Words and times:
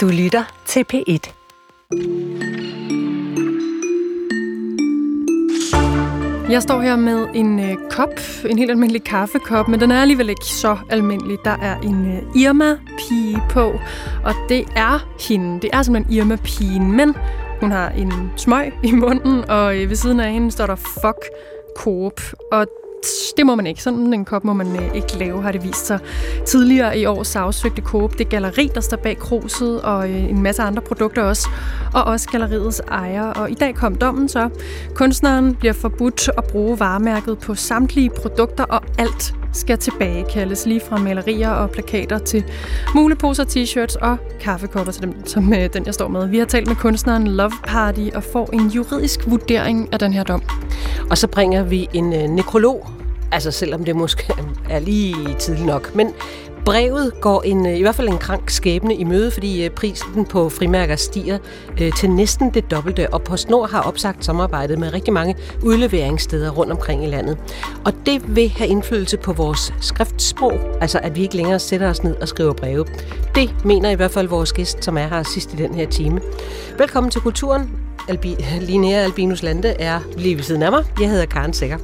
Du 0.00 0.08
lytter 0.08 0.62
til 0.66 0.84
P1. 0.92 1.32
Jeg 6.50 6.62
står 6.62 6.80
her 6.80 6.96
med 6.96 7.26
en 7.34 7.60
øh, 7.60 7.76
kop, 7.90 8.08
en 8.44 8.58
helt 8.58 8.70
almindelig 8.70 9.04
kaffekop, 9.04 9.68
men 9.68 9.80
den 9.80 9.90
er 9.90 10.00
alligevel 10.00 10.28
ikke 10.28 10.44
så 10.44 10.78
almindelig. 10.90 11.38
Der 11.44 11.50
er 11.50 11.80
en 11.80 12.16
øh, 12.16 12.42
Irma-pige 12.42 13.42
på, 13.50 13.80
og 14.24 14.34
det 14.48 14.64
er 14.76 15.08
hende. 15.28 15.60
Det 15.60 15.70
er 15.72 15.82
simpelthen 15.82 16.14
Irma-pigen, 16.14 16.92
men 16.92 17.14
hun 17.60 17.70
har 17.70 17.88
en 17.90 18.12
smøg 18.36 18.72
i 18.82 18.92
munden, 18.92 19.50
og 19.50 19.76
øh, 19.76 19.88
ved 19.88 19.96
siden 19.96 20.20
af 20.20 20.32
hende 20.32 20.50
står 20.50 20.66
der 20.66 20.74
fuck 20.76 21.24
Coop. 21.76 22.20
Og 22.52 22.66
det 23.36 23.46
må 23.46 23.54
man 23.54 23.66
ikke. 23.66 23.82
Sådan 23.82 24.14
en 24.14 24.24
kop 24.24 24.44
må 24.44 24.52
man 24.52 24.76
øh, 24.76 24.94
ikke 24.94 25.18
lave, 25.18 25.42
har 25.42 25.52
det 25.52 25.64
vist 25.64 25.86
sig. 25.86 25.98
Tidligere 26.46 26.98
i 26.98 27.06
år 27.06 27.22
sagsøgte 27.22 27.82
Coop 27.82 28.18
det 28.18 28.28
galleri, 28.28 28.70
der 28.74 28.80
står 28.80 28.96
bag 28.96 29.18
kruset, 29.18 29.82
og 29.82 30.10
øh, 30.10 30.30
en 30.30 30.42
masse 30.42 30.62
andre 30.62 30.82
produkter 30.82 31.22
også, 31.22 31.48
og 31.94 32.04
også 32.04 32.28
galleriets 32.28 32.80
ejer. 32.80 33.26
Og 33.26 33.50
i 33.50 33.54
dag 33.54 33.74
kom 33.74 33.94
dommen 33.94 34.28
så. 34.28 34.48
Kunstneren 34.94 35.54
bliver 35.54 35.72
forbudt 35.72 36.30
at 36.38 36.44
bruge 36.44 36.80
varemærket 36.80 37.38
på 37.38 37.54
samtlige 37.54 38.10
produkter, 38.10 38.64
og 38.64 38.82
alt 38.98 39.34
skal 39.52 39.78
tilbagekaldes, 39.78 40.66
lige 40.66 40.80
fra 40.80 40.98
malerier 40.98 41.50
og 41.50 41.70
plakater 41.70 42.18
til 42.18 42.44
muleposer, 42.94 43.44
t-shirts 43.44 43.96
og 44.00 44.16
kaffekopper 44.40 44.92
til 44.92 45.02
dem, 45.02 45.26
som 45.26 45.52
øh, 45.52 45.68
den, 45.72 45.86
jeg 45.86 45.94
står 45.94 46.08
med. 46.08 46.28
Vi 46.28 46.38
har 46.38 46.46
talt 46.46 46.66
med 46.66 46.76
kunstneren 46.76 47.26
Love 47.28 47.52
Party 47.66 48.08
og 48.14 48.24
får 48.24 48.50
en 48.52 48.68
juridisk 48.68 49.20
vurdering 49.26 49.88
af 49.92 49.98
den 49.98 50.12
her 50.12 50.24
dom. 50.24 50.42
Og 51.10 51.18
så 51.18 51.26
bringer 51.26 51.62
vi 51.62 51.88
en 51.92 52.12
øh, 52.12 52.22
nekrolog, 52.22 52.88
altså 53.32 53.50
selvom 53.50 53.84
det 53.84 53.96
måske 53.96 54.32
er 54.70 54.78
lige 54.78 55.34
tidligt 55.38 55.66
nok. 55.66 55.94
Men 55.94 56.12
brevet 56.64 57.12
går 57.20 57.42
en, 57.42 57.66
øh, 57.66 57.76
i 57.76 57.80
hvert 57.80 57.94
fald 57.94 58.08
en 58.08 58.18
krank 58.18 58.50
skæbne 58.50 58.94
i 58.94 59.04
møde, 59.04 59.30
fordi 59.30 59.64
øh, 59.64 59.70
prisen 59.70 60.24
på 60.24 60.48
frimærker 60.48 60.96
stiger 60.96 61.38
øh, 61.80 61.92
til 61.92 62.10
næsten 62.10 62.54
det 62.54 62.70
dobbelte, 62.70 63.14
og 63.14 63.22
PostNord 63.22 63.70
har 63.70 63.82
opsagt 63.82 64.24
samarbejdet 64.24 64.78
med 64.78 64.92
rigtig 64.92 65.12
mange 65.12 65.36
udleveringssteder 65.62 66.50
rundt 66.50 66.72
omkring 66.72 67.04
i 67.04 67.06
landet. 67.06 67.38
Og 67.84 67.92
det 68.06 68.36
vil 68.36 68.48
have 68.48 68.68
indflydelse 68.68 69.16
på 69.16 69.32
vores 69.32 69.74
skriftsprog, 69.80 70.52
altså 70.80 70.98
at 71.02 71.16
vi 71.16 71.22
ikke 71.22 71.36
længere 71.36 71.58
sætter 71.58 71.90
os 71.90 72.04
ned 72.04 72.16
og 72.16 72.28
skriver 72.28 72.52
breve. 72.52 72.84
Det 73.34 73.54
mener 73.64 73.90
i 73.90 73.94
hvert 73.94 74.10
fald 74.10 74.28
vores 74.28 74.52
gæst, 74.52 74.84
som 74.84 74.98
er 74.98 75.06
her 75.08 75.22
sidst 75.22 75.54
i 75.54 75.56
den 75.56 75.74
her 75.74 75.86
time. 75.86 76.20
Velkommen 76.78 77.10
til 77.10 77.20
Kulturen. 77.20 77.70
Albi, 78.08 78.36
Linnea 78.60 78.96
Albinus 78.96 79.42
Lande 79.42 79.68
er 79.68 80.00
lige 80.16 80.36
ved 80.36 80.42
siden 80.42 80.62
af 80.62 80.70
mig. 80.70 80.84
Jeg 81.00 81.10
hedder 81.10 81.26
Karen 81.26 81.52
Sækker. 81.52 81.78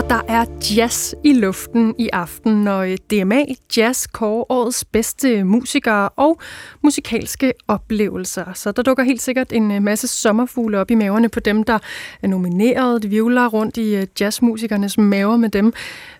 Og 0.00 0.10
der 0.10 0.20
er 0.28 0.44
jazz 0.76 1.14
i 1.24 1.32
luften 1.32 1.94
i 1.98 2.08
aften, 2.12 2.64
når 2.64 2.80
øh, 2.80 2.96
DMA 3.10 3.44
Jazz 3.76 4.06
kårer 4.12 4.52
årets 4.52 4.84
bedste 4.84 5.44
musikere 5.44 6.08
og 6.08 6.40
musikalske 6.82 7.52
oplevelser. 7.68 8.52
Så 8.54 8.72
der 8.72 8.82
dukker 8.82 9.04
helt 9.04 9.22
sikkert 9.22 9.52
en 9.52 9.70
øh, 9.70 9.82
masse 9.82 10.08
sommerfugle 10.08 10.78
op 10.78 10.90
i 10.90 10.94
maverne 10.94 11.28
på 11.28 11.40
dem, 11.40 11.62
der 11.62 11.78
er 12.22 12.28
nomineret. 12.28 13.02
De 13.02 13.08
vivler 13.08 13.48
rundt 13.48 13.76
i 13.76 13.96
øh, 13.96 14.06
jazzmusikernes 14.20 14.98
maver 14.98 15.36
med 15.36 15.48
dem, 15.48 15.72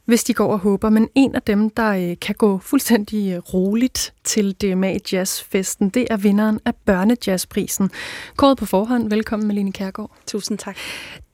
hvis 0.05 0.25
de 0.25 0.35
går 0.35 0.53
og 0.53 0.59
håber. 0.59 0.91
Men 0.91 1.09
en 1.15 1.35
af 1.35 1.43
dem, 1.43 1.71
der 1.71 2.15
kan 2.21 2.35
gå 2.35 2.59
fuldstændig 2.59 3.55
roligt 3.55 4.15
til 4.25 4.53
DMA 4.53 4.97
Jazzfesten, 5.13 5.89
det 5.89 6.07
er 6.11 6.17
vinderen 6.17 6.61
af 6.65 6.75
Børnejazzprisen. 6.75 7.91
Kåret 8.37 8.59
på 8.59 8.67
forhånd. 8.67 9.11
Velkommen, 9.11 9.49
Malene 9.49 9.73
Kærgaard. 9.73 10.11
Tusind 10.27 10.59
tak. 10.59 10.77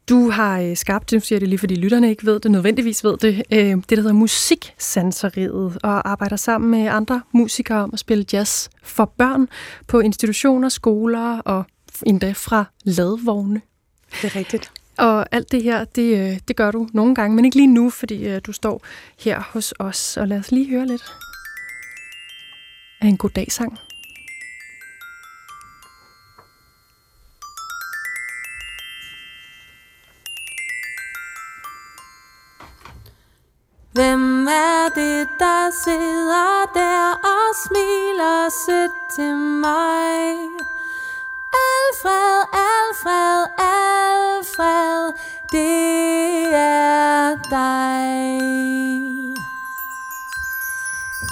Du 0.08 0.30
har 0.30 0.60
øh, 0.60 0.76
skabt, 0.76 1.12
nu 1.12 1.20
siger 1.20 1.38
det 1.38 1.48
lige 1.48 1.58
fordi 1.58 1.74
lytterne 1.74 2.10
ikke 2.10 2.26
ved 2.26 2.40
det, 2.40 2.50
nødvendigvis 2.50 3.04
ved 3.04 3.16
det, 3.16 3.42
øh, 3.52 3.58
det 3.58 3.90
der 3.90 3.96
hedder 3.96 4.12
Musiksanseriet, 4.12 5.78
og 5.82 6.10
arbejder 6.10 6.36
sammen 6.36 6.70
med 6.70 6.86
andre 6.86 7.22
musikere 7.32 7.78
om 7.78 7.90
at 7.92 7.98
spille 7.98 8.24
jazz 8.32 8.68
for 8.82 9.04
børn 9.04 9.48
på 9.86 10.00
institutioner, 10.00 10.68
skoler 10.68 11.38
og 11.38 11.64
endda 12.06 12.32
fra 12.32 12.64
ladvogne. 12.84 13.60
Det 14.22 14.24
er 14.24 14.36
rigtigt. 14.36 14.70
Og 14.98 15.34
alt 15.34 15.52
det 15.52 15.62
her, 15.62 15.84
det, 15.84 16.18
øh, 16.18 16.39
det 16.48 16.56
gør 16.56 16.70
du 16.70 16.89
nogle 16.92 17.14
gange, 17.14 17.36
men 17.36 17.45
ikke 17.45 17.56
lige 17.56 17.66
nu, 17.66 17.90
fordi 17.90 18.40
du 18.40 18.52
står 18.52 18.83
her 19.18 19.42
hos 19.50 19.74
os. 19.78 20.16
Og 20.16 20.28
lad 20.28 20.39
os 20.39 20.52
lige 20.52 20.70
høre 20.70 20.86
lidt 20.86 21.05
af 23.00 23.06
en 23.06 23.16
god 23.16 23.50
sang. 23.50 23.78
Hvem 33.96 34.46
er 34.46 34.89
det, 34.95 35.29
der 35.39 35.70
sidder 35.84 36.70
der 36.74 37.18
og 37.34 37.46
smiler 37.64 38.48
sødt 38.67 38.92
til 39.14 39.36
mig? 39.36 40.23
Alfred, 41.67 42.36
Alfred, 42.52 43.46
Alfred, 43.58 45.12
det 45.52 46.55
er 46.55 47.36
dig. 47.51 48.40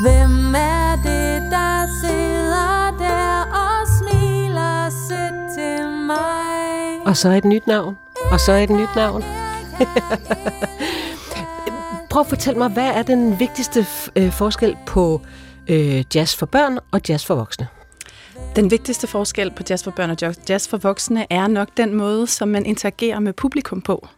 Hvem 0.02 0.54
er 0.54 0.96
det, 0.96 1.50
der 1.50 1.86
sidder 2.00 2.91
der 2.98 3.44
og 3.64 3.86
smiler 3.98 4.91
sødt 5.08 5.54
til 5.58 5.88
mig? 5.88 7.06
Og 7.06 7.16
så 7.16 7.28
et 7.28 7.44
nyt 7.44 7.66
navn. 7.66 7.98
Og 8.31 8.41
så 8.41 8.52
et 8.52 8.70
nyt 8.70 8.96
navn. 8.96 9.25
prøv 12.14 12.20
at 12.20 12.26
fortælle 12.26 12.58
mig, 12.58 12.69
hvad 12.69 12.91
er 12.91 13.02
den 13.02 13.38
vigtigste 13.38 13.86
øh, 14.16 14.32
forskel 14.32 14.76
på 14.86 15.20
øh, 15.69 16.04
jazz 16.14 16.36
for 16.36 16.47
børn 16.47 16.78
og 16.91 17.00
jazz 17.08 17.26
for 17.26 17.34
voksne? 17.34 17.69
Den 18.56 18.70
vigtigste 18.70 19.06
forskel 19.06 19.50
på 19.50 19.62
jazz 19.70 19.84
for 19.84 19.91
børn 19.91 20.10
og 20.10 20.16
jazz 20.48 20.69
for 20.69 20.76
voksne 20.76 21.26
er 21.30 21.47
nok 21.47 21.69
den 21.76 21.94
måde, 21.94 22.26
som 22.26 22.48
man 22.48 22.66
interagerer 22.66 23.20
med 23.20 23.32
publikum 23.32 23.80
på. 23.80 24.08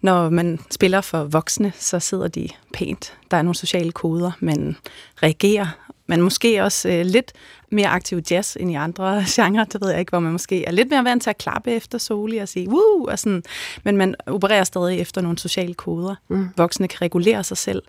Når 0.00 0.30
man 0.30 0.58
spiller 0.70 1.00
for 1.00 1.24
voksne, 1.24 1.72
så 1.76 2.00
sidder 2.00 2.28
de 2.28 2.48
pænt. 2.74 3.14
Der 3.30 3.36
er 3.36 3.42
nogle 3.42 3.56
sociale 3.56 3.92
koder, 3.92 4.30
man 4.40 4.76
reagerer. 5.22 5.66
Man 6.12 6.22
måske 6.22 6.62
også 6.62 6.88
øh, 6.88 7.06
lidt 7.06 7.32
mere 7.70 7.88
aktiv 7.88 8.20
jazz 8.30 8.56
end 8.56 8.70
i 8.70 8.74
andre 8.74 9.24
genrer, 9.36 9.64
det 9.64 9.80
ved 9.80 9.90
jeg 9.90 10.00
ikke, 10.00 10.10
hvor 10.10 10.20
man 10.20 10.32
måske 10.32 10.64
er 10.64 10.70
lidt 10.70 10.90
mere 10.90 11.04
vant 11.04 11.22
til 11.22 11.30
at 11.30 11.38
klappe 11.38 11.72
efter 11.72 11.98
Soli 11.98 12.36
og 12.36 12.48
sige 12.48 12.68
woo, 12.68 13.04
og 13.08 13.18
sådan. 13.18 13.42
men 13.84 13.96
man 13.96 14.14
opererer 14.26 14.64
stadig 14.64 15.00
efter 15.00 15.20
nogle 15.20 15.38
sociale 15.38 15.74
koder. 15.74 16.14
Mm. 16.28 16.48
Voksne 16.56 16.88
kan 16.88 17.02
regulere 17.02 17.44
sig 17.44 17.56
selv. 17.56 17.82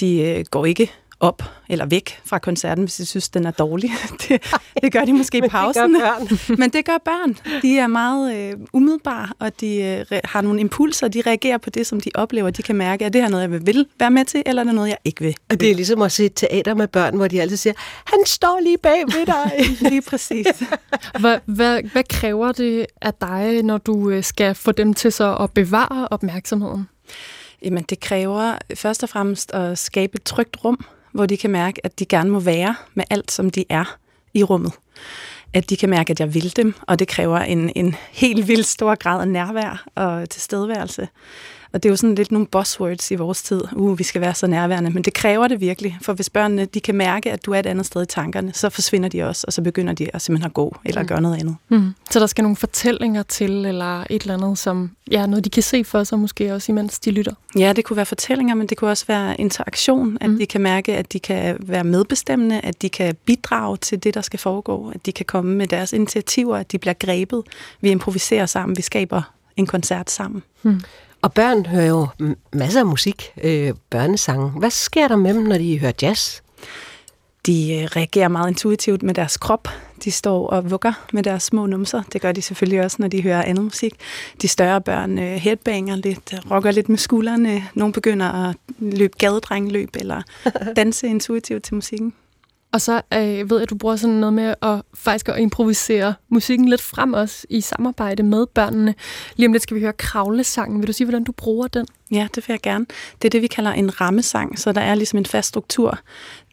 De 0.00 0.20
øh, 0.20 0.44
går 0.50 0.66
ikke 0.66 0.92
op 1.24 1.42
eller 1.68 1.86
væk 1.86 2.20
fra 2.24 2.38
koncerten, 2.38 2.84
hvis 2.84 2.94
de 2.94 3.06
synes, 3.06 3.28
den 3.28 3.46
er 3.46 3.50
dårlig. 3.50 3.90
Det, 4.28 4.42
det 4.82 4.92
gør 4.92 5.04
de 5.04 5.12
måske 5.12 5.38
i 5.38 5.48
pausen. 5.48 5.92
Men 5.92 6.00
det 6.00 6.04
gør 6.04 6.18
børn. 6.18 6.58
Men 6.60 6.70
det 6.70 6.84
gør 6.84 6.98
børn. 7.04 7.60
De 7.62 7.78
er 7.78 7.86
meget 7.86 8.36
øh, 8.36 8.52
umiddelbare, 8.72 9.28
og 9.38 9.60
de 9.60 9.76
øh, 10.10 10.20
har 10.24 10.40
nogle 10.40 10.60
impulser, 10.60 11.08
de 11.08 11.22
reagerer 11.26 11.58
på 11.58 11.70
det, 11.70 11.86
som 11.86 12.00
de 12.00 12.10
oplever. 12.14 12.50
De 12.50 12.62
kan 12.62 12.76
mærke, 12.76 13.04
at 13.06 13.12
det 13.12 13.22
her 13.22 13.28
noget, 13.28 13.42
jeg 13.42 13.66
vil 13.66 13.86
være 13.98 14.10
med 14.10 14.24
til, 14.24 14.42
eller 14.46 14.62
er 14.62 14.64
det 14.64 14.74
noget, 14.74 14.88
jeg 14.88 14.98
ikke 15.04 15.20
vil. 15.20 15.36
Og 15.50 15.60
det 15.60 15.70
er 15.70 15.74
ligesom 15.74 16.02
at 16.02 16.12
se 16.12 16.28
teater 16.28 16.74
med 16.74 16.88
børn, 16.88 17.16
hvor 17.16 17.28
de 17.28 17.40
altid 17.40 17.56
siger, 17.56 17.74
han 18.04 18.18
står 18.26 18.60
lige 18.62 18.78
bag 18.78 19.02
ved 19.06 19.26
dig. 19.26 19.52
lige 19.90 20.02
præcis. 20.02 20.46
hvad, 21.20 21.38
hvad, 21.46 21.82
hvad 21.92 22.04
kræver 22.08 22.52
det 22.52 22.86
af 23.02 23.14
dig, 23.14 23.62
når 23.62 23.78
du 23.78 24.10
øh, 24.10 24.24
skal 24.24 24.54
få 24.54 24.72
dem 24.72 24.94
til 24.94 25.12
så 25.12 25.36
at 25.36 25.50
bevare 25.50 26.08
opmærksomheden? 26.10 26.88
Jamen, 27.64 27.84
det 27.88 28.00
kræver 28.00 28.58
først 28.74 29.02
og 29.02 29.08
fremmest 29.08 29.54
at 29.54 29.78
skabe 29.78 30.14
et 30.14 30.22
trygt 30.22 30.64
rum, 30.64 30.84
hvor 31.14 31.26
de 31.26 31.36
kan 31.36 31.50
mærke, 31.50 31.86
at 31.86 31.98
de 31.98 32.06
gerne 32.06 32.30
må 32.30 32.40
være 32.40 32.74
med 32.94 33.04
alt, 33.10 33.32
som 33.32 33.50
de 33.50 33.64
er 33.68 33.96
i 34.34 34.42
rummet. 34.42 34.72
At 35.52 35.70
de 35.70 35.76
kan 35.76 35.90
mærke, 35.90 36.10
at 36.10 36.20
jeg 36.20 36.34
vil 36.34 36.56
dem, 36.56 36.74
og 36.82 36.98
det 36.98 37.08
kræver 37.08 37.38
en, 37.38 37.72
en 37.76 37.96
helt 38.12 38.48
vildt 38.48 38.66
stor 38.66 38.94
grad 38.94 39.20
af 39.20 39.28
nærvær 39.28 39.84
og 39.94 40.30
tilstedeværelse. 40.30 41.08
Og 41.74 41.82
det 41.82 41.88
er 41.88 41.92
jo 41.92 41.96
sådan 41.96 42.14
lidt 42.14 42.32
nogle 42.32 42.46
buzzwords 42.46 43.10
i 43.10 43.14
vores 43.14 43.42
tid. 43.42 43.62
Uh, 43.72 43.98
vi 43.98 44.04
skal 44.04 44.20
være 44.20 44.34
så 44.34 44.46
nærværende. 44.46 44.90
Men 44.90 45.02
det 45.02 45.14
kræver 45.14 45.48
det 45.48 45.60
virkelig. 45.60 45.98
For 46.02 46.12
hvis 46.12 46.30
børnene 46.30 46.64
de 46.64 46.80
kan 46.80 46.94
mærke, 46.94 47.32
at 47.32 47.46
du 47.46 47.52
er 47.52 47.58
et 47.58 47.66
andet 47.66 47.86
sted 47.86 48.02
i 48.02 48.06
tankerne, 48.06 48.52
så 48.52 48.70
forsvinder 48.70 49.08
de 49.08 49.22
også, 49.22 49.44
og 49.46 49.52
så 49.52 49.62
begynder 49.62 49.92
de 49.92 50.14
at 50.14 50.22
simpelthen 50.22 50.46
at 50.46 50.54
gå 50.54 50.76
eller 50.84 51.02
mm. 51.02 51.08
gøre 51.08 51.20
noget 51.20 51.40
andet. 51.40 51.56
Mm. 51.68 51.94
Så 52.10 52.20
der 52.20 52.26
skal 52.26 52.42
nogle 52.42 52.56
fortællinger 52.56 53.22
til, 53.22 53.66
eller 53.66 54.04
et 54.10 54.22
eller 54.22 54.34
andet, 54.34 54.58
som 54.58 54.90
ja, 55.10 55.26
noget 55.26 55.44
de 55.44 55.50
kan 55.50 55.62
se 55.62 55.84
for 55.84 56.04
sig 56.04 56.18
måske 56.18 56.54
også, 56.54 56.72
imens 56.72 56.98
de 56.98 57.10
lytter? 57.10 57.32
Ja, 57.58 57.72
det 57.72 57.84
kunne 57.84 57.96
være 57.96 58.06
fortællinger, 58.06 58.54
men 58.54 58.66
det 58.66 58.76
kunne 58.76 58.90
også 58.90 59.04
være 59.08 59.40
interaktion. 59.40 60.18
At 60.20 60.30
mm. 60.30 60.38
de 60.38 60.46
kan 60.46 60.60
mærke, 60.60 60.96
at 60.96 61.12
de 61.12 61.18
kan 61.18 61.56
være 61.60 61.84
medbestemmende, 61.84 62.60
at 62.60 62.82
de 62.82 62.88
kan 62.88 63.16
bidrage 63.24 63.76
til 63.76 64.04
det, 64.04 64.14
der 64.14 64.20
skal 64.20 64.38
foregå. 64.38 64.90
At 64.94 65.06
de 65.06 65.12
kan 65.12 65.26
komme 65.26 65.54
med 65.54 65.66
deres 65.66 65.92
initiativer, 65.92 66.56
at 66.56 66.72
de 66.72 66.78
bliver 66.78 66.94
grebet. 66.94 67.42
Vi 67.80 67.90
improviserer 67.90 68.46
sammen, 68.46 68.76
vi 68.76 68.82
skaber 68.82 69.22
en 69.56 69.66
koncert 69.66 70.10
sammen. 70.10 70.42
Mm. 70.62 70.80
Og 71.24 71.32
børn 71.32 71.66
hører 71.66 71.86
jo 71.86 72.06
masser 72.52 72.80
af 72.80 72.86
musik, 72.86 73.32
øh, 73.44 73.74
børnesange. 73.90 74.50
Hvad 74.50 74.70
sker 74.70 75.08
der 75.08 75.16
med 75.16 75.34
dem, 75.34 75.42
når 75.42 75.58
de 75.58 75.80
hører 75.80 75.92
jazz? 76.02 76.40
De 77.46 77.74
øh, 77.74 77.84
reagerer 77.84 78.28
meget 78.28 78.50
intuitivt 78.50 79.02
med 79.02 79.14
deres 79.14 79.36
krop. 79.36 79.68
De 80.04 80.10
står 80.10 80.46
og 80.48 80.70
vugger 80.70 80.92
med 81.12 81.22
deres 81.22 81.42
små 81.42 81.66
numser. 81.66 82.02
Det 82.12 82.20
gør 82.20 82.32
de 82.32 82.42
selvfølgelig 82.42 82.84
også, 82.84 82.96
når 83.00 83.08
de 83.08 83.22
hører 83.22 83.42
andet 83.42 83.64
musik. 83.64 83.94
De 84.42 84.48
større 84.48 84.80
børn 84.80 85.18
øh, 85.18 85.34
headbanger 85.34 85.96
lidt, 85.96 86.34
rocker 86.50 86.70
lidt 86.70 86.88
med 86.88 86.98
skuldrene. 86.98 87.64
Nogle 87.74 87.92
begynder 87.92 88.48
at 88.48 88.56
løbe 88.78 89.14
gadedrengløb 89.18 89.96
eller 89.96 90.22
danse 90.76 91.06
intuitivt 91.06 91.64
til 91.64 91.74
musikken. 91.74 92.12
Og 92.74 92.80
så 92.80 93.00
øh, 93.12 93.50
ved 93.50 93.56
jeg, 93.56 93.62
at 93.62 93.70
du 93.70 93.74
bruger 93.74 93.96
sådan 93.96 94.16
noget 94.16 94.32
med 94.32 94.54
at 94.62 94.82
faktisk 94.94 95.28
at 95.28 95.38
improvisere 95.38 96.14
musikken 96.28 96.68
lidt 96.68 96.82
frem 96.82 97.12
også 97.12 97.46
i 97.50 97.60
samarbejde 97.60 98.22
med 98.22 98.46
børnene. 98.46 98.94
Lige 99.36 99.46
om 99.46 99.52
lidt 99.52 99.62
skal 99.62 99.74
vi 99.74 99.80
høre 99.80 99.92
kravlesangen. 99.92 100.80
Vil 100.80 100.86
du 100.88 100.92
sige, 100.92 101.04
hvordan 101.04 101.24
du 101.24 101.32
bruger 101.32 101.68
den? 101.68 101.86
Ja, 102.10 102.28
det 102.34 102.48
vil 102.48 102.54
jeg 102.54 102.60
gerne. 102.60 102.86
Det 103.22 103.28
er 103.28 103.30
det, 103.30 103.42
vi 103.42 103.46
kalder 103.46 103.70
en 103.70 104.00
rammesang, 104.00 104.58
så 104.58 104.72
der 104.72 104.80
er 104.80 104.94
ligesom 104.94 105.18
en 105.18 105.26
fast 105.26 105.48
struktur. 105.48 105.98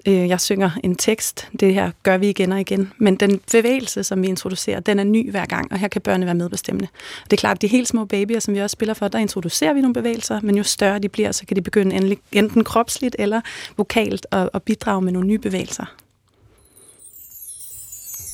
Øh, 0.08 0.14
jeg 0.14 0.42
synger 0.42 0.72
en 0.84 0.96
tekst, 0.96 1.50
det 1.60 1.74
her 1.74 1.92
gør 2.04 2.18
vi 2.18 2.30
igen 2.30 2.52
og 2.52 2.60
igen, 2.62 2.94
men 2.98 3.16
den 3.16 3.42
bevægelse, 3.52 4.04
som 4.04 4.22
vi 4.22 4.28
introducerer, 4.28 4.80
den 4.80 5.00
er 5.00 5.04
ny 5.04 5.32
hver 5.32 5.46
gang, 5.46 5.72
og 5.72 5.80
her 5.80 5.88
kan 5.88 6.02
børnene 6.02 6.26
være 6.26 6.36
medbestemmende. 6.36 6.88
Det 7.24 7.34
er 7.34 7.38
klart, 7.38 7.58
at 7.58 7.62
de 7.62 7.68
helt 7.68 7.88
små 7.88 8.06
babyer, 8.06 8.40
som 8.40 8.54
vi 8.54 8.60
også 8.60 8.74
spiller 8.74 8.94
for, 8.94 9.08
der 9.08 9.20
introducerer 9.20 9.74
vi 9.74 9.82
nogle 9.82 9.94
bevægelser, 9.94 10.40
men 10.44 10.58
jo 10.58 10.64
større 10.64 11.00
de 11.00 11.10
bliver, 11.10 11.32
så 11.32 11.46
kan 11.46 11.56
de 11.56 11.62
begynde 11.62 12.18
enten 12.32 12.64
kropsligt 12.64 13.16
eller 13.20 13.42
vokalt 13.78 14.28
at, 14.32 14.50
at 14.54 14.64
bidrage 14.64 15.02
med 15.02 15.12
nogle 15.12 15.28
nye 15.28 15.40
bevægelser. 15.40 15.86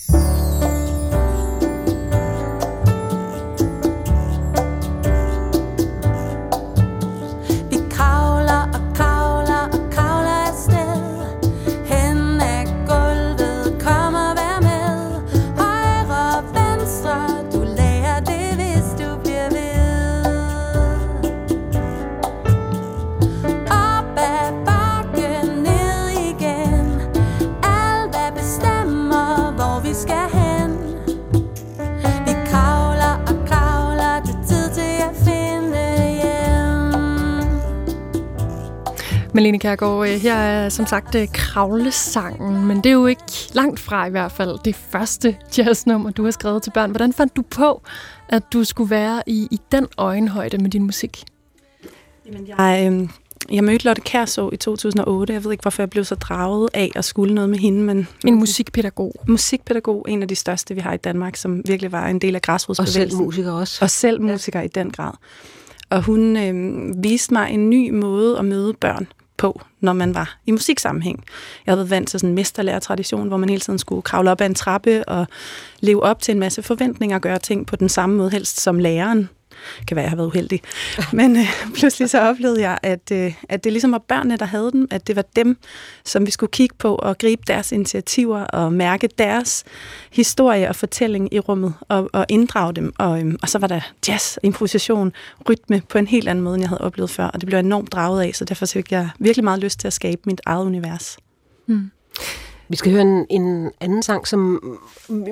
Thank 0.09 0.31
you. 0.31 0.36
Malene 39.37 39.59
Kærgaard, 39.59 40.07
øh, 40.07 40.13
her 40.13 40.35
er 40.35 40.69
som 40.69 40.85
sagt 40.85 41.15
øh, 41.15 41.27
kravlesangen, 41.33 42.65
men 42.65 42.77
det 42.77 42.85
er 42.85 42.93
jo 42.93 43.05
ikke 43.05 43.21
langt 43.53 43.79
fra 43.79 44.07
i 44.07 44.09
hvert 44.09 44.31
fald 44.31 44.59
det 44.65 44.75
første 44.75 45.37
jazznummer, 45.57 46.11
du 46.11 46.23
har 46.23 46.31
skrevet 46.31 46.63
til 46.63 46.71
børn. 46.71 46.91
Hvordan 46.91 47.13
fandt 47.13 47.35
du 47.35 47.41
på, 47.41 47.81
at 48.29 48.43
du 48.53 48.63
skulle 48.63 48.89
være 48.89 49.23
i, 49.27 49.47
i 49.51 49.59
den 49.71 49.87
øjenhøjde 49.97 50.57
med 50.57 50.69
din 50.69 50.83
musik? 50.83 51.23
Jamen, 52.25 52.47
jeg, 52.47 52.91
øh, 52.91 53.09
jeg 53.55 53.63
mødte 53.63 53.85
Lotte 53.85 54.01
Kærså 54.01 54.49
i 54.53 54.57
2008. 54.57 55.33
Jeg 55.33 55.43
ved 55.43 55.51
ikke, 55.51 55.61
hvorfor 55.61 55.81
jeg 55.81 55.89
blev 55.89 56.05
så 56.05 56.15
draget 56.15 56.69
af 56.73 56.91
at 56.95 57.05
skulle 57.05 57.35
noget 57.35 57.49
med 57.49 57.57
hende. 57.57 57.83
Men 57.83 58.07
en 58.27 58.35
musikpædagog. 58.35 59.13
Musikpædagog, 59.27 60.05
en 60.09 60.21
af 60.21 60.27
de 60.27 60.35
største, 60.35 60.75
vi 60.75 60.81
har 60.81 60.93
i 60.93 60.97
Danmark, 60.97 61.35
som 61.35 61.61
virkelig 61.67 61.91
var 61.91 62.07
en 62.07 62.19
del 62.19 62.35
af 62.35 62.41
græsrodsbevægelsen. 62.41 63.03
Og 63.03 63.09
selv 63.09 63.25
musiker 63.25 63.51
også. 63.51 63.77
Og 63.81 63.89
selv 63.89 64.21
musiker 64.21 64.59
ja. 64.59 64.65
i 64.65 64.67
den 64.67 64.91
grad. 64.91 65.13
Og 65.89 66.01
hun 66.01 66.37
øh, 66.37 67.03
viste 67.03 67.33
mig 67.33 67.51
en 67.51 67.69
ny 67.69 67.89
måde 67.89 68.39
at 68.39 68.45
møde 68.45 68.73
børn 68.73 69.07
på, 69.37 69.61
når 69.79 69.93
man 69.93 70.15
var 70.15 70.37
i 70.45 70.51
musiksammenhæng. 70.51 71.23
Jeg 71.65 71.71
havde 71.71 71.77
været 71.77 71.89
vant 71.89 72.09
til 72.09 72.19
sådan 72.19 72.29
en 72.29 72.35
mesterlærertradition, 72.35 73.27
hvor 73.27 73.37
man 73.37 73.49
hele 73.49 73.61
tiden 73.61 73.79
skulle 73.79 74.01
kravle 74.01 74.31
op 74.31 74.41
ad 74.41 74.45
en 74.45 74.55
trappe 74.55 75.09
og 75.09 75.27
leve 75.79 76.03
op 76.03 76.21
til 76.21 76.31
en 76.31 76.39
masse 76.39 76.63
forventninger 76.63 77.15
og 77.15 77.21
gøre 77.21 77.39
ting 77.39 77.67
på 77.67 77.75
den 77.75 77.89
samme 77.89 78.17
måde 78.17 78.29
helst 78.29 78.61
som 78.61 78.79
læreren 78.79 79.29
kan 79.87 79.95
være, 79.95 80.03
jeg 80.03 80.11
har 80.11 80.15
været 80.15 80.27
uheldig. 80.27 80.61
Men 81.13 81.37
øh, 81.37 81.45
pludselig 81.75 82.09
så 82.09 82.21
oplevede 82.21 82.61
jeg, 82.61 82.77
at, 82.83 83.11
øh, 83.11 83.33
at 83.49 83.63
det 83.63 83.71
ligesom 83.71 83.91
var 83.91 83.97
børnene, 83.97 84.37
der 84.37 84.45
havde 84.45 84.71
dem, 84.71 84.87
at 84.91 85.07
det 85.07 85.15
var 85.15 85.25
dem, 85.35 85.57
som 86.05 86.25
vi 86.25 86.31
skulle 86.31 86.51
kigge 86.51 86.75
på 86.79 86.95
og 86.95 87.17
gribe 87.17 87.41
deres 87.47 87.71
initiativer 87.71 88.43
og 88.43 88.73
mærke 88.73 89.09
deres 89.17 89.63
historie 90.11 90.69
og 90.69 90.75
fortælling 90.75 91.33
i 91.33 91.39
rummet 91.39 91.73
og, 91.89 92.09
og 92.13 92.25
inddrage 92.29 92.73
dem. 92.73 92.93
Og, 92.97 93.21
øh, 93.21 93.35
og 93.41 93.49
så 93.49 93.59
var 93.59 93.67
der 93.67 93.81
jazz, 94.07 94.37
improvisation, 94.43 95.13
rytme 95.49 95.81
på 95.89 95.97
en 95.97 96.07
helt 96.07 96.27
anden 96.27 96.43
måde, 96.43 96.55
end 96.55 96.63
jeg 96.63 96.69
havde 96.69 96.81
oplevet 96.81 97.09
før, 97.09 97.25
og 97.25 97.41
det 97.41 97.47
blev 97.47 97.59
enormt 97.59 97.91
draget 97.91 98.23
af, 98.23 98.31
så 98.35 98.45
derfor 98.45 98.65
fik 98.65 98.91
jeg 98.91 99.09
virkelig 99.19 99.43
meget 99.43 99.59
lyst 99.59 99.79
til 99.79 99.87
at 99.87 99.93
skabe 99.93 100.21
mit 100.25 100.41
eget 100.45 100.65
univers. 100.65 101.17
Mm. 101.67 101.91
Vi 102.69 102.75
skal 102.75 102.91
høre 102.91 103.01
en, 103.01 103.25
en 103.29 103.71
anden 103.81 104.03
sang, 104.03 104.27
som 104.27 104.61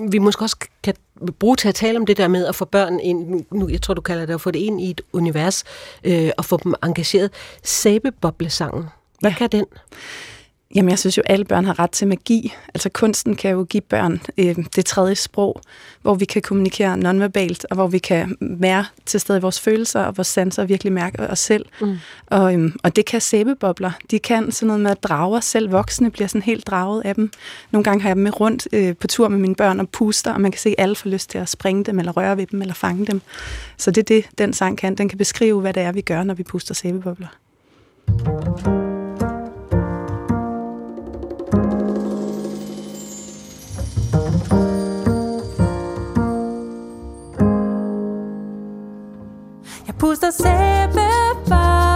vi 0.10 0.18
måske 0.18 0.44
også 0.44 0.58
kan 0.84 0.94
bruge 1.40 1.56
til 1.56 1.68
at 1.68 1.76
tale 1.76 1.98
om 1.98 2.06
det 2.06 2.18
der 2.18 2.28
med 2.28 2.46
at 2.46 2.56
få 2.56 2.66
børn 2.66 3.00
ind, 3.00 3.46
nu, 3.52 3.70
jeg 3.70 3.82
tror 3.82 3.94
du 3.94 4.02
kalder 4.02 4.26
det 4.26 4.34
at 4.34 4.42
få 4.42 4.52
det 4.52 4.60
ind 4.60 4.82
i 4.82 4.90
et 4.90 5.02
univers, 5.14 5.64
øh, 6.04 6.30
og 6.38 6.46
få 6.46 6.58
dem 6.64 6.74
engageret. 6.84 7.32
Sæbeboblesangen, 7.64 8.86
hvad 9.20 9.32
ja. 9.32 9.38
kan 9.38 9.50
den? 9.50 9.66
Jamen, 10.76 10.90
jeg 10.90 11.00
synes 11.00 11.18
jo, 11.18 11.22
at 11.26 11.32
alle 11.32 11.46
børn 11.46 11.66
har 11.66 11.80
ret 11.80 11.92
til 11.92 12.08
magi. 12.08 12.54
Altså, 12.74 12.90
kunsten 12.90 13.36
kan 13.36 13.52
jo 13.52 13.64
give 13.64 13.82
børn 13.82 14.22
øh, 14.38 14.56
det 14.76 14.86
tredje 14.86 15.16
sprog, 15.16 15.62
hvor 16.02 16.14
vi 16.14 16.26
kan 16.26 16.42
kommunikere 16.42 16.98
nonverbalt, 16.98 17.66
og 17.70 17.76
hvor 17.76 17.88
vi 17.88 17.98
kan 17.98 18.38
være 18.42 18.86
til 19.06 19.20
stede 19.20 19.38
i 19.38 19.42
vores 19.42 19.60
følelser, 19.60 20.00
og 20.00 20.18
vores 20.18 20.28
sanser 20.28 20.66
virkelig 20.66 20.94
mærke 20.94 21.20
os 21.20 21.40
selv. 21.40 21.66
Mm. 21.82 21.98
Og, 22.28 22.56
øh, 22.56 22.72
og 22.84 22.96
det 22.96 23.06
kan 23.06 23.22
sæbebobler. 23.22 23.92
De 24.12 24.20
kan 24.20 24.52
sådan 24.52 24.68
noget 24.68 24.82
med 24.82 24.92
at 24.92 25.04
drage 25.04 25.42
selv. 25.42 25.72
Voksne 25.72 26.12
bliver 26.12 26.28
sådan 26.28 26.42
helt 26.42 26.68
draget 26.68 27.02
af 27.06 27.16
dem. 27.16 27.32
Nogle 27.72 27.84
gange 27.84 28.02
har 28.02 28.10
jeg 28.10 28.16
dem 28.16 28.24
med 28.24 28.40
rundt 28.40 28.68
øh, 28.74 28.96
på 28.96 29.08
tur 29.08 29.28
med 29.28 29.40
mine 29.40 29.56
børn 29.56 29.80
og 29.80 29.90
puster, 29.90 30.34
og 30.34 30.42
man 30.42 30.52
kan 30.52 30.60
se, 30.60 30.70
at 30.70 30.76
alle 30.78 30.96
får 30.96 31.10
lyst 31.10 31.30
til 31.30 31.38
at 31.38 31.50
springe 31.50 31.84
dem, 31.84 32.00
eller 32.00 32.12
røre 32.12 32.38
ved 32.38 32.48
dem, 32.48 32.62
eller 32.62 32.74
fange 32.74 33.06
dem. 33.06 33.22
Så 33.78 33.92
det 33.92 34.02
er 34.02 34.16
det, 34.16 34.26
den 34.38 34.54
sang 34.54 34.78
kan. 34.78 34.96
Den 34.96 35.10
kan 35.10 35.18
beskrive, 35.18 35.62
hvad 35.62 35.74
det 35.74 35.84
er, 35.84 35.92
vi 35.92 36.02
gør, 36.02 36.24
når 36.24 36.34
vi 36.34 36.44
puster 36.44 36.74
sæbebobler. 36.74 37.28
thank 38.08 38.68
you 38.68 38.95
puster 50.00 50.32
sæbebobler 50.32 51.96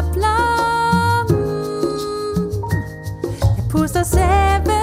Jeg 3.57 3.63
puster 3.69 4.03
sæbe 4.03 4.78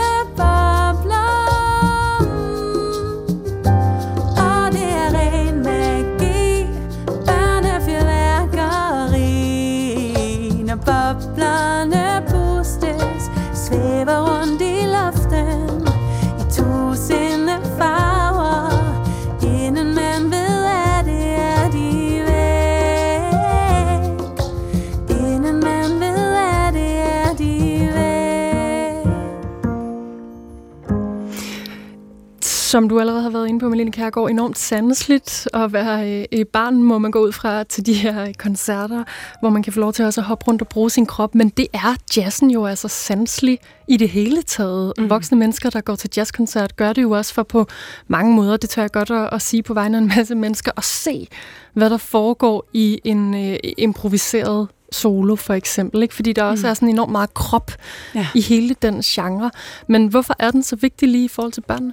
som 32.76 32.88
du 32.88 33.00
allerede 33.00 33.22
har 33.22 33.30
været 33.30 33.48
inde 33.48 33.60
på, 33.60 33.68
Malene 33.68 33.92
Kærgaard, 33.92 34.30
enormt 34.30 34.58
sandsligt 34.58 35.48
at 35.54 35.72
være 35.72 36.26
øh, 36.32 36.44
barn, 36.44 36.82
må 36.82 36.98
man 36.98 37.10
gå 37.10 37.18
ud 37.18 37.32
fra 37.32 37.64
til 37.64 37.86
de 37.86 37.94
her 37.94 38.32
koncerter, 38.38 39.04
hvor 39.40 39.50
man 39.50 39.62
kan 39.62 39.72
få 39.72 39.80
lov 39.80 39.92
til 39.92 40.04
også 40.04 40.20
at 40.20 40.24
hoppe 40.24 40.44
rundt 40.48 40.62
og 40.62 40.68
bruge 40.68 40.90
sin 40.90 41.06
krop. 41.06 41.34
Men 41.34 41.48
det 41.48 41.66
er 41.72 41.94
jazzen 42.16 42.50
jo 42.50 42.66
altså 42.66 42.88
sanselig 42.88 43.58
i 43.88 43.96
det 43.96 44.08
hele 44.08 44.42
taget. 44.42 44.92
Mm. 44.98 45.10
Voksne 45.10 45.38
mennesker, 45.38 45.70
der 45.70 45.80
går 45.80 45.94
til 45.94 46.10
jazzkoncert, 46.16 46.76
gør 46.76 46.92
det 46.92 47.02
jo 47.02 47.10
også 47.10 47.34
for 47.34 47.42
på 47.42 47.66
mange 48.08 48.34
måder, 48.34 48.56
det 48.56 48.70
tør 48.70 48.82
jeg 48.82 48.92
godt 48.92 49.10
at, 49.10 49.28
at 49.32 49.42
sige 49.42 49.62
på 49.62 49.74
vegne 49.74 49.96
af 49.96 50.00
en 50.00 50.12
masse 50.16 50.34
mennesker, 50.34 50.72
at 50.76 50.84
se, 50.84 51.28
hvad 51.72 51.90
der 51.90 51.98
foregår 51.98 52.64
i 52.72 53.00
en 53.04 53.34
øh, 53.34 53.58
improviseret 53.78 54.68
solo 54.92 55.36
for 55.36 55.54
eksempel, 55.54 56.02
ikke? 56.02 56.14
fordi 56.14 56.32
der 56.32 56.42
også 56.42 56.66
mm. 56.66 56.70
er 56.70 56.74
sådan 56.74 56.88
enormt 56.88 57.12
meget 57.12 57.34
krop 57.34 57.70
ja. 58.14 58.26
i 58.34 58.40
hele 58.40 58.76
den 58.82 59.00
genre. 59.00 59.50
Men 59.86 60.06
hvorfor 60.06 60.36
er 60.38 60.50
den 60.50 60.62
så 60.62 60.76
vigtig 60.76 61.08
lige 61.08 61.24
i 61.24 61.28
forhold 61.28 61.52
til 61.52 61.60
børnene? 61.60 61.92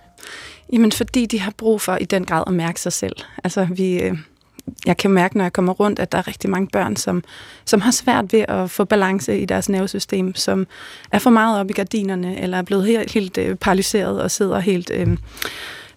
Jamen, 0.72 0.92
fordi 0.92 1.26
de 1.26 1.40
har 1.40 1.54
brug 1.58 1.82
for 1.82 1.96
i 1.96 2.06
den 2.06 2.26
grad 2.26 2.44
at 2.48 2.54
mærke 2.54 2.82
sig 2.82 2.94
selv. 2.94 3.16
Altså, 3.44 3.68
vi, 3.72 4.02
øh, 4.02 4.18
jeg 4.86 4.98
kan 4.98 5.12
mærke, 5.12 5.38
når 5.38 5.46
jeg 5.46 5.54
kommer 5.54 5.74
rundt, 5.74 6.00
at 6.00 6.12
der 6.12 6.18
er 6.18 6.28
rigtig 6.28 6.50
mange 6.50 6.68
børn, 6.68 6.96
som, 6.96 7.24
som 7.66 7.82
har 7.82 7.92
svært 7.92 8.34
ved 8.34 8.46
at 8.48 8.72
få 8.72 8.86
balance 8.86 9.40
i 9.40 9.46
deres 9.46 9.70
nervesystem, 9.70 10.36
som 10.36 10.68
er 11.12 11.20
for 11.20 11.30
meget 11.30 11.60
op 11.60 11.70
i 11.70 11.74
gardinerne, 11.74 12.42
eller 12.42 12.58
er 12.58 12.62
blevet 12.62 12.86
helt, 12.86 13.12
helt 13.12 13.38
øh, 13.38 13.56
paralyseret 13.56 14.22
og 14.22 14.32
sidder 14.32 14.60
helt... 14.60 14.92
Øh, 14.94 15.18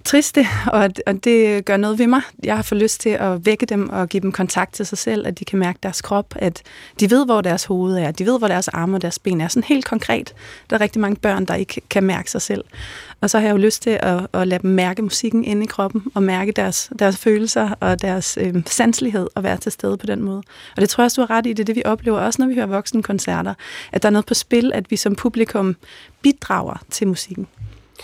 triste, 0.06 0.46
og, 0.66 0.90
og 1.06 1.24
det 1.24 1.64
gør 1.64 1.76
noget 1.76 1.98
ved 1.98 2.06
mig. 2.06 2.20
Jeg 2.44 2.56
har 2.56 2.62
fået 2.62 2.82
lyst 2.82 3.00
til 3.00 3.10
at 3.10 3.46
vække 3.46 3.66
dem 3.66 3.88
og 3.88 4.08
give 4.08 4.20
dem 4.20 4.32
kontakt 4.32 4.74
til 4.74 4.86
sig 4.86 4.98
selv, 4.98 5.26
at 5.26 5.38
de 5.38 5.44
kan 5.44 5.58
mærke 5.58 5.78
deres 5.82 6.02
krop, 6.02 6.34
at 6.36 6.62
de 7.00 7.10
ved, 7.10 7.24
hvor 7.24 7.40
deres 7.40 7.64
hoved 7.64 7.98
er, 7.98 8.10
de 8.10 8.26
ved, 8.26 8.38
hvor 8.38 8.48
deres 8.48 8.68
arme 8.68 8.96
og 8.96 9.02
deres 9.02 9.18
ben 9.18 9.40
er. 9.40 9.48
Sådan 9.48 9.62
helt 9.62 9.84
konkret. 9.84 10.34
Der 10.70 10.76
er 10.76 10.80
rigtig 10.80 11.00
mange 11.00 11.16
børn, 11.16 11.44
der 11.44 11.54
ikke 11.54 11.80
kan 11.90 12.02
mærke 12.04 12.30
sig 12.30 12.42
selv. 12.42 12.64
Og 13.20 13.30
så 13.30 13.38
har 13.38 13.46
jeg 13.46 13.52
jo 13.52 13.58
lyst 13.58 13.82
til 13.82 13.98
at, 14.02 14.26
at 14.32 14.48
lade 14.48 14.62
dem 14.62 14.70
mærke 14.70 15.02
musikken 15.02 15.44
inde 15.44 15.64
i 15.64 15.66
kroppen, 15.66 16.02
og 16.14 16.22
mærke 16.22 16.52
deres, 16.52 16.90
deres 16.98 17.16
følelser 17.16 17.70
og 17.80 18.02
deres 18.02 18.38
øh, 18.40 18.54
sanselighed 18.66 19.28
og 19.34 19.42
være 19.42 19.56
til 19.56 19.72
stede 19.72 19.96
på 19.96 20.06
den 20.06 20.22
måde. 20.22 20.42
Og 20.76 20.80
det 20.80 20.88
tror 20.88 21.02
jeg 21.02 21.04
også, 21.04 21.22
du 21.22 21.26
har 21.26 21.36
ret 21.36 21.46
i, 21.46 21.52
det 21.52 21.60
er 21.60 21.64
det, 21.64 21.76
vi 21.76 21.82
oplever 21.84 22.18
også, 22.18 22.42
når 22.42 22.48
vi 22.48 22.54
hører 22.54 22.66
voksenkoncerter, 22.66 23.54
at 23.92 24.02
der 24.02 24.08
er 24.08 24.12
noget 24.12 24.26
på 24.26 24.34
spil, 24.34 24.72
at 24.74 24.90
vi 24.90 24.96
som 24.96 25.14
publikum 25.14 25.76
bidrager 26.22 26.82
til 26.90 27.08
musikken. 27.08 27.46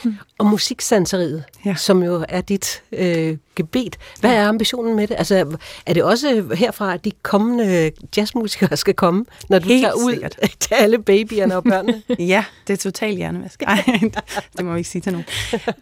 Mm. 0.04 0.14
Og 0.38 0.46
musiksanseriet, 0.46 1.44
ja. 1.64 1.74
som 1.74 2.02
jo 2.02 2.24
er 2.28 2.40
dit 2.40 2.82
øh, 2.92 3.36
gebet. 3.56 3.96
Hvad 4.20 4.34
er 4.34 4.48
ambitionen 4.48 4.96
med 4.96 5.06
det? 5.06 5.14
Altså, 5.18 5.56
er 5.86 5.92
det 5.94 6.02
også 6.02 6.44
herfra, 6.54 6.94
at 6.94 7.04
de 7.04 7.10
kommende 7.22 7.90
jazzmusikere 8.16 8.76
skal 8.76 8.94
komme, 8.94 9.24
når 9.48 9.58
du 9.58 9.68
Helt 9.68 9.82
tager 9.82 9.94
ud 9.94 10.12
sikkert. 10.12 10.36
til 10.60 10.74
alle 10.74 10.98
babyerne 10.98 11.56
og 11.56 11.64
børnene? 11.64 12.02
ja, 12.32 12.44
det 12.66 12.72
er 12.72 12.76
totalt 12.76 13.16
hjernevask. 13.16 13.62
Ej, 13.62 13.84
det 14.56 14.64
må 14.64 14.72
vi 14.72 14.78
ikke 14.78 14.90
sige 14.90 15.02
til 15.02 15.12
nogen. 15.12 15.26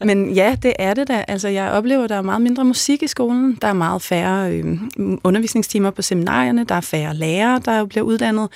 Men 0.04 0.30
ja, 0.30 0.56
det 0.62 0.72
er 0.78 0.94
det 0.94 1.08
da. 1.08 1.24
Altså, 1.28 1.48
jeg 1.48 1.70
oplever, 1.70 2.04
at 2.04 2.10
der 2.10 2.16
er 2.16 2.22
meget 2.22 2.42
mindre 2.42 2.64
musik 2.64 3.02
i 3.02 3.06
skolen. 3.06 3.58
Der 3.62 3.68
er 3.68 3.72
meget 3.72 4.02
færre 4.02 4.52
øh, 4.52 4.78
undervisningstimer 5.24 5.90
på 5.90 6.02
seminarierne. 6.02 6.64
Der 6.64 6.74
er 6.74 6.80
færre 6.80 7.14
lærere, 7.14 7.60
der 7.64 7.84
bliver 7.84 8.04
uddannet. 8.04 8.48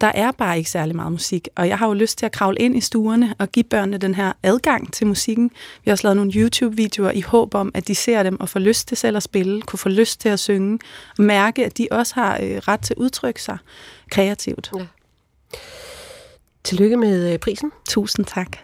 Der 0.00 0.12
er 0.14 0.30
bare 0.30 0.58
ikke 0.58 0.70
særlig 0.70 0.96
meget 0.96 1.12
musik. 1.12 1.48
Og 1.56 1.68
jeg 1.68 1.78
har 1.78 1.86
jo 1.86 1.92
lyst 1.92 2.18
til 2.18 2.26
at 2.26 2.32
kravle 2.32 2.58
ind 2.58 2.76
i 2.76 2.80
stuerne 2.80 3.34
og 3.38 3.52
give 3.52 3.64
børnene 3.64 3.98
den 3.98 4.14
her 4.14 4.32
adgang 4.42 4.92
til 4.92 5.06
musikken. 5.06 5.50
Vi 5.84 5.90
har 5.90 5.92
også 5.92 6.06
lavet 6.06 6.16
nogle 6.16 6.32
YouTube-videoer 6.32 7.10
i 7.10 7.20
håb 7.20 7.54
om, 7.54 7.70
at 7.74 7.88
de 7.88 7.94
ser 7.94 8.22
dem 8.22 8.40
og 8.40 8.48
får 8.48 8.60
lyst 8.62 8.88
til 8.88 8.96
selv 8.96 9.16
at 9.16 9.22
spille, 9.22 9.62
kunne 9.62 9.78
få 9.78 9.88
lyst 9.88 10.20
til 10.20 10.28
at 10.28 10.38
synge, 10.40 10.78
og 11.18 11.24
mærke, 11.24 11.66
at 11.66 11.78
de 11.78 11.88
også 11.90 12.14
har 12.14 12.38
øh, 12.42 12.56
ret 12.56 12.80
til 12.80 12.94
at 12.94 12.98
udtrykke 12.98 13.42
sig 13.42 13.58
kreativt. 14.10 14.70
Ja. 14.78 14.86
Tillykke 16.64 16.96
med 16.96 17.32
øh, 17.32 17.38
prisen. 17.38 17.72
Tusind 17.88 18.26
tak. 18.26 18.56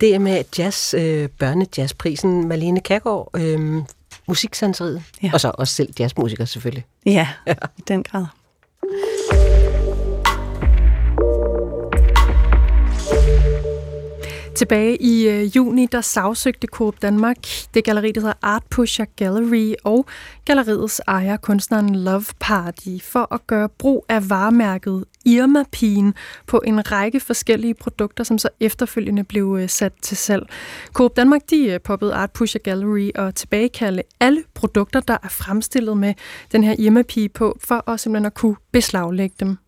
Det 0.00 0.14
er 0.14 0.18
med 0.18 0.44
jazz, 0.58 0.94
øh, 0.94 1.28
børnejazzprisen, 1.28 2.48
Malene 2.48 2.80
Kærgaard, 2.80 3.30
øh, 3.36 3.82
musiksanseriet, 4.28 5.02
ja. 5.22 5.26
Ja. 5.26 5.32
og 5.32 5.40
så 5.40 5.52
også 5.54 5.74
selv 5.74 5.94
jazzmusiker 5.98 6.44
selvfølgelig. 6.44 6.84
Ja, 7.06 7.28
i 7.78 7.82
den 7.88 8.02
grad. 8.02 8.26
Tilbage 14.56 15.02
i 15.02 15.28
øh, 15.28 15.56
juni, 15.56 15.86
der 15.92 16.00
sagsøgte 16.00 16.66
Coop 16.66 17.02
Danmark 17.02 17.36
det 17.74 17.84
galleri, 17.84 18.12
der 18.12 18.20
hedder 18.20 18.34
Art 18.42 18.62
Pusher 18.70 19.04
Gallery, 19.16 19.74
og 19.84 20.06
galleriets 20.44 21.00
ejer, 21.08 21.36
kunstneren 21.36 21.94
Love 21.94 22.24
Party, 22.40 22.98
for 23.02 23.34
at 23.34 23.46
gøre 23.46 23.68
brug 23.68 24.04
af 24.08 24.30
varemærket 24.30 25.04
Irma 25.24 25.64
Pigen 25.72 26.14
på 26.46 26.62
en 26.66 26.92
række 26.92 27.20
forskellige 27.20 27.74
produkter, 27.74 28.24
som 28.24 28.38
så 28.38 28.48
efterfølgende 28.60 29.24
blev 29.24 29.58
øh, 29.60 29.68
sat 29.68 29.92
til 30.02 30.16
salg. 30.16 30.46
Coop 30.92 31.16
Danmark, 31.16 31.40
de 31.50 31.66
øh, 31.66 31.80
poppede 31.80 32.14
Art 32.14 32.30
Pusher 32.30 32.60
Gallery 32.60 33.10
og 33.14 33.34
tilbagekalde 33.34 34.02
alle 34.20 34.42
produkter, 34.54 35.00
der 35.00 35.16
er 35.22 35.28
fremstillet 35.28 35.96
med 35.96 36.14
den 36.52 36.64
her 36.64 36.74
Irma 36.78 37.02
Pige 37.02 37.28
på, 37.28 37.58
for 37.64 37.90
at 37.90 38.00
simpelthen 38.00 38.26
at 38.26 38.34
kunne 38.34 38.56
beslaglægge 38.72 39.36
dem. 39.40 39.58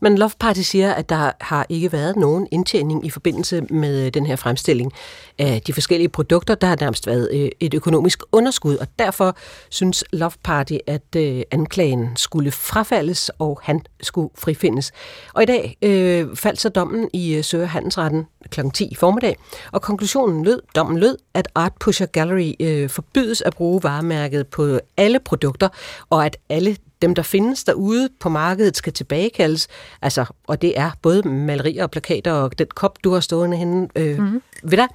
Men 0.00 0.18
Love 0.18 0.30
Party 0.38 0.60
siger, 0.60 0.92
at 0.92 1.08
der 1.08 1.32
har 1.40 1.66
ikke 1.68 1.92
været 1.92 2.16
nogen 2.16 2.48
indtjening 2.50 3.06
i 3.06 3.10
forbindelse 3.10 3.60
med 3.60 4.06
øh, 4.06 4.14
den 4.14 4.26
her 4.26 4.36
fremstilling 4.36 4.92
af 5.38 5.62
de 5.66 5.72
forskellige 5.72 6.08
produkter. 6.08 6.54
Der 6.54 6.66
har 6.66 6.76
nærmest 6.80 7.06
været 7.06 7.28
øh, 7.32 7.48
et 7.60 7.74
økonomisk 7.74 8.22
underskud, 8.32 8.76
og 8.76 8.86
derfor 8.98 9.36
synes 9.70 10.04
Love 10.12 10.32
Party, 10.44 10.74
at 10.86 11.16
øh, 11.16 11.42
anklagen 11.50 12.16
skulle 12.16 12.50
frafaldes, 12.50 13.30
og 13.38 13.60
han 13.62 13.80
skulle 14.02 14.30
frifindes. 14.38 14.92
Og 15.34 15.42
i 15.42 15.46
dag 15.46 15.76
øh, 15.82 16.36
faldt 16.36 16.60
så 16.60 16.68
dommen 16.68 17.10
i 17.12 17.42
Søger 17.42 17.66
Handelsretten 17.66 18.26
kl. 18.50 18.60
10 18.74 18.84
i 18.84 18.94
formiddag, 18.94 19.36
og 19.72 19.82
konklusionen 19.82 20.44
lød, 20.44 20.60
dommen 20.76 20.98
lød, 20.98 21.16
at 21.34 21.48
Art 21.54 21.72
Pusher 21.80 22.06
Gallery 22.06 22.52
øh, 22.60 22.88
forbydes 22.90 23.40
at 23.40 23.54
bruge 23.54 23.82
varemærket 23.82 24.46
på 24.46 24.78
alle 24.96 25.20
produkter, 25.20 25.68
og 26.10 26.26
at 26.26 26.36
alle 26.48 26.76
dem, 27.02 27.14
der 27.14 27.22
findes 27.22 27.64
derude 27.64 28.08
på 28.20 28.28
markedet, 28.28 28.76
skal 28.76 28.92
tilbagekaldes. 28.92 29.68
Altså, 30.02 30.24
og 30.46 30.62
det 30.62 30.78
er 30.78 30.90
både 31.02 31.28
malerier 31.28 31.82
og 31.82 31.90
plakater 31.90 32.32
og 32.32 32.58
den 32.58 32.66
kop, 32.74 32.98
du 33.04 33.12
har 33.12 33.20
stående 33.20 33.56
henne 33.56 33.88
øh, 33.96 34.18
mm. 34.18 34.42
ved 34.62 34.78
dig, 34.78 34.88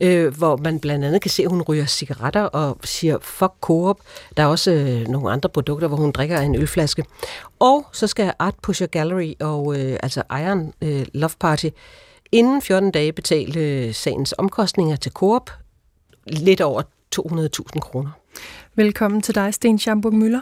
øh, 0.00 0.36
hvor 0.36 0.56
man 0.56 0.80
blandt 0.80 1.04
andet 1.04 1.22
kan 1.22 1.30
se, 1.30 1.42
at 1.42 1.50
hun 1.50 1.62
ryger 1.62 1.86
cigaretter 1.86 2.42
og 2.42 2.78
siger, 2.84 3.18
fuck 3.22 3.52
Coop. 3.60 3.98
Der 4.36 4.42
er 4.42 4.46
også 4.46 4.70
øh, 4.72 5.08
nogle 5.08 5.30
andre 5.30 5.48
produkter, 5.48 5.88
hvor 5.88 5.96
hun 5.96 6.10
drikker 6.12 6.38
af 6.38 6.44
en 6.44 6.56
ølflaske. 6.56 7.04
Og 7.58 7.86
så 7.92 8.06
skal 8.06 8.32
Art 8.38 8.54
Pusher 8.62 8.86
Gallery 8.86 9.32
og 9.40 9.80
øh, 9.80 9.98
altså 10.02 10.22
ejeren 10.30 10.72
øh, 10.82 11.06
Love 11.14 11.30
Party 11.40 11.68
inden 12.32 12.62
14 12.62 12.90
dage 12.90 13.12
betale 13.12 13.60
øh, 13.60 13.94
sagens 13.94 14.34
omkostninger 14.38 14.96
til 14.96 15.12
Coop 15.12 15.50
lidt 16.26 16.60
over 16.60 16.82
200.000 17.16 17.80
kroner. 17.80 18.10
Velkommen 18.74 19.22
til 19.22 19.34
dig, 19.34 19.54
Sten 19.54 19.78
Schamburg 19.78 20.14
Møller. 20.14 20.40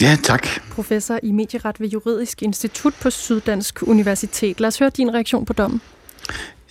Ja, 0.00 0.16
tak. 0.22 0.46
professor 0.70 1.18
i 1.22 1.32
medieret 1.32 1.80
ved 1.80 1.88
Juridisk 1.88 2.42
Institut 2.42 2.94
på 3.02 3.10
Syddansk 3.10 3.82
Universitet. 3.82 4.60
Lad 4.60 4.68
os 4.68 4.78
høre 4.78 4.90
din 4.90 5.14
reaktion 5.14 5.44
på 5.44 5.52
dommen. 5.52 5.80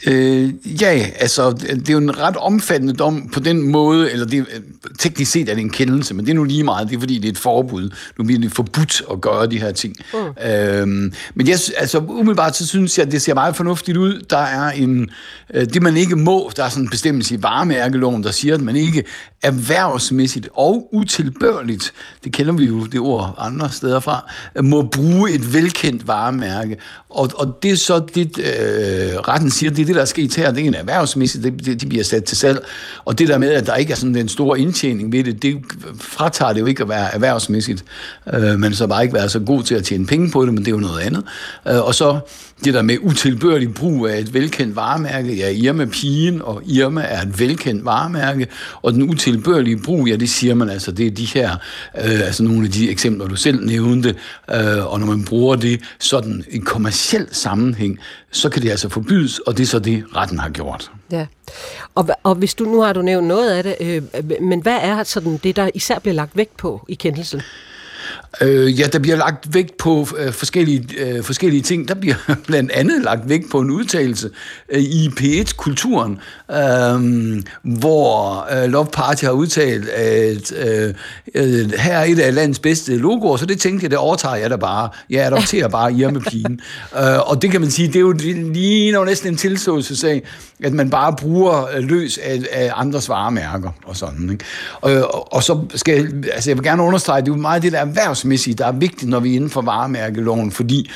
Øh, 0.08 0.54
ja, 0.82 1.10
altså, 1.20 1.52
det 1.52 1.90
er 1.90 1.94
jo 1.94 2.00
en 2.00 2.20
ret 2.20 2.38
omfattende 2.38 2.94
dom 2.94 3.30
på 3.34 3.40
den 3.40 3.72
måde, 3.72 4.12
eller 4.12 4.26
det, 4.26 4.46
teknisk 5.00 5.32
set 5.32 5.50
er 5.50 5.54
det 5.54 5.62
en 5.62 5.70
kendelse, 5.70 6.14
men 6.14 6.26
det 6.26 6.32
er 6.32 6.36
nu 6.36 6.44
lige 6.44 6.64
meget, 6.64 6.90
det 6.90 6.96
er 6.96 7.00
fordi, 7.00 7.18
det 7.18 7.26
er 7.26 7.32
et 7.32 7.38
forbud. 7.38 7.90
Nu 8.18 8.24
bliver 8.24 8.42
det 8.42 8.52
forbudt 8.52 9.02
at 9.12 9.22
gøre 9.22 9.48
de 9.48 9.60
her 9.60 9.72
ting. 9.72 9.96
Mm. 10.14 10.50
Øhm, 10.50 11.14
men 11.36 11.48
jeg, 11.48 11.60
altså, 11.78 12.00
umiddelbart 12.00 12.56
så 12.56 12.68
synes 12.68 12.98
jeg, 12.98 13.06
at 13.06 13.12
det 13.12 13.22
ser 13.22 13.34
meget 13.34 13.56
fornuftigt 13.56 13.98
ud. 13.98 14.26
Der 14.30 14.38
er 14.38 14.72
en, 14.72 15.10
øh, 15.54 15.66
det 15.66 15.82
man 15.82 15.98
ikke 15.98 16.16
må, 16.16 16.52
der 16.56 16.64
er 16.64 16.70
sådan 16.70 16.84
en 16.84 16.90
bestemmelse 16.90 17.36
i 17.36 17.44
varemærkeloven, 17.44 18.24
der 18.24 18.32
siger, 18.32 18.54
at 18.54 18.62
man 18.62 18.76
ikke 18.76 19.04
erhvervsmæssigt 19.44 20.50
og 20.54 20.90
utilbørligt, 20.94 21.94
det 22.24 22.34
kender 22.34 22.54
vi 22.54 22.66
jo 22.66 22.86
det 22.86 23.00
ord 23.00 23.36
andre 23.38 23.72
steder 23.72 24.00
fra, 24.00 24.32
må 24.62 24.82
bruge 24.82 25.32
et 25.32 25.54
velkendt 25.54 26.08
varemærke. 26.08 26.78
Og, 27.10 27.30
og 27.36 27.60
det 27.64 27.72
er 27.72 27.76
så 27.76 28.00
det, 28.16 28.38
øh, 28.38 29.20
retten 29.20 29.52
siger, 29.52 29.72
det 29.72 29.85
det, 29.88 29.96
der 29.96 30.02
er 30.02 30.06
sket 30.06 30.36
her, 30.36 30.52
det 30.52 30.64
er 30.64 30.68
en 30.68 30.74
erhvervsmæssigt, 30.74 31.44
det, 31.44 31.66
det, 31.66 31.82
de 31.82 31.86
bliver 31.86 32.04
sat 32.04 32.24
til 32.24 32.38
salg. 32.38 32.66
Og 33.06 33.20
det 33.20 33.28
der 33.28 33.38
med, 33.38 33.52
at 33.54 33.66
der 33.66 33.76
ikke 33.76 33.92
er 33.92 33.98
sådan 33.98 34.16
en 34.16 34.30
stor 34.30 34.56
indtjening 34.56 35.12
ved 35.12 35.24
det, 35.24 35.42
det 35.42 35.58
fratager 36.00 36.54
det 36.54 36.60
jo 36.60 36.66
ikke 36.66 36.84
at 36.84 36.90
være 36.90 37.14
erhvervsmæssigt. 37.14 37.86
Øh, 38.34 38.60
man 38.60 38.74
så 38.74 38.88
bare 38.88 39.04
ikke 39.04 39.14
være 39.14 39.30
så 39.30 39.40
god 39.40 39.64
til 39.64 39.76
at 39.76 39.84
tjene 39.84 40.06
penge 40.06 40.32
på 40.32 40.46
det, 40.46 40.54
men 40.54 40.66
det 40.66 40.68
er 40.68 40.76
jo 40.76 40.78
noget 40.78 41.02
andet. 41.02 41.24
Øh, 41.68 41.86
og 41.86 41.96
så 41.96 42.20
det 42.64 42.74
der 42.74 42.82
med 42.82 42.98
utilbørlig 43.02 43.74
brug 43.74 44.08
af 44.08 44.20
et 44.20 44.34
velkendt 44.34 44.76
varemærke, 44.76 45.36
ja, 45.36 45.50
Irma 45.50 45.86
Pigen 45.86 46.42
og 46.42 46.62
Irma 46.66 47.02
er 47.02 47.22
et 47.22 47.40
velkendt 47.40 47.86
varemærke, 47.86 48.48
og 48.82 48.94
den 48.94 49.10
utilbørlige 49.10 49.78
brug, 49.78 50.08
ja, 50.08 50.16
det 50.16 50.30
siger 50.30 50.54
man 50.54 50.70
altså, 50.70 50.92
det 50.92 51.08
er 51.08 51.12
de 51.12 51.26
her, 51.26 51.52
øh, 51.98 52.20
altså 52.20 52.44
nogle 52.44 52.66
af 52.66 52.72
de 52.72 52.90
eksempler, 52.90 53.28
du 53.28 53.36
selv 53.36 53.66
nævnte, 53.66 54.16
øh, 54.52 54.94
og 54.94 55.00
når 55.00 55.08
man 55.08 55.26
bruger 55.26 55.56
det 55.56 55.82
sådan 56.00 56.44
i 56.52 56.58
kommersiel 56.58 57.28
sammenhæng, 57.32 58.00
så 58.32 58.50
kan 58.50 58.62
det 58.62 58.70
altså 58.70 58.90
forbydes, 58.90 59.40
og 59.40 59.58
det 59.58 59.64
er 59.64 59.68
så 59.68 59.80
det, 59.80 60.04
retten 60.16 60.40
har 60.40 60.50
gjort. 60.50 60.92
Ja, 61.12 61.26
og, 61.96 62.10
og 62.24 62.36
hvis 62.36 62.54
du 62.54 62.64
nu 62.64 62.82
har 62.82 62.94
du 62.94 63.02
nævnt 63.02 63.28
noget 63.28 63.52
af 63.52 63.64
det, 63.64 63.76
øh, 63.80 64.02
men 64.42 64.62
hvad 64.62 64.78
er 64.82 65.04
sådan 65.04 65.40
det, 65.44 65.56
der 65.56 65.70
især 65.74 66.00
bliver 66.00 66.16
lagt 66.16 66.38
vægt 66.38 66.58
på 66.58 66.86
i 66.90 66.94
kendelsen? 66.94 67.42
Øh, 68.42 68.80
ja, 68.80 68.88
der 68.88 69.00
bliver 69.00 69.18
lagt 69.18 69.54
vægt 69.54 69.78
på 69.78 70.08
øh, 70.18 70.34
forskellige, 70.34 70.88
øh, 70.98 71.24
forskellige 71.24 71.62
ting. 71.62 71.88
Der 71.88 71.94
bliver 71.94 72.16
blandt 72.48 72.72
andet 72.72 73.04
lagt 73.04 73.30
vægt 73.30 73.52
på 73.52 73.60
en 73.60 73.72
udtalelse 73.72 74.30
øh, 74.70 74.82
i 74.82 75.10
P1-kulturen, 75.20 76.20
øh, 76.52 77.44
hvor 77.64 78.48
øh, 78.54 78.70
Love 78.70 78.88
Party 78.94 79.24
har 79.24 79.32
udtalt, 79.32 79.90
at 79.90 80.52
øh, 80.52 80.94
øh, 81.36 81.72
her 81.72 81.98
er 81.98 82.04
et 82.04 82.20
af 82.20 82.36
landets 82.36 82.60
bedste 82.60 82.98
logoer, 82.98 83.38
så 83.38 83.46
det 83.46 83.60
tænkte 83.60 83.84
jeg, 83.84 83.92
det 83.92 84.00
overtager 84.00 84.36
jeg 84.36 84.50
da 84.50 84.56
bare. 84.56 84.90
Jeg 85.10 85.26
adopterer 85.26 85.68
bare 85.68 85.94
Irma 86.00 86.20
Pigen. 86.20 86.60
øh, 86.98 87.30
og 87.30 87.42
det 87.42 87.52
kan 87.52 87.62
man 87.62 87.72
sige, 87.72 87.88
det 87.88 87.96
er 87.96 88.00
jo 88.00 88.12
lige 88.12 88.92
når 88.92 89.06
næsten 89.06 89.30
en 89.30 89.38
tilståelsesag, 89.38 90.24
at 90.64 90.74
man 90.74 90.90
bare 90.90 91.14
bruger 91.14 91.68
øh, 91.76 91.84
løs 91.84 92.18
af, 92.18 92.42
af 92.52 92.72
andres 92.76 93.10
varemærker 93.10 93.70
og 93.86 93.96
sådan. 93.96 94.30
Ikke? 94.30 94.46
Og, 94.82 94.92
og, 94.92 95.34
og 95.34 95.44
så 95.44 95.66
skal 95.76 96.24
altså 96.34 96.50
jeg 96.50 96.58
vil 96.58 96.64
gerne 96.64 96.84
understrege, 96.84 97.22
det 97.22 97.28
er 97.28 97.36
jo 97.36 97.42
meget 97.42 97.64
det 97.64 97.72
der 97.72 97.80
erhvervsmæssige, 97.80 98.54
der 98.54 98.66
er 98.66 98.72
vigtigt, 98.72 99.10
når 99.10 99.20
vi 99.20 99.32
er 99.32 99.36
inden 99.36 99.50
for 99.50 99.62
varemærkeloven, 99.62 100.52
fordi 100.52 100.92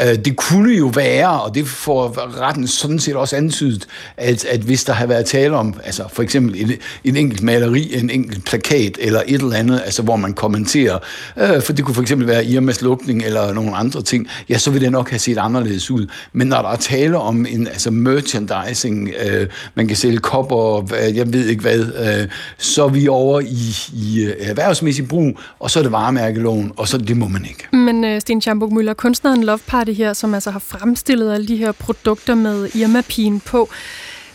Øh, 0.00 0.14
det 0.24 0.36
kunne 0.36 0.74
jo 0.74 0.86
være, 0.86 1.40
og 1.40 1.54
det 1.54 1.66
får 1.66 2.40
retten 2.40 2.66
sådan 2.66 2.98
set 2.98 3.16
også 3.16 3.36
antydet, 3.36 3.86
at, 4.16 4.44
at 4.44 4.60
hvis 4.60 4.84
der 4.84 4.92
har 4.92 5.06
været 5.06 5.26
tale 5.26 5.56
om, 5.56 5.74
altså 5.84 6.04
for 6.12 6.22
eksempel 6.22 6.60
en, 6.60 6.72
en 7.04 7.16
enkelt 7.16 7.42
maleri, 7.42 7.98
en 7.98 8.10
enkelt 8.10 8.44
plakat 8.44 8.98
eller 9.00 9.22
et 9.26 9.40
eller 9.40 9.56
andet, 9.56 9.82
altså 9.84 10.02
hvor 10.02 10.16
man 10.16 10.32
kommenterer, 10.32 10.98
øh, 11.36 11.62
for 11.62 11.72
det 11.72 11.84
kunne 11.84 11.94
for 11.94 12.02
eksempel 12.02 12.28
være 12.28 12.46
Irmas 12.46 12.82
lukning 12.82 13.22
eller 13.22 13.52
nogle 13.52 13.76
andre 13.76 14.02
ting, 14.02 14.28
ja, 14.48 14.58
så 14.58 14.70
vil 14.70 14.80
det 14.80 14.92
nok 14.92 15.10
have 15.10 15.18
set 15.18 15.38
anderledes 15.38 15.90
ud. 15.90 16.06
Men 16.32 16.46
når 16.46 16.62
der 16.62 16.68
er 16.68 16.76
tale 16.76 17.18
om 17.18 17.46
en 17.48 17.66
altså 17.66 17.90
merchandising, 17.90 19.10
øh, 19.26 19.46
man 19.74 19.88
kan 19.88 19.96
sælge 19.96 20.18
kopper, 20.18 20.94
jeg 21.14 21.32
ved 21.32 21.46
ikke 21.46 21.62
hvad, 21.62 21.80
øh, 21.80 22.28
så 22.58 22.84
er 22.84 22.88
vi 22.88 23.08
over 23.08 23.40
i, 23.40 23.76
i 23.92 24.24
øh, 24.24 24.34
erhvervsmæssig 24.38 25.08
brug, 25.08 25.38
og 25.58 25.70
så 25.70 25.78
er 25.78 25.82
det 25.82 25.92
varemærkeloven, 25.92 26.72
og 26.76 26.88
så 26.88 26.98
det 26.98 27.16
må 27.16 27.28
man 27.28 27.44
ikke. 27.44 27.76
Men 27.76 28.04
øh, 28.04 28.20
Sten 28.20 28.40
Schamburg 28.40 28.72
Møller, 28.72 28.94
kunstneren 28.94 29.44
Love 29.44 29.58
Party 29.84 29.92
her, 29.98 30.12
som 30.12 30.34
altså 30.34 30.50
har 30.50 30.58
fremstillet 30.58 31.34
alle 31.34 31.48
de 31.48 31.56
her 31.56 31.72
produkter 31.72 32.34
med 32.34 32.68
Irma-pigen 32.74 33.40
på, 33.40 33.68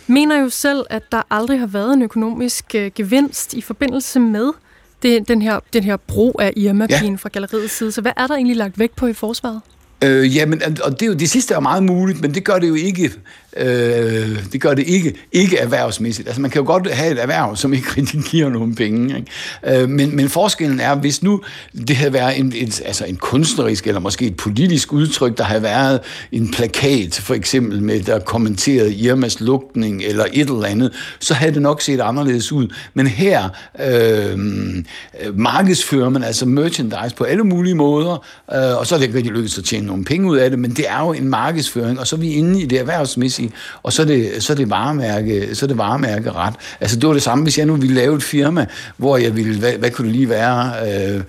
mener 0.06 0.40
jo 0.40 0.48
selv, 0.48 0.84
at 0.90 1.02
der 1.12 1.22
aldrig 1.30 1.58
har 1.58 1.66
været 1.66 1.92
en 1.92 2.02
økonomisk 2.02 2.64
uh, 2.74 2.86
gevinst 2.94 3.54
i 3.54 3.60
forbindelse 3.60 4.20
med 4.20 4.52
det, 5.02 5.28
den, 5.28 5.42
her, 5.42 5.60
den 5.72 5.84
her 5.84 5.96
brug 5.96 6.40
af 6.40 6.52
Irma-pigen 6.56 7.12
ja. 7.12 7.16
fra 7.16 7.28
galleriets 7.28 7.76
side. 7.76 7.92
Så 7.92 8.00
hvad 8.00 8.12
er 8.16 8.26
der 8.26 8.34
egentlig 8.34 8.56
lagt 8.56 8.78
vægt 8.78 8.96
på 8.96 9.06
i 9.06 9.12
forsvaret? 9.12 9.60
Øh, 10.04 10.36
jamen, 10.36 10.62
og 10.84 11.00
det, 11.00 11.02
er 11.02 11.06
jo, 11.06 11.14
det 11.14 11.30
sidste 11.30 11.54
er 11.54 11.60
meget 11.60 11.82
muligt, 11.82 12.20
men 12.20 12.34
det 12.34 12.44
gør 12.44 12.58
det 12.58 12.68
jo 12.68 12.74
ikke 12.74 13.12
Øh, 13.58 14.52
det 14.52 14.60
gør 14.60 14.74
det 14.74 14.86
ikke, 14.86 15.14
ikke 15.32 15.58
erhvervsmæssigt. 15.58 16.28
Altså 16.28 16.40
man 16.40 16.50
kan 16.50 16.60
jo 16.60 16.66
godt 16.66 16.90
have 16.90 17.12
et 17.12 17.22
erhverv, 17.22 17.56
som 17.56 17.72
ikke 17.72 17.88
rigtig 17.96 18.20
giver 18.20 18.48
nogen 18.48 18.74
penge. 18.74 19.16
Ikke? 19.16 19.82
Øh, 19.82 19.88
men, 19.88 20.16
men 20.16 20.28
forskellen 20.28 20.80
er, 20.80 20.94
hvis 20.94 21.22
nu 21.22 21.40
det 21.88 21.96
havde 21.96 22.12
været 22.12 22.38
en, 22.38 22.52
en, 22.56 22.72
altså 22.84 23.04
en 23.04 23.16
kunstnerisk 23.16 23.86
eller 23.86 24.00
måske 24.00 24.26
et 24.26 24.36
politisk 24.36 24.92
udtryk, 24.92 25.38
der 25.38 25.44
havde 25.44 25.62
været 25.62 26.00
en 26.32 26.50
plakat 26.50 27.14
for 27.14 27.34
eksempel 27.34 27.82
med, 27.82 28.00
der 28.00 28.18
kommenterede 28.18 28.94
Irmas 28.94 29.40
lugtning 29.40 30.02
eller 30.02 30.24
et 30.32 30.48
eller 30.48 30.64
andet, 30.64 30.92
så 31.20 31.34
havde 31.34 31.54
det 31.54 31.62
nok 31.62 31.82
set 31.82 32.00
anderledes 32.00 32.52
ud. 32.52 32.74
Men 32.94 33.06
her 33.06 33.48
øh, 33.80 34.38
markedsfører 35.34 36.08
man 36.08 36.24
altså 36.24 36.46
merchandise 36.46 37.16
på 37.16 37.24
alle 37.24 37.44
mulige 37.44 37.74
måder, 37.74 38.24
øh, 38.54 38.78
og 38.78 38.86
så 38.86 38.94
er 38.94 38.98
det 38.98 39.06
ikke 39.06 39.16
rigtig 39.16 39.32
lykkedes 39.32 39.58
at 39.58 39.64
tjene 39.64 39.86
nogle 39.86 40.04
penge 40.04 40.30
ud 40.30 40.36
af 40.36 40.50
det, 40.50 40.58
men 40.58 40.70
det 40.70 40.84
er 40.88 41.00
jo 41.00 41.12
en 41.12 41.28
markedsføring, 41.28 42.00
og 42.00 42.06
så 42.06 42.16
er 42.16 42.20
vi 42.20 42.32
inde 42.32 42.62
i 42.62 42.66
det 42.66 42.78
erhvervsmæssige, 42.78 43.47
og 43.82 43.92
så 43.92 44.02
er 44.02 44.06
det, 44.06 44.42
så 44.42 44.52
er 44.52 44.56
det, 44.56 44.70
varemærke, 44.70 45.54
så 45.54 45.66
er 45.66 45.68
det 45.68 45.78
varemærke 45.78 46.32
ret. 46.32 46.54
Altså 46.80 46.96
det 46.96 47.06
var 47.06 47.12
det 47.12 47.22
samme, 47.22 47.44
hvis 47.44 47.58
jeg 47.58 47.66
nu 47.66 47.76
ville 47.76 47.94
lave 47.94 48.16
et 48.16 48.22
firma, 48.22 48.66
hvor 48.96 49.16
jeg 49.16 49.36
ville, 49.36 49.58
hvad, 49.58 49.72
hvad 49.72 49.90
kunne 49.90 50.08
det 50.08 50.16
lige 50.16 50.28
være, 50.28 50.72
øh, 51.16 51.22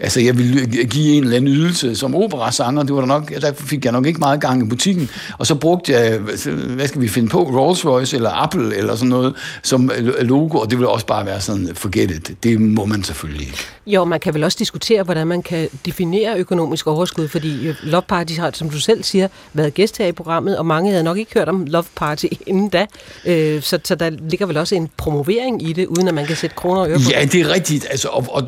altså 0.00 0.20
jeg 0.20 0.38
ville 0.38 0.66
give 0.66 1.16
en 1.16 1.24
eller 1.24 1.36
anden 1.36 1.54
ydelse 1.54 1.96
som 1.96 2.14
operasanger, 2.14 2.82
det 2.82 2.94
var 2.94 3.00
der 3.00 3.06
nok, 3.06 3.40
der 3.40 3.52
fik 3.56 3.84
jeg 3.84 3.92
nok 3.92 4.06
ikke 4.06 4.20
meget 4.20 4.40
gang 4.40 4.66
i 4.66 4.68
butikken, 4.68 5.10
og 5.38 5.46
så 5.46 5.54
brugte 5.54 5.92
jeg, 5.92 6.18
hvad 6.18 6.88
skal 6.88 7.00
vi 7.00 7.08
finde 7.08 7.28
på, 7.28 7.42
Rolls 7.42 7.86
Royce 7.86 8.16
eller 8.16 8.30
Apple 8.30 8.76
eller 8.76 8.94
sådan 8.96 9.08
noget 9.08 9.34
som 9.62 9.90
logo, 10.20 10.58
og 10.58 10.70
det 10.70 10.78
ville 10.78 10.88
også 10.88 11.06
bare 11.06 11.26
være 11.26 11.40
sådan, 11.40 11.68
forget 11.74 12.10
it, 12.10 12.42
det 12.42 12.60
må 12.60 12.84
man 12.84 13.04
selvfølgelig 13.04 13.46
ikke. 13.46 13.58
Jo, 13.86 14.04
man 14.04 14.20
kan 14.20 14.34
vel 14.34 14.44
også 14.44 14.56
diskutere, 14.58 15.02
hvordan 15.02 15.26
man 15.26 15.42
kan 15.42 15.68
definere 15.86 16.38
økonomisk 16.38 16.86
overskud, 16.86 17.28
fordi 17.28 17.68
øh, 17.68 17.76
Love 17.82 18.02
Party 18.02 18.34
har, 18.34 18.50
som 18.54 18.70
du 18.70 18.80
selv 18.80 19.02
siger, 19.02 19.28
været 19.52 19.74
gæst 19.74 19.98
her 19.98 20.06
i 20.06 20.12
programmet, 20.12 20.58
og 20.58 20.66
mange 20.66 20.90
havde 20.90 21.04
nok 21.04 21.18
ikke 21.18 21.34
hørt 21.34 21.48
om 21.48 21.53
Love 21.62 21.84
Party 21.96 22.26
inden 22.46 22.68
da, 22.68 22.86
øh, 23.26 23.62
så, 23.62 23.78
så 23.84 23.94
der 23.94 24.10
ligger 24.10 24.46
vel 24.46 24.56
også 24.56 24.74
en 24.74 24.88
promovering 24.96 25.68
i 25.68 25.72
det, 25.72 25.86
uden 25.86 26.08
at 26.08 26.14
man 26.14 26.26
kan 26.26 26.36
sætte 26.36 26.56
kroner 26.56 26.80
og 26.80 26.90
øre 26.90 26.96
på 26.96 27.10
Ja, 27.10 27.24
det? 27.24 27.40
er 27.40 27.54
rigtigt, 27.54 27.86
altså, 27.90 28.08
og, 28.08 28.26
og 28.28 28.42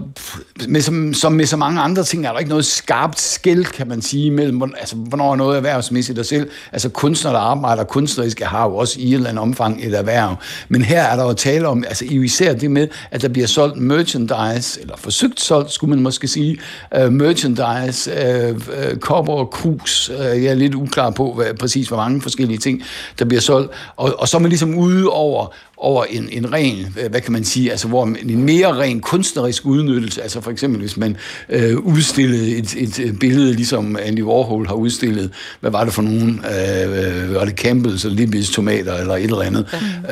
med, 0.68 0.80
som, 0.80 1.14
som 1.14 1.32
med 1.32 1.46
så 1.46 1.56
mange 1.56 1.80
andre 1.80 2.04
ting, 2.04 2.26
er 2.26 2.32
der 2.32 2.38
ikke 2.38 2.48
noget 2.48 2.64
skarpt 2.64 3.20
skæld, 3.20 3.64
kan 3.64 3.88
man 3.88 4.02
sige, 4.02 4.30
mellem, 4.30 4.62
altså, 4.78 4.96
hvornår 4.96 5.32
er 5.32 5.36
noget 5.36 5.56
erhvervsmæssigt 5.56 6.18
og 6.18 6.26
selv. 6.26 6.50
Altså 6.72 6.88
kunstnere, 6.88 7.34
der 7.34 7.40
arbejder 7.40 7.84
kunstnerisk, 7.84 8.40
har 8.40 8.64
jo 8.64 8.76
også 8.76 9.00
i 9.00 9.08
et 9.08 9.14
eller 9.14 9.28
andet 9.28 9.42
omfang 9.42 9.84
et 9.84 9.94
erhverv. 9.94 10.36
Men 10.68 10.82
her 10.82 11.02
er 11.02 11.16
der 11.16 11.24
jo 11.24 11.32
tale 11.32 11.68
om, 11.68 11.84
altså 11.88 12.04
især 12.10 12.54
det 12.54 12.70
med, 12.70 12.88
at 13.10 13.22
der 13.22 13.28
bliver 13.28 13.46
solgt 13.46 13.76
merchandise, 13.76 14.80
eller 14.80 14.96
forsøgt 14.96 15.40
solgt, 15.40 15.72
skulle 15.72 15.90
man 15.90 16.02
måske 16.02 16.28
sige, 16.28 16.58
uh, 16.98 17.12
merchandise, 17.12 18.10
uh, 18.52 18.98
kopper 19.00 19.32
og 19.32 19.50
krus, 19.50 20.10
uh, 20.10 20.24
jeg 20.24 20.44
er 20.44 20.54
lidt 20.54 20.74
uklar 20.74 21.10
på 21.10 21.32
hvad, 21.32 21.54
præcis, 21.54 21.88
hvor 21.88 21.96
mange 21.96 22.22
forskellige 22.22 22.58
ting, 22.58 22.82
der 23.18 23.24
bliver 23.24 23.40
solgt. 23.40 23.70
Og, 23.96 24.20
og 24.20 24.28
så 24.28 24.36
er 24.36 24.40
man 24.40 24.48
ligesom 24.48 24.74
ude 24.74 25.10
over 25.10 25.54
over 25.78 26.04
en, 26.04 26.28
en 26.32 26.52
ren, 26.52 26.96
hvad 27.10 27.20
kan 27.20 27.32
man 27.32 27.44
sige, 27.44 27.70
altså 27.70 27.88
hvor 27.88 28.04
en 28.04 28.44
mere 28.44 28.78
ren 28.78 29.00
kunstnerisk 29.00 29.66
udnyttelse, 29.66 30.22
altså 30.22 30.40
for 30.40 30.50
eksempel 30.50 30.80
hvis 30.80 30.96
man 30.96 31.16
øh, 31.48 31.78
udstillede 31.78 32.56
et, 32.56 32.76
et 32.76 33.18
billede, 33.18 33.52
ligesom 33.52 33.96
Andy 34.02 34.22
Warhol 34.22 34.66
har 34.66 34.74
udstillet, 34.74 35.30
hvad 35.60 35.70
var 35.70 35.84
det 35.84 35.92
for 35.92 36.02
nogen, 36.02 36.44
øh, 36.44 37.34
var 37.34 37.44
det 37.44 37.60
Campbell's 37.60 38.06
eller 38.06 38.26
Libby's 38.26 38.54
tomater 38.54 38.94
eller 38.94 39.16
et 39.16 39.22
eller 39.22 39.40
andet, 39.40 39.66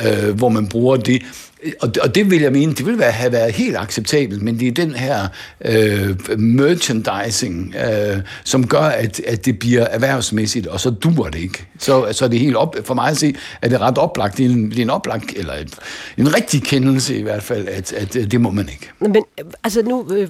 øh, 0.05 0.37
hvor 0.37 0.49
man 0.49 0.67
bruger 0.67 0.97
det, 0.97 1.21
og, 1.81 1.91
og 2.01 2.15
det 2.15 2.31
vil 2.31 2.41
jeg 2.41 2.51
mene, 2.51 2.73
det 2.73 2.85
ville 2.85 2.99
være, 2.99 3.11
have 3.11 3.31
været 3.31 3.53
helt 3.53 3.77
acceptabelt, 3.77 4.41
men 4.41 4.59
det 4.59 4.67
er 4.67 4.71
den 4.71 4.95
her 4.95 5.27
øh, 5.65 6.39
merchandising, 6.39 7.75
øh, 7.75 8.17
som 8.43 8.67
gør, 8.67 8.79
at, 8.79 9.19
at 9.19 9.45
det 9.45 9.59
bliver 9.59 9.83
erhvervsmæssigt, 9.83 10.67
og 10.67 10.79
så 10.79 10.89
duer 10.89 11.29
det 11.29 11.39
ikke. 11.39 11.65
Så, 11.79 12.07
så 12.11 12.25
er 12.25 12.29
det 12.29 12.39
helt 12.39 12.55
op, 12.55 12.75
for 12.83 12.93
mig 12.93 13.09
at 13.09 13.17
se, 13.17 13.35
at 13.61 13.71
det 13.71 13.75
er 13.75 13.81
ret 13.81 13.97
oplagt. 13.97 14.37
Det 14.37 14.45
er 14.45 14.49
en, 14.49 14.69
det 14.71 14.77
er 14.77 14.81
en 14.81 14.89
oplagt, 14.89 15.31
eller 15.35 15.53
en, 15.53 15.69
en 16.17 16.35
rigtig 16.35 16.63
kendelse 16.63 17.17
i 17.17 17.21
hvert 17.21 17.43
fald, 17.43 17.67
at, 17.67 17.93
at 17.93 18.13
det 18.13 18.41
må 18.41 18.51
man 18.51 18.69
ikke. 18.69 18.91
Men 18.99 19.15
altså 19.63 19.81
nu 19.81 20.07
øh, 20.11 20.29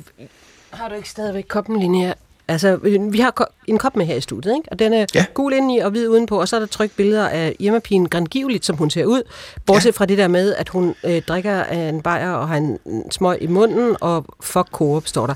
har 0.72 0.90
du 0.90 0.96
ikke 0.96 1.10
stadigvæk 1.10 1.46
koppen, 1.48 1.80
Linnea. 1.80 2.14
Altså, 2.48 2.76
vi 3.12 3.20
har 3.20 3.50
en 3.68 3.78
kop 3.78 3.96
med 3.96 4.06
her 4.06 4.16
i 4.16 4.22
studiet, 4.22 4.56
ikke? 4.56 4.72
og 4.72 4.80
den 4.80 4.94
er 4.94 5.06
ja. 5.16 5.26
gul 5.34 5.54
indeni 5.54 5.78
og 5.78 5.92
hvid 5.92 6.08
udenpå, 6.08 6.42
og 6.42 6.48
så 6.48 6.56
er 6.56 6.60
der 6.60 6.68
trykt 6.68 6.96
billeder 6.96 7.28
af 7.28 7.56
Irma-pigen 7.60 8.10
grandgiveligt, 8.10 8.66
som 8.66 8.78
hun 8.78 8.90
ser 8.90 9.06
ud, 9.06 9.22
bortset 9.66 9.86
ja. 9.86 9.92
fra 9.92 10.06
det 10.06 10.18
der 10.18 10.28
med, 10.28 10.56
at 10.56 10.70
hun 10.70 10.96
øh, 11.04 11.22
drikker 11.22 11.64
af 11.64 11.90
en 11.90 12.02
bajer 12.02 12.32
og 12.32 12.48
har 12.48 12.58
en 12.58 12.80
smøg 13.12 13.38
i 13.42 13.48
munden, 13.48 13.98
og 14.02 14.26
fuck 14.42 14.68
Coop 14.72 15.08
står 15.08 15.28
der. 15.28 15.34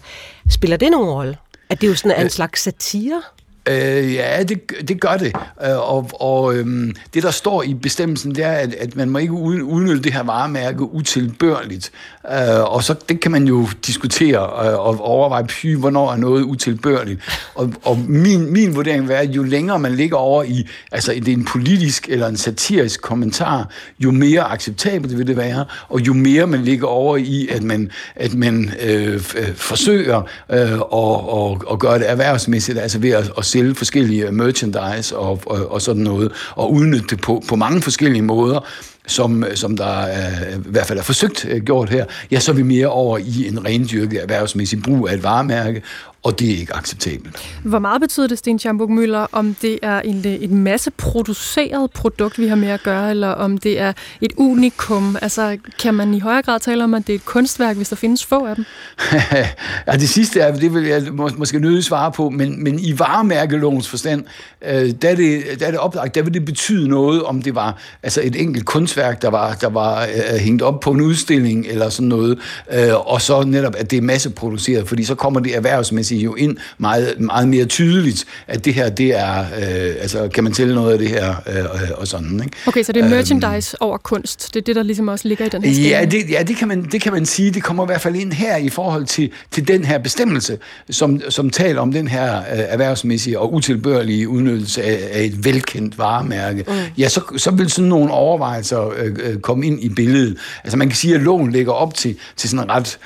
Spiller 0.49 0.77
det 0.77 0.91
nogen 0.91 1.09
rolle? 1.09 1.37
At 1.69 1.81
det 1.81 1.87
jo 1.87 1.95
sådan 1.95 2.11
er 2.11 2.21
en 2.21 2.29
slags 2.29 2.61
satire? 2.61 3.21
Øh, 3.69 4.13
ja, 4.13 4.43
det, 4.43 4.61
det 4.87 5.01
gør 5.01 5.17
det. 5.17 5.35
Øh, 5.65 5.93
og 5.93 6.09
og 6.19 6.55
øhm, 6.55 6.95
det, 7.13 7.23
der 7.23 7.31
står 7.31 7.63
i 7.63 7.73
bestemmelsen, 7.73 8.35
det 8.35 8.43
er, 8.43 8.51
at, 8.51 8.73
at 8.73 8.95
man 8.95 9.09
må 9.09 9.17
ikke 9.17 9.33
udnytte 9.33 10.03
det 10.03 10.13
her 10.13 10.23
varemærke 10.23 10.81
utilbørligt. 10.81 11.91
Øh, 12.31 12.73
og 12.73 12.83
så 12.83 12.95
det 13.09 13.19
kan 13.19 13.31
man 13.31 13.47
jo 13.47 13.67
diskutere 13.87 14.39
øh, 14.39 14.79
og 14.79 14.99
overveje, 14.99 15.45
py, 15.45 15.75
hvornår 15.75 16.11
er 16.11 16.17
noget 16.17 16.43
utilbørligt. 16.43 17.21
Og, 17.55 17.73
og 17.83 17.97
min, 18.07 18.53
min 18.53 18.75
vurdering 18.75 19.01
vil 19.01 19.09
være, 19.09 19.21
at 19.21 19.29
jo 19.29 19.43
længere 19.43 19.79
man 19.79 19.95
ligger 19.95 20.17
over 20.17 20.43
i, 20.43 20.67
altså 20.91 21.13
det 21.13 21.27
er 21.27 21.33
en 21.33 21.45
politisk 21.45 22.09
eller 22.09 22.27
en 22.27 22.37
satirisk 22.37 23.01
kommentar, 23.01 23.69
jo 23.99 24.11
mere 24.11 24.41
acceptabelt 24.43 25.17
vil 25.17 25.27
det 25.27 25.37
være, 25.37 25.65
og 25.89 26.07
jo 26.07 26.13
mere 26.13 26.47
man 26.47 26.63
ligger 26.63 26.87
over 26.87 27.17
i, 27.17 27.47
at 27.51 27.63
man, 27.63 27.91
at 28.15 28.33
man 28.33 28.71
øh, 28.81 29.13
øh 29.13 29.55
forsøger 29.55 30.21
øh, 30.51 30.59
at, 30.59 31.51
at, 31.61 31.73
at 31.73 31.79
gøre 31.79 31.99
det 31.99 32.09
erhvervsmæssigt, 32.09 32.79
altså 32.79 32.99
ved 32.99 33.09
at, 33.09 33.31
at 33.37 33.45
sælge 33.59 33.75
forskellige 33.75 34.31
merchandise 34.31 35.17
og, 35.17 35.41
og, 35.45 35.71
og 35.71 35.81
sådan 35.81 36.01
noget, 36.03 36.31
og 36.55 36.73
udnytte 36.73 37.07
det 37.09 37.21
på, 37.21 37.43
på 37.49 37.55
mange 37.55 37.81
forskellige 37.81 38.21
måder, 38.21 38.65
som, 39.09 39.45
som 39.55 39.77
der 39.77 40.01
er, 40.01 40.55
i 40.55 40.59
hvert 40.65 40.85
fald 40.85 40.99
er 40.99 41.03
forsøgt 41.03 41.45
øh, 41.45 41.61
gjort 41.61 41.89
her, 41.89 42.05
ja, 42.31 42.39
så 42.39 42.51
er 42.51 42.55
vi 42.55 42.63
mere 42.63 42.87
over 42.87 43.17
i 43.17 43.47
en 43.47 43.65
rendyrket 43.65 44.21
erhvervsmæssig 44.21 44.83
brug 44.83 45.09
af 45.09 45.13
et 45.13 45.23
varemærke, 45.23 45.81
og 46.23 46.39
det 46.39 46.53
er 46.53 46.57
ikke 46.57 46.75
acceptabelt. 46.75 47.59
Hvor 47.63 47.79
meget 47.79 48.01
betyder 48.01 48.27
det, 48.27 48.37
Sten 48.37 48.59
Schamburg 48.59 48.91
Møller, 48.91 49.27
om 49.31 49.55
det 49.61 49.79
er 49.81 50.01
en, 50.01 50.21
et 50.25 50.51
masse 50.51 50.91
produceret 50.91 51.91
produkt, 51.91 52.39
vi 52.39 52.47
har 52.47 52.55
med 52.55 52.67
at 52.67 52.83
gøre, 52.83 53.09
eller 53.09 53.27
om 53.27 53.57
det 53.57 53.79
er 53.79 53.93
et 54.21 54.33
unikum? 54.37 55.17
Altså, 55.21 55.57
kan 55.79 55.93
man 55.93 56.13
i 56.13 56.19
højere 56.19 56.41
grad 56.41 56.59
tale 56.59 56.83
om, 56.83 56.93
at 56.93 57.07
det 57.07 57.13
er 57.13 57.17
et 57.17 57.25
kunstværk, 57.25 57.75
hvis 57.75 57.89
der 57.89 57.95
findes 57.95 58.25
få 58.25 58.45
af 58.45 58.55
dem? 58.55 58.65
ja, 59.87 59.93
det 59.93 60.09
sidste 60.09 60.39
er, 60.39 60.55
det 60.55 60.73
vil 60.73 60.83
jeg 60.83 61.03
må, 61.11 61.29
måske 61.37 61.59
nødig 61.59 61.83
svare 61.83 62.11
på, 62.11 62.29
men, 62.29 62.63
men 62.63 62.79
i 62.79 62.99
varemærkelovens 62.99 63.89
forstand, 63.89 64.23
øh, 64.61 64.91
der, 65.01 65.09
er 65.09 65.15
det, 65.15 65.43
der 65.59 65.65
er 65.67 65.71
det 65.71 65.79
oplagt, 65.79 66.15
der 66.15 66.21
vil 66.21 66.33
det 66.33 66.45
betyde 66.45 66.87
noget, 66.87 67.23
om 67.23 67.41
det 67.41 67.55
var 67.55 67.77
altså 68.03 68.21
et 68.23 68.35
enkelt 68.35 68.65
kunstværk, 68.65 68.98
der 69.21 69.29
var, 69.29 69.53
der 69.53 69.69
var 69.69 70.03
øh, 70.03 70.39
hængt 70.39 70.61
op 70.61 70.79
på 70.79 70.91
en 70.91 71.01
udstilling, 71.01 71.65
eller 71.67 71.89
sådan 71.89 72.07
noget, 72.07 72.39
øh, 72.73 73.11
og 73.11 73.21
så 73.21 73.43
netop, 73.43 73.75
at 73.77 73.91
det 73.91 73.97
er 73.97 74.01
masseproduceret, 74.01 74.87
fordi 74.87 75.03
så 75.03 75.15
kommer 75.15 75.39
det 75.39 75.55
erhvervsmæssigt 75.55 76.23
jo 76.23 76.35
ind 76.35 76.57
meget, 76.77 77.19
meget 77.19 77.47
mere 77.47 77.65
tydeligt, 77.65 78.25
at 78.47 78.65
det 78.65 78.73
her, 78.73 78.89
det 78.89 79.19
er, 79.19 79.39
øh, 79.39 79.95
altså 80.01 80.29
kan 80.33 80.43
man 80.43 80.53
tælle 80.53 80.75
noget 80.75 80.93
af 80.93 80.99
det 80.99 81.09
her, 81.09 81.35
øh, 81.47 81.89
og 81.97 82.07
sådan, 82.07 82.41
ikke? 82.45 82.57
Okay, 82.67 82.83
så 82.83 82.91
det 82.91 82.99
er 82.99 83.05
øhm. 83.05 83.15
merchandise 83.15 83.77
øhm, 83.81 83.87
over 83.87 83.97
kunst, 83.97 84.53
det 84.53 84.59
er 84.59 84.63
det, 84.63 84.75
der 84.75 84.83
ligesom 84.83 85.07
også 85.07 85.27
ligger 85.27 85.45
i 85.45 85.49
den 85.49 85.63
her 85.63 85.89
Ja, 85.89 86.05
det, 86.05 86.29
ja 86.29 86.43
det, 86.43 86.57
kan 86.57 86.67
man, 86.67 86.87
det 86.91 87.01
kan 87.01 87.13
man 87.13 87.25
sige, 87.25 87.51
det 87.51 87.63
kommer 87.63 87.83
i 87.83 87.85
hvert 87.85 88.01
fald 88.01 88.15
ind 88.15 88.33
her 88.33 88.57
i 88.57 88.69
forhold 88.69 89.05
til, 89.05 89.31
til 89.51 89.67
den 89.67 89.83
her 89.85 89.97
bestemmelse, 89.97 90.57
som, 90.89 91.21
som 91.29 91.49
taler 91.49 91.81
om 91.81 91.91
den 91.91 92.07
her 92.07 92.37
øh, 92.37 92.43
erhvervsmæssige 92.49 93.39
og 93.39 93.53
utilbørlige 93.53 94.29
udnyttelse 94.29 94.83
af, 94.83 94.99
af 95.11 95.23
et 95.23 95.45
velkendt 95.45 95.97
varemærke. 95.97 96.65
Mm. 96.67 96.73
Ja, 96.97 97.09
så, 97.09 97.21
så 97.37 97.51
vil 97.51 97.69
sådan 97.69 97.89
nogle 97.89 98.11
overvejelser 98.11 98.77
øh, 98.87 99.15
øh, 99.23 99.39
komme 99.39 99.65
ind 99.65 99.83
i 99.83 99.89
billedet. 99.89 100.37
Altså 100.63 100.77
man 100.77 100.87
kan 100.87 100.95
sige, 100.95 101.15
at 101.15 101.21
loven 101.21 101.51
lægger 101.51 101.73
op 101.73 101.93
til, 101.93 102.15
til 102.35 102.49
sådan 102.49 102.65
en 102.65 102.71
ret 102.71 102.99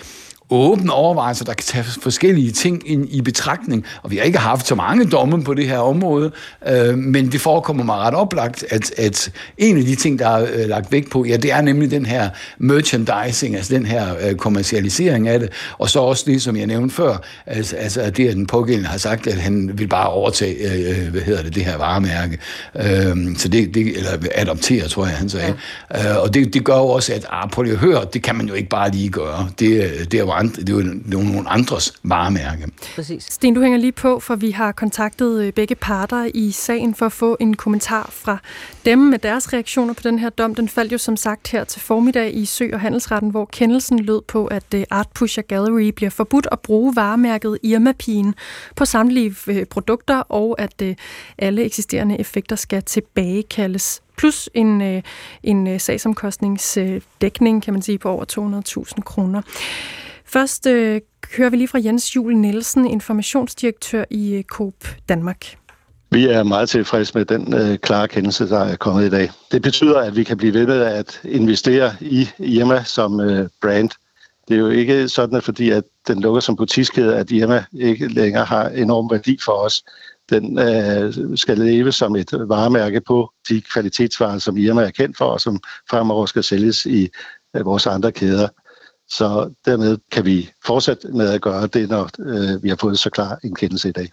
åbne 0.54 0.94
overvejelser, 0.94 1.46
der 1.46 1.54
kan 1.54 1.66
tage 1.66 1.84
forskellige 1.84 2.52
ting 2.52 2.92
ind 2.92 3.08
i 3.10 3.22
betragtning. 3.22 3.86
Og 4.04 4.12
vi 4.12 4.18
har 4.18 4.24
ikke 4.24 4.38
haft 4.38 4.68
så 4.68 4.76
mange 4.76 5.06
domme 5.06 5.44
på 5.44 5.54
det 5.54 5.68
her 5.68 5.78
område, 5.78 6.32
øh, 6.68 6.98
men 6.98 7.32
det 7.32 7.42
forekommer 7.42 7.84
mig 7.84 7.96
ret 7.96 8.14
oplagt, 8.14 8.66
at, 8.70 8.92
at 8.98 9.32
en 9.58 9.78
af 9.78 9.84
de 9.84 9.96
ting, 9.96 10.20
der 10.20 10.30
er 10.30 10.48
øh, 10.54 10.70
lagt 10.70 10.92
vægt 10.92 11.12
på, 11.12 11.26
ja, 11.26 11.38
det 11.38 11.52
er 11.52 11.62
nemlig 11.62 11.92
den 11.92 12.06
her 12.06 12.30
merchandising, 12.58 13.56
altså 13.56 13.76
den 13.76 13.86
her 13.86 14.16
øh, 14.28 14.36
kommercialisering 14.36 15.28
af 15.28 15.40
det, 15.40 15.50
og 15.78 15.90
så 15.90 16.00
også 16.00 16.24
det, 16.28 16.42
som 16.42 16.58
jeg 16.58 16.68
nævnte 16.68 16.96
før, 16.96 17.18
altså, 17.46 17.76
altså 17.76 18.02
at 18.02 18.18
det, 18.18 18.28
at 18.28 18.36
den 18.36 18.48
pågældende 18.48 18.90
har 18.90 18.98
sagt, 18.98 19.28
at 19.28 19.38
han 19.38 19.72
vil 19.74 19.88
bare 19.88 20.10
overtage, 20.10 20.56
øh, 20.56 21.12
hvad 21.12 21.22
hedder 21.22 21.44
det, 21.44 21.56
det 21.56 21.66
her 21.66 21.78
varemærke. 21.78 22.38
Øh, 22.76 23.38
så 23.38 23.48
det, 23.48 23.74
det, 23.74 23.98
eller 23.98 24.12
adoptere, 24.36 24.88
tror 24.88 25.06
jeg, 25.06 25.16
han 25.16 25.30
sagde. 25.30 25.56
Ja. 25.94 26.12
Øh, 26.12 26.22
og 26.24 26.34
det, 26.34 26.54
det 26.54 26.66
gør 26.66 26.78
jo 26.78 26.88
også, 26.88 27.14
at, 27.14 27.26
ah, 27.30 27.50
prøv 27.50 27.64
lige 27.64 27.74
at 27.74 27.80
høre, 27.80 28.06
det 28.14 28.24
kan 28.24 28.36
man 28.36 28.48
jo 28.48 28.54
ikke 28.54 28.70
bare 28.70 28.92
lige 28.92 29.10
gøre. 29.10 29.50
Det, 29.60 29.92
det 30.12 30.14
er 30.14 30.24
jo 30.24 30.32
andre, 30.44 30.62
det 30.62 30.70
er 30.70 31.18
jo, 31.18 31.24
nogle 31.24 31.50
andres 31.50 31.94
varemærke. 32.04 32.68
Præcis. 32.96 33.24
Sten, 33.24 33.54
du 33.54 33.62
hænger 33.62 33.80
lige 33.80 33.92
på, 33.92 34.20
for 34.20 34.36
vi 34.36 34.52
har 34.52 34.72
kontaktet 34.72 35.44
øh, 35.44 35.54
begge 35.54 35.76
parter 35.76 36.30
i 36.34 36.52
sagen 36.52 36.96
for 36.96 37.06
at 37.06 37.12
få 37.12 37.38
en 37.40 37.56
kommentar 37.56 38.10
fra 38.12 38.38
dem 38.86 39.00
med 39.00 39.20
deres 39.20 39.54
reaktioner 39.54 39.94
på 39.94 40.02
den 40.04 40.20
her 40.20 40.30
dom. 40.30 40.56
Den 40.56 40.70
faldt 40.70 40.92
jo 40.92 40.98
som 40.98 41.18
sagt 41.18 41.52
her 41.52 41.64
til 41.64 41.82
formiddag 41.82 42.36
i 42.36 42.46
Sø- 42.46 42.74
og 42.74 42.80
Handelsretten, 42.80 43.30
hvor 43.30 43.46
kendelsen 43.46 44.00
lød 44.00 44.22
på, 44.28 44.46
at 44.46 44.74
øh, 44.76 44.84
Art 44.92 45.08
Pusher 45.14 45.44
Gallery 45.44 45.90
bliver 45.90 46.10
forbudt 46.10 46.48
at 46.52 46.60
bruge 46.60 46.96
varemærket 46.96 47.58
Irma-pigen 47.64 48.36
på 48.76 48.86
samtlige 48.86 49.36
øh, 49.48 49.66
produkter, 49.66 50.18
og 50.18 50.62
at 50.62 50.84
alle 51.38 51.64
eksisterende 51.64 52.20
effekter 52.20 52.56
skal 52.56 52.84
tilbagekaldes 52.84 54.02
plus 54.18 54.50
en, 54.54 54.82
øh, 54.82 55.02
en 55.44 55.80
sagsomkostningsdækning, 55.80 57.64
kan 57.64 57.74
man 57.74 57.82
sige, 57.82 57.98
på 57.98 58.10
over 58.10 58.26
200.000 58.96 59.02
kroner. 59.02 59.42
Først 60.34 60.68
øh, 60.68 61.02
hører 61.38 61.50
vi 61.50 61.58
lige 61.58 61.68
fra 61.68 61.80
Jens 61.86 62.16
Jul 62.16 62.36
Nielsen, 62.36 62.86
informationsdirektør 62.86 64.04
i 64.10 64.34
øh, 64.34 64.44
Coop 64.44 64.74
Danmark. 65.10 65.58
Vi 66.12 66.26
er 66.26 66.44
meget 66.44 66.70
tilfredse 66.70 67.18
med 67.18 67.26
den 67.26 67.54
øh, 67.54 67.78
klare 67.78 68.08
kendelse, 68.08 68.50
der 68.50 68.60
er 68.60 68.76
kommet 68.76 69.06
i 69.06 69.10
dag. 69.10 69.32
Det 69.52 69.62
betyder, 69.62 70.00
at 70.00 70.16
vi 70.16 70.24
kan 70.24 70.38
blive 70.38 70.54
ved 70.54 70.68
med 70.68 70.82
at 70.82 71.22
investere 71.24 71.92
i 72.02 72.30
Irma 72.40 72.84
som 72.84 73.20
øh, 73.20 73.50
brand. 73.62 73.90
Det 74.48 74.56
er 74.56 74.60
jo 74.60 74.70
ikke 74.70 75.10
sådan, 75.10 75.36
at 75.36 75.44
fordi 75.44 75.70
at 75.70 75.84
den 76.08 76.22
lukker 76.22 76.42
som 76.42 76.56
butikskæde, 76.56 77.18
at 77.18 77.32
Irma 77.32 77.64
ikke 77.74 78.08
længere 78.08 78.46
har 78.46 78.68
enorm 78.70 79.12
værdi 79.12 79.38
for 79.46 79.52
os 79.52 79.84
den 80.30 80.60
øh, 80.60 81.38
skal 81.38 81.58
leve 81.58 81.92
som 81.92 82.16
et 82.16 82.32
varemærke 82.34 83.02
på 83.02 83.32
de 83.50 83.62
kvalitetsvarer, 83.62 84.38
som 84.38 84.58
Irma 84.58 84.82
er 84.82 84.90
kendt 84.90 85.18
for, 85.18 85.26
og 85.26 85.42
som 85.42 85.60
fremover 85.90 86.26
skal 86.26 86.44
sælges 86.44 86.86
i 86.86 87.10
øh, 87.56 87.66
vores 87.66 87.88
andre 87.88 88.12
kæder. 88.12 88.48
Så 89.10 89.54
dermed 89.66 89.98
kan 90.12 90.26
vi 90.26 90.50
fortsætte 90.66 91.08
med 91.08 91.30
at 91.30 91.42
gøre 91.42 91.68
det, 91.68 91.90
når 91.90 92.10
øh, 92.20 92.64
vi 92.64 92.70
har 92.70 92.76
fået 92.76 93.00
så 93.00 93.10
klar 93.10 93.40
en 93.44 93.56
kendelse 93.56 93.90
i 93.90 93.92
dag. 93.92 94.12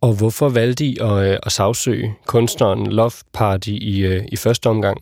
Og 0.00 0.14
hvorfor 0.14 0.48
valgte 0.48 0.84
I 0.84 0.96
at, 1.00 1.26
øh, 1.26 1.38
at 1.42 1.52
sagsøge 1.52 2.14
kunstneren 2.26 2.86
Love 2.86 3.12
Party 3.32 3.68
i, 3.68 4.00
øh, 4.00 4.24
i 4.32 4.36
første 4.36 4.66
omgang? 4.66 4.98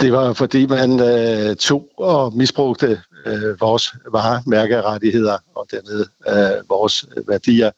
Det 0.00 0.12
var 0.12 0.32
fordi 0.32 0.66
man 0.66 1.00
øh, 1.00 1.56
tog 1.56 1.88
og 1.98 2.36
misbrugte 2.36 3.00
øh, 3.26 3.60
vores 3.60 3.94
varemærkerettigheder 4.12 5.38
og 5.54 5.66
dermed 5.70 6.06
øh, 6.28 6.68
vores 6.68 7.06
værdier 7.28 7.70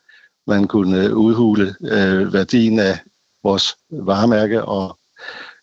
man 0.47 0.69
kunne 0.69 1.05
øh, 1.05 1.17
udhule 1.17 1.75
øh, 1.81 2.33
værdien 2.33 2.79
af 2.79 2.99
vores 3.43 3.77
varemærke, 3.91 4.65
og 4.65 4.99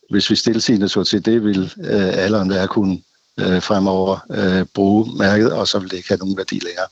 hvis 0.09 0.29
vi 0.29 0.35
stillesigende 0.35 0.89
så 0.89 1.03
til 1.03 1.25
det, 1.25 1.43
vil 1.43 1.73
øh, 1.77 2.23
alle 2.23 2.37
andre 2.37 2.67
kunne 2.67 3.01
øh, 3.41 3.61
fremover 3.61 4.17
øh, 4.31 4.65
bruge 4.73 5.17
mærket, 5.17 5.53
og 5.53 5.67
så 5.67 5.79
vil 5.79 5.91
det 5.91 5.97
ikke 5.97 6.09
have 6.09 6.17
nogen 6.17 6.37
værdi 6.37 6.55
længere. 6.55 6.85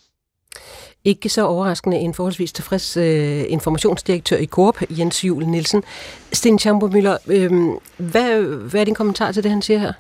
Ikke 1.04 1.30
så 1.30 1.46
overraskende 1.46 1.98
en 1.98 2.14
forholdsvis 2.14 2.52
tilfreds 2.52 2.98
øh, 2.98 3.44
informationsdirektør 3.48 4.38
i 4.38 4.46
Coop, 4.46 4.82
Jens 4.90 5.24
Jul 5.24 5.46
Nielsen. 5.46 5.84
Sten 6.34 6.60
Chambo 6.60 6.88
Møller, 6.88 7.18
øh, 7.28 7.52
hvad, 7.98 8.42
hvad 8.42 8.82
er 8.82 8.86
din 8.86 8.96
kommentar 8.96 9.32
til 9.32 9.44
det, 9.44 9.52
han 9.52 9.62
siger 9.62 9.80
her? 9.80 9.94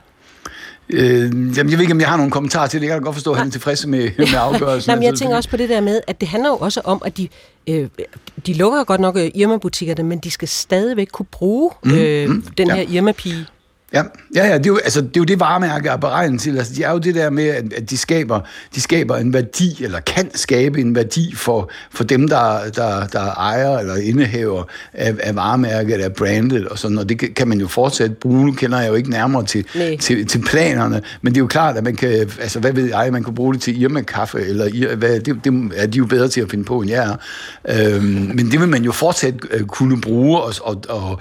Øh, 0.89 1.31
jamen, 1.31 1.55
jeg 1.55 1.65
ved 1.65 1.79
ikke, 1.79 1.93
om 1.93 1.99
jeg 1.99 2.09
har 2.09 2.17
nogle 2.17 2.31
kommentarer 2.31 2.67
til 2.67 2.81
det. 2.81 2.87
Jeg 2.87 2.95
kan 2.95 3.03
godt 3.03 3.15
forstå, 3.15 3.31
at 3.31 3.37
han 3.37 3.47
er 3.47 3.51
tilfreds 3.51 3.85
med, 3.85 4.09
med 4.17 4.27
afgørelsen. 4.47 4.89
Nej, 4.89 4.95
men 4.95 5.03
jeg 5.03 5.13
tænker 5.13 5.35
også 5.35 5.49
på 5.49 5.57
det 5.57 5.69
der 5.69 5.81
med, 5.81 6.01
at 6.07 6.21
det 6.21 6.29
handler 6.29 6.49
jo 6.49 6.57
også 6.57 6.81
om, 6.83 7.01
at 7.05 7.17
de, 7.17 7.27
øh, 7.67 7.87
de 8.45 8.53
lukker 8.53 8.83
godt 8.83 9.01
nok 9.01 9.17
øh, 9.17 9.31
Irma-butikkerne, 9.35 10.03
men 10.03 10.19
de 10.19 10.31
skal 10.31 10.47
stadigvæk 10.47 11.07
kunne 11.11 11.25
bruge 11.31 11.71
mm, 11.83 11.91
øh, 11.91 12.29
mm, 12.29 12.41
den 12.57 12.67
ja. 12.67 12.75
her 12.75 12.85
Irma-pige. 12.89 13.45
Ja, 13.93 14.03
ja, 14.35 14.47
ja 14.47 14.57
det, 14.57 14.65
er 14.65 14.69
jo, 14.69 14.77
altså, 14.77 15.01
det 15.01 15.07
er 15.07 15.19
jo 15.19 15.23
det 15.23 15.39
varemærke 15.39 15.89
er 15.89 15.97
beregnet 15.97 16.41
til. 16.41 16.57
Altså, 16.57 16.73
det 16.73 16.85
er 16.85 16.91
jo 16.91 16.97
det 16.97 17.15
der 17.15 17.29
med, 17.29 17.47
at 17.47 17.89
de 17.89 17.97
skaber, 17.97 18.39
de 18.75 18.81
skaber 18.81 19.17
en 19.17 19.33
værdi, 19.33 19.83
eller 19.83 19.99
kan 19.99 20.35
skabe 20.35 20.81
en 20.81 20.95
værdi 20.95 21.35
for, 21.35 21.69
for 21.91 22.03
dem, 22.03 22.27
der, 22.27 22.69
der, 22.75 23.07
der 23.07 23.19
ejer 23.19 23.77
eller 23.77 23.95
indehaver 23.95 24.63
af, 24.93 25.15
af 25.19 25.35
varemærket, 25.35 25.93
af 25.93 26.13
brandet 26.13 26.67
og 26.67 26.79
sådan, 26.79 26.97
og 26.97 27.09
det 27.09 27.35
kan 27.35 27.47
man 27.47 27.59
jo 27.59 27.67
fortsat 27.67 28.17
bruge. 28.17 28.45
Nu 28.45 28.51
kender 28.51 28.79
jeg 28.79 28.89
jo 28.89 28.95
ikke 28.95 29.09
nærmere 29.09 29.45
til, 29.45 29.65
til, 29.99 30.27
til 30.27 30.41
planerne, 30.41 31.01
men 31.21 31.33
det 31.33 31.39
er 31.39 31.43
jo 31.43 31.47
klart, 31.47 31.77
at 31.77 31.83
man 31.83 31.95
kan, 31.95 32.09
altså 32.39 32.59
hvad 32.59 32.73
ved 32.73 32.85
jeg, 32.89 33.09
man 33.11 33.23
kan 33.23 33.35
bruge 33.35 33.53
det 33.53 33.61
til 33.61 33.81
Irma-kaffe, 33.81 34.39
eller 34.39 34.95
hvad, 34.95 35.19
det, 35.19 35.39
det 35.43 35.71
er 35.75 35.87
de 35.87 35.97
jo 35.97 36.05
bedre 36.05 36.27
til 36.27 36.41
at 36.41 36.51
finde 36.51 36.63
på, 36.63 36.81
end 36.81 36.89
jeg 36.89 37.17
er. 37.65 37.95
Øhm, 37.95 38.05
men 38.05 38.51
det 38.51 38.59
vil 38.59 38.69
man 38.69 38.83
jo 38.83 38.91
fortsat 38.91 39.35
øh, 39.51 39.65
kunne 39.65 40.01
bruge, 40.01 40.41
og, 40.41 40.53
og, 40.61 40.83
og, 40.89 41.19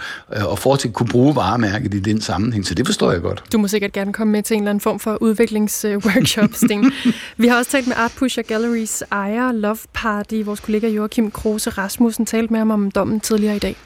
og 0.49 0.59
fortsat 0.59 0.93
kunne 0.93 1.09
bruge 1.09 1.37
varemærket 1.37 1.95
i 1.95 1.99
den 1.99 2.21
sammenhæng 2.21 2.56
sammenhæng, 2.57 2.67
så 2.67 2.75
det 2.75 2.87
forstår 2.87 3.13
jeg 3.13 3.21
godt. 3.21 3.45
Du 3.53 3.59
må 3.59 3.69
sikkert 3.69 3.93
gerne 3.93 4.13
komme 4.13 4.33
med 4.33 4.43
til 4.43 4.55
en 4.55 4.63
eller 4.63 4.71
anden 4.71 4.81
form 4.81 4.99
for 4.99 5.19
udviklingsworkshop, 5.21 6.51
Sten. 6.53 6.93
Vi 7.43 7.49
har 7.49 7.59
også 7.59 7.71
talt 7.71 7.87
med 7.87 7.97
Art 7.97 8.13
Pusher 8.17 8.43
Galleries 8.43 9.03
ejer, 9.13 9.53
Love 9.53 9.79
Party. 9.93 10.43
Vores 10.45 10.61
kollega 10.61 10.89
Joachim 10.89 11.31
Kruse 11.31 11.71
Rasmussen 11.71 12.27
talte 12.27 12.53
med 12.53 12.59
ham 12.59 12.71
om 12.71 12.91
dommen 12.91 13.21
tidligere 13.21 13.57
i 13.57 13.59
dag. 13.59 13.77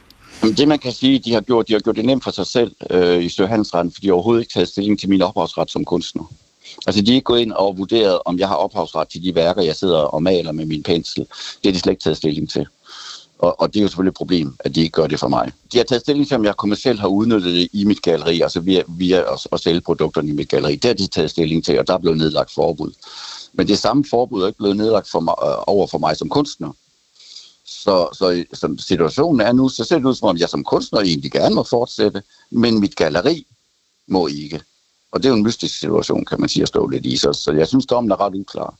Det 0.42 0.68
man 0.68 0.78
kan 0.78 0.92
sige, 0.92 1.18
de 1.18 1.32
har 1.32 1.40
gjort, 1.40 1.68
de 1.68 1.72
har 1.72 1.80
gjort 1.80 1.96
det 1.96 2.04
nemt 2.04 2.24
for 2.24 2.30
sig 2.30 2.46
selv 2.46 2.72
øh, 2.90 3.24
i 3.24 3.28
Søhandelsretten, 3.28 3.92
fordi 3.92 4.06
de 4.06 4.12
overhovedet 4.12 4.42
ikke 4.42 4.52
taget 4.52 4.68
stilling 4.68 4.98
til 4.98 5.08
min 5.08 5.22
ophavsret 5.22 5.70
som 5.70 5.84
kunstner. 5.84 6.32
Altså, 6.86 7.02
de 7.02 7.10
er 7.10 7.14
ikke 7.14 7.24
gået 7.24 7.40
ind 7.40 7.52
og 7.52 7.78
vurderet, 7.78 8.18
om 8.24 8.38
jeg 8.38 8.48
har 8.48 8.54
ophavsret 8.54 9.08
til 9.08 9.22
de 9.22 9.34
værker, 9.34 9.62
jeg 9.62 9.76
sidder 9.76 9.98
og 9.98 10.22
maler 10.22 10.52
med 10.52 10.66
min 10.66 10.82
pensel. 10.82 11.26
Det 11.62 11.68
er 11.68 11.72
de 11.72 11.78
slet 11.78 11.92
ikke 11.92 12.02
taget 12.02 12.16
stilling 12.16 12.50
til. 12.50 12.66
Og, 13.40 13.60
og 13.60 13.74
det 13.74 13.80
er 13.80 13.82
jo 13.82 13.88
selvfølgelig 13.88 14.10
et 14.10 14.16
problem, 14.16 14.56
at 14.58 14.74
de 14.74 14.80
ikke 14.80 14.92
gør 14.92 15.06
det 15.06 15.20
for 15.20 15.28
mig. 15.28 15.52
De 15.72 15.76
har 15.76 15.84
taget 15.84 16.02
stilling 16.02 16.28
til, 16.28 16.36
om 16.36 16.44
jeg 16.44 16.56
kommercielt 16.56 17.00
har 17.00 17.08
udnyttet 17.08 17.54
det 17.54 17.68
i 17.72 17.84
mit 17.84 18.02
galleri, 18.02 18.40
altså 18.40 18.60
via, 18.60 18.82
via 18.88 19.32
at, 19.32 19.46
at 19.52 19.60
sælge 19.60 19.80
produkterne 19.80 20.28
i 20.28 20.32
mit 20.32 20.48
galleri. 20.48 20.76
Det 20.76 20.84
har 20.84 20.94
de 20.94 21.06
taget 21.06 21.30
stilling 21.30 21.64
til, 21.64 21.78
og 21.78 21.86
der 21.86 21.94
er 21.94 21.98
blevet 21.98 22.18
nedlagt 22.18 22.54
forbud. 22.54 22.92
Men 23.52 23.68
det 23.68 23.78
samme 23.78 24.04
forbud 24.10 24.42
er 24.42 24.46
ikke 24.46 24.58
blevet 24.58 24.76
nedlagt 24.76 25.10
for 25.10 25.20
mig, 25.20 25.34
øh, 25.42 25.54
over 25.66 25.86
for 25.86 25.98
mig 25.98 26.16
som 26.16 26.28
kunstner. 26.28 26.72
Så, 27.64 28.08
så 28.12 28.44
som 28.52 28.78
situationen 28.78 29.40
er 29.40 29.52
nu, 29.52 29.68
så 29.68 29.84
ser 29.84 29.98
det 29.98 30.04
ud 30.04 30.14
som 30.14 30.28
om, 30.28 30.36
jeg 30.36 30.48
som 30.48 30.64
kunstner 30.64 31.00
egentlig 31.00 31.32
gerne 31.32 31.54
må 31.54 31.62
fortsætte, 31.62 32.22
men 32.50 32.80
mit 32.80 32.96
galleri 32.96 33.46
må 34.08 34.26
ikke. 34.26 34.60
Og 35.12 35.22
det 35.22 35.28
er 35.28 35.30
jo 35.30 35.36
en 35.36 35.42
mystisk 35.42 35.78
situation, 35.78 36.24
kan 36.24 36.40
man 36.40 36.48
sige, 36.48 36.62
at 36.62 36.68
stå 36.68 36.86
lidt 36.86 37.06
i. 37.06 37.16
Så, 37.16 37.32
så 37.32 37.52
jeg 37.52 37.68
synes, 37.68 37.86
dommen 37.86 38.10
er 38.10 38.20
ret 38.20 38.34
uklar. 38.34 38.74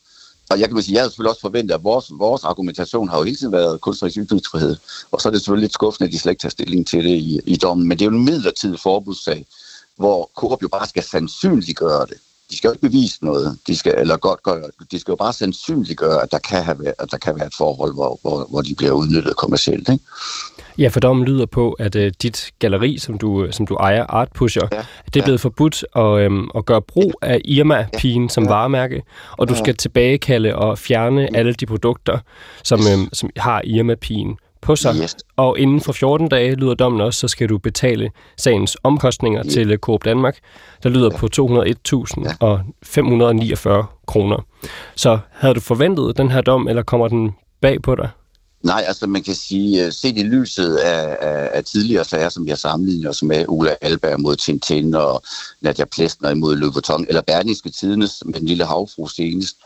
Og 0.51 0.61
jeg 0.61 0.69
kan 0.69 0.83
sige, 0.83 0.95
jeg 0.95 1.03
havde 1.03 1.11
selvfølgelig 1.11 1.31
også 1.31 1.41
forventet, 1.41 1.75
at 1.75 1.85
vores, 1.85 2.07
vores 2.19 2.45
argumentation 2.45 3.09
har 3.09 3.19
jo 3.19 3.25
hele 3.25 3.37
tiden 3.37 3.53
været 3.53 3.81
kunstnerisk 3.81 4.19
ytringsfrihed. 4.19 4.77
Og 5.11 5.21
så 5.21 5.29
er 5.29 5.31
det 5.31 5.41
selvfølgelig 5.41 5.65
lidt 5.65 5.73
skuffende, 5.73 6.07
at 6.07 6.13
de 6.13 6.19
slet 6.19 6.33
ikke 6.33 6.41
tager 6.41 6.51
stilling 6.51 6.87
til 6.87 7.05
det 7.05 7.17
i, 7.17 7.41
i 7.47 7.57
dommen. 7.57 7.89
Men 7.89 7.99
det 7.99 8.05
er 8.05 8.11
jo 8.11 8.17
en 8.17 8.25
midlertidig 8.25 8.81
forbudssag, 8.81 9.47
hvor 9.97 10.31
Coop 10.37 10.63
jo 10.63 10.69
bare 10.69 10.87
skal 10.87 11.03
sandsynliggøre 11.03 12.07
det. 12.07 12.19
De 12.51 12.57
skal 12.57 12.69
jo 12.69 12.73
ikke 12.73 12.89
bevise 12.89 13.25
noget, 13.25 13.59
de 13.67 13.77
skal, 13.77 13.95
eller 13.99 14.17
godt 14.17 14.43
gøre, 14.43 14.63
de 14.91 14.99
skal 15.01 15.13
jo 15.13 15.17
bare 15.17 15.33
sandsynliggøre, 15.33 16.23
at 16.23 16.33
der 16.33 16.39
kan, 16.39 16.63
have, 16.63 16.95
at 16.99 17.11
der 17.11 17.17
kan 17.17 17.37
være 17.37 17.47
et 17.47 17.55
forhold, 17.57 17.95
hvor, 17.95 18.19
hvor, 18.23 18.47
hvor 18.51 18.63
de 18.63 18.75
bliver 18.75 18.93
udnyttet 18.93 19.37
kommercielt. 19.37 19.89
Ikke? 19.89 20.05
Ja, 20.79 20.89
for 20.89 21.01
dommen 21.01 21.25
lyder 21.25 21.47
på, 21.47 21.73
at 21.73 21.97
uh, 21.97 22.03
dit 22.23 22.51
galleri, 22.59 22.99
som 22.99 23.19
du, 23.19 23.47
som 23.51 23.67
du 23.67 23.75
ejer, 23.75 24.07
Art 24.09 24.29
Pusher, 24.35 24.69
ja, 24.73 24.85
det 25.15 25.21
er 25.21 25.25
blevet 25.25 25.39
ja. 25.39 25.43
forbudt 25.43 25.85
at, 25.97 26.27
um, 26.27 26.51
at 26.55 26.67
gøre 26.67 26.83
brug 26.83 27.15
af 27.23 27.41
Irma-pigen 27.45 28.23
ja, 28.23 28.29
som 28.29 28.45
ja. 28.45 28.51
varemærke, 28.51 29.03
og 29.39 29.49
du 29.49 29.55
ja. 29.55 29.59
skal 29.59 29.77
tilbagekalde 29.77 30.57
og 30.57 30.79
fjerne 30.79 31.21
ja. 31.21 31.39
alle 31.39 31.53
de 31.53 31.67
produkter, 31.67 32.19
som, 32.65 32.81
um, 32.95 33.09
som 33.13 33.31
har 33.37 33.63
Irma-pigen 33.65 34.37
på 34.63 34.77
sig. 34.77 34.97
Yes. 34.97 35.17
Og 35.37 35.59
inden 35.59 35.81
for 35.81 35.93
14 35.93 36.29
dage, 36.29 36.55
lyder 36.55 36.75
dommen 36.75 37.01
også, 37.01 37.21
så 37.21 37.29
skal 37.29 37.49
du 37.49 37.59
betale 37.59 38.11
sagens 38.39 38.77
omkostninger 38.83 39.43
yes. 39.47 39.53
til 39.53 39.77
Coop 39.77 40.05
Danmark, 40.05 40.39
der 40.83 40.89
lyder 40.89 41.11
ja. 41.13 41.17
på 41.17 41.29
201.000 41.37 42.25
ja. 42.25 42.35
og 42.41 42.61
549 42.83 43.87
kroner. 44.07 44.47
Så 44.97 45.19
havde 45.33 45.55
du 45.55 45.61
forventet 45.61 46.17
den 46.17 46.31
her 46.31 46.41
dom, 46.41 46.69
eller 46.69 46.83
kommer 46.83 47.09
den 47.09 47.31
bag 47.61 47.83
på 47.83 47.95
dig? 47.95 48.09
Nej, 48.63 48.85
altså 48.87 49.07
man 49.07 49.23
kan 49.23 49.35
sige, 49.35 49.87
øh, 49.87 49.93
set 49.93 50.19
i 50.19 50.23
lyset 50.23 50.77
af, 50.77 51.17
af, 51.21 51.51
af 51.53 51.65
tidligere 51.65 52.05
sager, 52.05 52.29
som 52.29 52.45
vi 52.45 52.51
har 52.51 52.57
sammenlignet 52.57 53.09
os 53.09 53.23
med, 53.23 53.45
Ulla 53.49 53.75
Alberg 53.81 54.21
mod 54.21 54.37
Tintin 54.37 54.95
og 54.95 55.23
Nadia 55.61 55.85
Plesner 55.85 56.31
imod 56.31 56.73
Vuitton, 56.73 57.07
eller 57.09 57.23
Berlingske 57.23 57.71
Tidenes 57.71 58.23
med 58.25 58.35
den 58.35 58.47
lille 58.47 58.65
havfru 58.65 59.07
senest, 59.07 59.57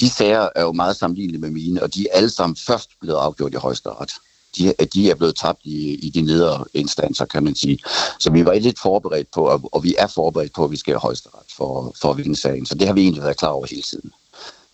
de 0.00 0.10
sager 0.10 0.48
er 0.54 0.62
jo 0.62 0.72
meget 0.72 0.96
sammenlignelige 0.96 1.40
med 1.40 1.50
mine, 1.50 1.82
og 1.82 1.94
de 1.94 2.02
er 2.02 2.16
alle 2.16 2.30
sammen 2.30 2.56
først 2.56 2.90
blevet 3.00 3.18
afgjort 3.18 3.54
i 3.54 3.56
højesteret. 3.56 4.10
De, 4.58 4.74
de 4.94 5.10
er 5.10 5.14
blevet 5.14 5.36
tabt 5.36 5.60
i, 5.64 5.94
i 5.94 6.10
de 6.10 6.20
nedre 6.20 6.64
instanser, 6.74 7.24
kan 7.24 7.44
man 7.44 7.54
sige. 7.54 7.78
Så 8.18 8.30
vi 8.30 8.44
var 8.44 8.54
lidt 8.54 8.78
forberedt 8.78 9.30
på, 9.34 9.60
og 9.72 9.84
vi 9.84 9.94
er 9.98 10.06
forberedt 10.06 10.52
på, 10.52 10.64
at 10.64 10.70
vi 10.70 10.76
skal 10.76 10.94
i 10.94 10.96
højesteret 10.96 11.42
for, 11.56 11.94
for 12.00 12.10
at 12.10 12.16
vinde 12.16 12.36
sagen. 12.36 12.66
Så 12.66 12.74
det 12.74 12.86
har 12.86 12.94
vi 12.94 13.00
egentlig 13.02 13.22
været 13.22 13.36
klar 13.36 13.48
over 13.48 13.66
hele 13.70 13.82
tiden. 13.82 14.12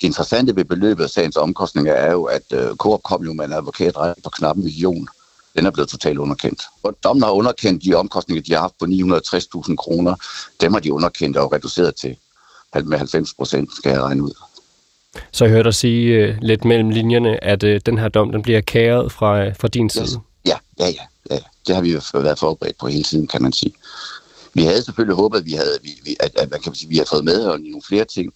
Det 0.01 0.07
interessante 0.07 0.57
ved 0.57 0.65
beløbet 0.65 1.05
af 1.05 1.11
sagens 1.11 1.37
omkostninger 1.37 1.93
er 1.93 2.13
jo, 2.13 2.25
at 2.25 2.43
uh, 2.53 2.77
Coop 2.77 3.03
kom 3.03 3.25
jo 3.25 3.33
med 3.33 3.45
en 3.45 3.53
advokatret 3.53 4.15
på 4.25 4.31
knap 4.31 4.57
en 4.57 4.63
million. 4.63 5.09
Den 5.57 5.67
er 5.67 5.71
blevet 5.71 5.89
totalt 5.89 6.19
underkendt. 6.19 6.63
Og 6.83 6.97
dommen 7.05 7.23
har 7.23 7.31
underkendt 7.31 7.85
de 7.85 7.95
omkostninger, 7.95 8.43
de 8.43 8.53
har 8.53 8.61
haft 8.61 8.79
på 8.79 8.85
960.000 8.85 9.77
kroner. 9.77 10.15
Dem 10.61 10.73
har 10.73 10.81
de 10.81 10.93
underkendt 10.93 11.37
og 11.37 11.53
reduceret 11.53 11.95
til 11.95 12.17
med 12.85 12.99
90 12.99 13.35
procent, 13.35 13.77
skal 13.77 13.91
jeg 13.91 14.03
regne 14.03 14.23
ud. 14.23 14.35
Så 15.33 15.45
jeg 15.45 15.53
hørte 15.53 15.65
dig 15.65 15.75
sige 15.75 16.29
uh, 16.29 16.37
lidt 16.43 16.65
mellem 16.65 16.91
linjerne, 16.91 17.45
at 17.45 17.63
uh, 17.63 17.77
den 17.87 17.99
her 17.99 18.09
dom 18.09 18.33
den 18.33 18.43
bliver 18.43 18.61
kæret 18.61 19.13
fra, 19.13 19.47
uh, 19.47 19.53
fra 19.61 19.69
din 19.69 19.91
side. 19.91 20.05
Yes. 20.05 20.17
Ja, 20.47 20.57
ja, 20.79 20.87
ja, 20.87 21.03
ja. 21.31 21.39
Det 21.67 21.75
har 21.75 21.83
vi 21.83 21.93
jo 21.93 22.01
været 22.15 22.39
forberedt 22.39 22.79
på 22.79 22.87
hele 22.87 23.05
tiden, 23.05 23.27
kan 23.27 23.43
man 23.43 23.53
sige. 23.53 23.73
Vi 24.55 24.65
havde 24.65 24.83
selvfølgelig 24.83 25.17
håbet, 25.17 25.39
at 25.39 25.45
vi 25.45 25.53
havde, 25.53 25.79
vi, 25.83 26.17
at, 26.21 26.31
at, 26.37 26.43
at, 26.43 26.51
kan 26.51 26.71
man 26.71 26.75
sige, 26.75 26.89
vi 26.89 26.97
havde 26.97 27.09
fået 27.09 27.25
med 27.25 27.45
og 27.45 27.61
nogle 27.61 27.83
flere 27.89 28.05
ting, 28.05 28.33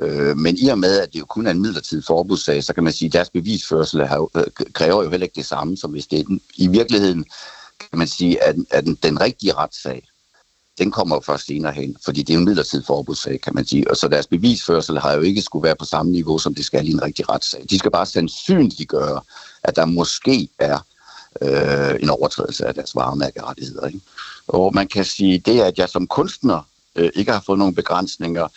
Øh, 0.00 0.36
men 0.36 0.56
i 0.58 0.68
og 0.68 0.78
med, 0.78 1.00
at 1.00 1.12
det 1.12 1.18
jo 1.20 1.24
kun 1.24 1.46
er 1.46 1.50
en 1.50 1.62
midlertidig 1.62 2.04
forbudssag, 2.04 2.64
så 2.64 2.74
kan 2.74 2.84
man 2.84 2.92
sige, 2.92 3.06
at 3.06 3.12
deres 3.12 3.30
bevisførsel 3.30 4.06
har, 4.06 4.28
øh, 4.36 4.44
kræver 4.72 5.02
jo 5.02 5.10
heller 5.10 5.24
ikke 5.24 5.36
det 5.36 5.46
samme, 5.46 5.76
som 5.76 5.90
hvis 5.90 6.06
det 6.06 6.20
er 6.20 6.24
den, 6.24 6.40
i 6.54 6.66
virkeligheden, 6.68 7.24
kan 7.80 7.98
man 7.98 8.08
sige, 8.08 8.42
at, 8.42 8.56
at 8.70 8.84
den, 8.84 8.98
den 9.02 9.20
rigtige 9.20 9.54
retssag, 9.54 10.08
den 10.82 10.90
kommer 10.90 11.16
jo 11.16 11.20
først 11.20 11.46
senere 11.46 11.72
hen, 11.72 11.96
fordi 12.04 12.22
det 12.22 12.34
er 12.34 12.38
en 12.38 12.44
midlertidig 12.44 12.86
forbudssag, 12.86 13.40
kan 13.40 13.54
man 13.54 13.66
sige. 13.66 13.90
Og 13.90 13.96
så 13.96 14.08
deres 14.08 14.26
bevisførsel 14.26 14.98
har 14.98 15.12
jo 15.12 15.20
ikke 15.20 15.42
skulle 15.42 15.62
være 15.62 15.76
på 15.76 15.84
samme 15.84 16.12
niveau, 16.12 16.38
som 16.38 16.54
det 16.54 16.64
skal 16.64 16.88
i 16.88 16.90
en 16.90 17.02
rigtig 17.02 17.28
retssag. 17.28 17.64
De 17.70 17.78
skal 17.78 17.90
bare 17.90 18.06
sandsynliggøre, 18.06 19.20
at 19.62 19.76
der 19.76 19.84
måske 19.84 20.48
er 20.58 20.78
øh, 21.42 21.94
en 22.02 22.10
overtrædelse 22.10 22.66
af 22.66 22.74
deres 22.74 22.94
varemærkerettigheder. 22.94 23.86
Ikke? 23.86 24.00
Og 24.46 24.74
man 24.74 24.88
kan 24.88 25.04
sige, 25.04 25.38
det 25.38 25.60
at 25.60 25.78
jeg 25.78 25.88
som 25.88 26.06
kunstner 26.06 26.66
øh, 26.96 27.10
ikke 27.14 27.32
har 27.32 27.42
fået 27.46 27.58
nogen 27.58 27.74
begrænsninger, 27.74 28.48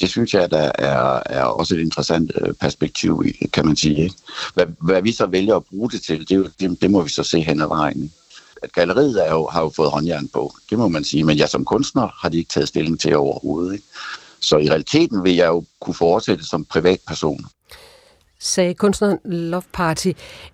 det 0.00 0.10
synes 0.10 0.34
jeg, 0.34 0.50
der 0.50 0.70
er, 0.74 1.22
er 1.26 1.44
også 1.44 1.74
et 1.74 1.80
interessant 1.80 2.32
øh, 2.40 2.54
perspektiv 2.54 3.22
i, 3.26 3.46
kan 3.46 3.66
man 3.66 3.76
sige. 3.76 4.02
Ikke? 4.02 4.16
Hvad, 4.54 4.66
hvad 4.80 5.02
vi 5.02 5.12
så 5.12 5.26
vælger 5.26 5.56
at 5.56 5.64
bruge 5.64 5.90
det 5.90 6.02
til, 6.02 6.28
det, 6.28 6.52
det, 6.60 6.82
det 6.82 6.90
må 6.90 7.02
vi 7.02 7.10
så 7.10 7.22
se 7.22 7.40
hen 7.40 7.62
ad 7.62 7.68
vejen. 7.68 8.12
At 8.62 8.72
galleriet 8.72 9.26
er 9.26 9.32
jo, 9.32 9.46
har 9.46 9.62
jo 9.62 9.72
fået 9.76 9.90
håndjern 9.90 10.28
på, 10.28 10.54
det 10.70 10.78
må 10.78 10.88
man 10.88 11.04
sige, 11.04 11.24
men 11.24 11.38
jeg 11.38 11.48
som 11.48 11.64
kunstner 11.64 12.08
har 12.22 12.28
de 12.28 12.38
ikke 12.38 12.50
taget 12.50 12.68
stilling 12.68 13.00
til 13.00 13.16
overhovedet. 13.16 13.72
Ikke? 13.72 13.84
Så 14.40 14.58
i 14.58 14.70
realiteten 14.70 15.24
vil 15.24 15.34
jeg 15.34 15.46
jo 15.46 15.64
kunne 15.80 15.94
fortsætte 15.94 16.44
som 16.44 16.64
privatperson 16.64 17.44
sagde 18.42 18.74
kunstneren 18.74 19.18
Love 19.24 19.62
Party. 19.72 20.08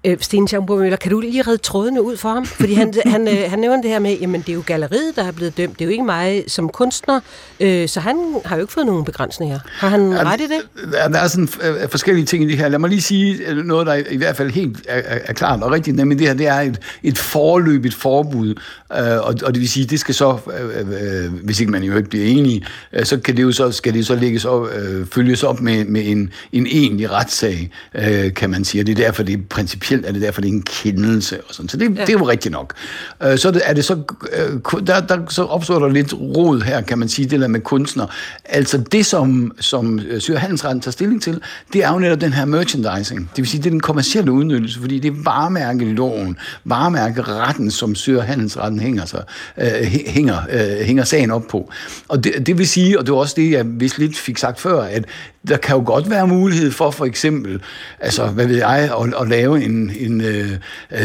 Øh, 0.05 0.17
Sten 0.21 0.49
Schaumburg 0.49 0.99
kan 0.99 1.11
du 1.11 1.21
lige 1.21 1.43
redde 1.43 1.59
trådene 1.59 2.03
ud 2.03 2.17
for 2.17 2.29
ham? 2.29 2.47
Fordi 2.47 2.75
han, 2.75 2.95
han, 3.07 3.29
øh, 3.29 3.51
han 3.51 3.59
nævner 3.59 3.83
det 3.83 3.91
her 3.91 3.99
med, 3.99 4.17
jamen 4.21 4.41
det 4.41 4.49
er 4.49 4.55
jo 4.55 4.63
galleriet, 4.67 5.17
der 5.17 5.25
er 5.25 5.33
blevet 5.33 5.57
dømt. 5.57 5.73
Det 5.73 5.81
er 5.81 5.85
jo 5.85 5.93
ikke 5.93 6.05
mig 6.05 6.45
som 6.47 6.69
kunstner. 6.69 7.21
Øh, 7.61 7.89
så 7.89 8.01
han 8.01 8.17
har 8.45 8.57
jo 8.57 8.61
ikke 8.61 8.73
fået 8.73 8.87
nogen 8.87 9.05
begrænsninger. 9.05 9.59
Har 9.67 9.89
han 9.89 10.13
ja, 10.13 10.33
ret 10.33 10.41
i 10.41 10.45
det? 10.45 10.93
Der, 10.93 11.09
der 11.09 11.19
er 11.19 11.29
sådan 11.29 11.49
øh, 11.63 11.89
forskellige 11.89 12.27
ting 12.27 12.45
i 12.45 12.47
det 12.47 12.59
her. 12.59 12.69
Lad 12.69 12.79
mig 12.79 12.91
lige 12.91 13.03
sige 13.03 13.47
øh, 13.47 13.57
noget, 13.57 13.87
der 13.87 13.95
i 14.11 14.17
hvert 14.17 14.37
fald 14.37 14.51
helt 14.51 14.87
er, 14.89 15.03
er, 15.25 15.33
klart 15.33 15.63
og 15.63 15.71
rigtigt. 15.71 15.97
Nemlig 15.97 16.19
det 16.19 16.27
her, 16.27 16.35
det 16.35 16.47
er 16.47 16.61
et, 16.61 16.79
et 17.03 17.19
forløbigt 17.19 17.95
forbud. 17.95 18.49
Øh, 18.93 19.17
og, 19.17 19.35
og 19.43 19.55
det 19.55 19.61
vil 19.61 19.69
sige, 19.69 19.87
det 19.87 20.01
skal 20.01 20.15
så, 20.15 20.39
øh, 20.61 20.79
øh, 20.79 21.33
hvis 21.45 21.61
ikke 21.61 21.73
man 21.73 21.83
jo 21.83 21.97
ikke 21.97 22.09
bliver 22.09 22.27
enige, 22.27 22.67
øh, 22.93 23.05
så, 23.05 23.19
kan 23.21 23.37
det 23.37 23.43
jo 23.43 23.53
så 23.53 23.73
skal 23.73 23.95
det 23.95 24.07
så 24.07 24.15
lægges 24.15 24.45
op, 24.45 24.67
øh, 24.75 25.07
følges 25.07 25.43
op 25.43 25.61
med, 25.61 25.85
med 25.85 26.03
en, 26.07 26.31
en 26.53 26.67
egentlig 26.67 27.11
retssag 27.11 27.71
øh, 27.95 28.35
kan 28.35 28.51
man 28.51 28.65
sige. 28.65 28.83
Og 28.83 28.87
det 28.87 28.99
er 28.99 29.05
derfor, 29.05 29.23
det 29.23 29.35
er 29.35 29.43
principielt, 29.51 30.07
er 30.07 30.13
det 30.13 30.23
derfor, 30.23 30.41
det 30.41 30.49
er 30.49 30.53
en 30.53 30.63
kendelse. 30.63 31.41
Og 31.49 31.55
sådan. 31.55 31.69
Så 31.69 31.77
det, 31.77 31.97
ja. 31.97 32.01
det 32.01 32.09
er 32.09 32.19
jo 32.19 32.29
rigtigt 32.29 32.53
nok. 32.53 32.75
Øh, 33.23 33.39
så 33.39 33.61
er 33.65 33.75
det 33.75 33.85
så, 33.85 33.95
øh, 34.33 34.87
der, 34.87 35.01
der, 35.01 35.19
så 35.29 35.45
opstår 35.45 35.79
der 35.79 35.89
lidt 35.89 36.15
rod 36.15 36.63
her, 36.63 36.81
kan 36.81 36.99
man 36.99 37.09
sige, 37.09 37.29
det 37.29 37.41
der 37.41 37.49
med 37.49 37.61
kunstner. 37.61 38.07
Altså 38.45 38.79
det, 38.79 39.07
som, 39.07 39.53
som 39.61 39.99
øh, 39.99 40.21
Syre 40.21 40.39
Handelsretten 40.39 40.81
tager 40.81 40.93
stilling 40.93 41.23
til, 41.23 41.41
det 41.73 41.85
er 41.85 41.93
jo 41.93 41.99
netop 41.99 42.21
den 42.21 42.33
her 42.33 42.45
merchandising. 42.45 43.21
Det 43.21 43.37
vil 43.37 43.47
sige, 43.47 43.63
det 43.63 43.67
er 43.67 43.71
den 43.71 43.81
kommercielle 43.81 44.33
udnyttelse, 44.33 44.81
fordi 44.81 44.99
det 44.99 45.09
er 45.09 45.23
varemærkeloven, 45.25 46.37
varemærkeretten, 46.65 47.71
som 47.71 47.95
Syre 47.95 48.23
Handelsretten 48.23 48.81
hænger, 48.81 49.05
sig, 49.05 49.23
øh, 49.61 49.69
hænger, 50.07 50.39
øh, 50.53 50.87
hænger 50.87 51.05
sagen 51.05 51.31
op 51.31 51.45
på. 51.51 51.73
Og 52.09 52.25
det, 52.25 52.47
det 52.47 52.59
vil 52.59 52.69
sige, 52.69 52.99
og 52.99 53.07
det 53.07 53.13
var 53.13 53.19
også 53.19 53.35
det, 53.37 53.51
jeg 53.51 53.65
vist 53.67 53.99
lidt 53.99 54.19
fik 54.19 54.39
sagt 54.39 54.61
før, 54.61 54.83
at 54.83 55.05
der 55.49 55.57
kan 55.57 55.77
jo 55.77 55.83
godt 55.87 56.11
være 56.11 56.27
mulighed 56.27 56.71
for 56.71 56.91
for 56.91 57.05
eksempel, 57.05 57.63
altså 58.01 58.27
hvad 58.27 58.47
ved 58.47 58.57
jeg, 58.57 58.91
at, 59.01 59.15
at 59.21 59.29
lave 59.29 59.65
en, 59.65 59.93
en, 59.99 60.21
øh, 60.21 60.51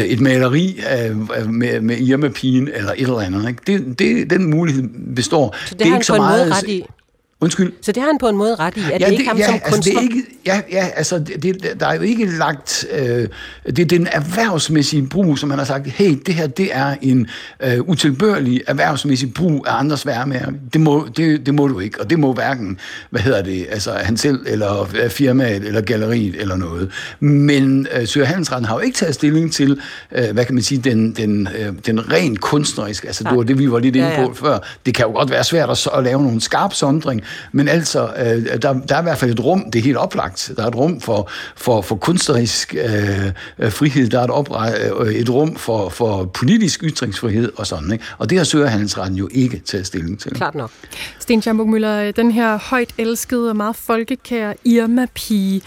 et 0.04 0.20
maleri 0.20 0.80
øh, 1.06 1.48
med, 1.48 1.80
med 1.80 1.96
Irma-pigen 1.98 2.68
eller 2.74 2.92
et 2.92 3.00
eller 3.00 3.20
andet. 3.20 3.48
Ikke? 3.48 3.62
Det, 3.66 3.98
det, 3.98 4.30
den 4.30 4.50
mulighed 4.50 5.14
består. 5.14 5.56
Så 5.66 5.74
det, 5.74 5.78
det 5.78 5.90
er 5.90 5.94
ikke 5.94 6.06
så 6.06 6.16
meget, 6.16 6.50
ret 6.50 6.68
i? 6.68 6.84
Undskyld? 7.44 7.72
Så 7.82 7.92
det 7.92 8.02
har 8.02 8.10
han 8.10 8.18
på 8.18 8.28
en 8.28 8.36
måde 8.36 8.54
ret 8.54 8.76
i, 8.76 8.80
at 8.92 9.00
ja, 9.00 9.06
det, 9.06 9.12
ikke 9.12 9.28
ham 9.28 9.38
ja, 9.38 9.46
som 9.46 9.54
altså, 9.64 9.80
Det 9.80 9.96
er 9.96 10.00
ikke, 10.00 10.24
ja, 10.46 10.60
ja, 10.72 10.88
altså 10.96 11.18
det, 11.18 11.42
det, 11.42 11.80
der 11.80 11.86
er 11.86 11.94
jo 11.94 12.00
ikke 12.00 12.26
lagt... 12.26 12.86
Øh, 12.92 13.28
det 13.66 13.78
er 13.78 13.84
den 13.84 14.08
erhvervsmæssige 14.12 15.06
brug, 15.06 15.38
som 15.38 15.50
han 15.50 15.58
har 15.58 15.66
sagt, 15.66 15.86
hey, 15.86 16.18
det 16.26 16.34
her, 16.34 16.46
det 16.46 16.68
er 16.72 16.94
en 17.02 17.26
øh, 17.62 17.80
utilbørlig 17.80 18.62
erhvervsmæssig 18.66 19.34
brug 19.34 19.66
af 19.68 19.78
andres 19.78 20.06
værmærker. 20.06 20.52
Det 20.72 20.80
må, 20.80 21.08
det, 21.16 21.46
det 21.46 21.54
må 21.54 21.68
du 21.68 21.80
ikke, 21.80 22.00
og 22.00 22.10
det 22.10 22.18
må 22.18 22.32
hverken, 22.32 22.78
hvad 23.10 23.20
hedder 23.20 23.42
det, 23.42 23.66
altså 23.70 23.92
han 23.92 24.16
selv, 24.16 24.40
eller 24.46 24.88
øh, 25.02 25.10
firmaet, 25.10 25.64
eller 25.64 25.80
galleriet, 25.80 26.40
eller 26.40 26.56
noget. 26.56 26.90
Men 27.20 27.86
øh, 27.96 28.06
Søger 28.06 28.26
Handelsretten 28.26 28.64
har 28.64 28.74
jo 28.74 28.80
ikke 28.80 28.96
taget 28.96 29.14
stilling 29.14 29.52
til, 29.52 29.80
øh, 30.12 30.30
hvad 30.32 30.44
kan 30.44 30.54
man 30.54 30.62
sige, 30.62 30.80
den, 30.80 31.12
den, 31.12 31.48
øh, 31.58 31.72
den 31.86 32.12
rent 32.12 32.40
kunstneriske, 32.40 33.06
altså 33.06 33.24
det 33.24 33.36
var 33.36 33.42
det, 33.42 33.58
vi 33.58 33.70
var 33.70 33.78
lidt 33.78 33.96
inde 33.96 34.08
på 34.16 34.20
ja, 34.20 34.26
ja. 34.26 34.32
før. 34.32 34.58
Det 34.86 34.94
kan 34.94 35.06
jo 35.06 35.12
godt 35.12 35.30
være 35.30 35.44
svært 35.44 35.70
at, 35.70 35.88
at 35.94 36.04
lave 36.04 36.22
nogle 36.22 36.40
skarp 36.40 36.74
sondring, 36.74 37.22
men 37.52 37.68
altså, 37.68 38.08
øh, 38.18 38.62
der, 38.62 38.72
der 38.72 38.94
er 38.94 39.00
i 39.00 39.02
hvert 39.02 39.18
fald 39.18 39.30
et 39.30 39.40
rum, 39.40 39.70
det 39.70 39.78
er 39.78 39.82
helt 39.82 39.96
oplagt. 39.96 40.52
Der 40.56 40.62
er 40.62 40.66
et 40.66 40.76
rum 40.76 41.00
for, 41.00 41.30
for, 41.56 41.82
for 41.82 41.96
kunstnerisk 41.96 42.74
øh, 42.74 43.32
øh 43.58 43.72
frihed, 43.72 44.08
der 44.08 44.20
er 44.20 44.24
et, 44.24 44.30
opre, 44.30 44.72
øh, 45.00 45.14
et 45.14 45.30
rum 45.30 45.56
for, 45.56 45.88
for 45.88 46.24
politisk 46.24 46.82
ytringsfrihed 46.82 47.52
og 47.56 47.66
sådan. 47.66 47.92
Ikke? 47.92 48.04
Og 48.18 48.30
det 48.30 48.38
har 48.38 48.44
Søgerhandelsretten 48.44 49.16
jo 49.18 49.28
ikke 49.30 49.62
taget 49.66 49.86
stilling 49.86 50.20
til. 50.20 50.34
Klart 50.34 50.54
nok. 50.54 50.70
Sten 51.18 51.42
Schamburg 51.42 51.68
Møller, 51.68 52.00
øh, 52.00 52.12
den 52.16 52.30
her 52.30 52.58
højt 52.58 52.90
elskede 52.98 53.50
og 53.50 53.56
meget 53.56 53.76
folkekære 53.76 54.54
Irma-pige, 54.64 55.62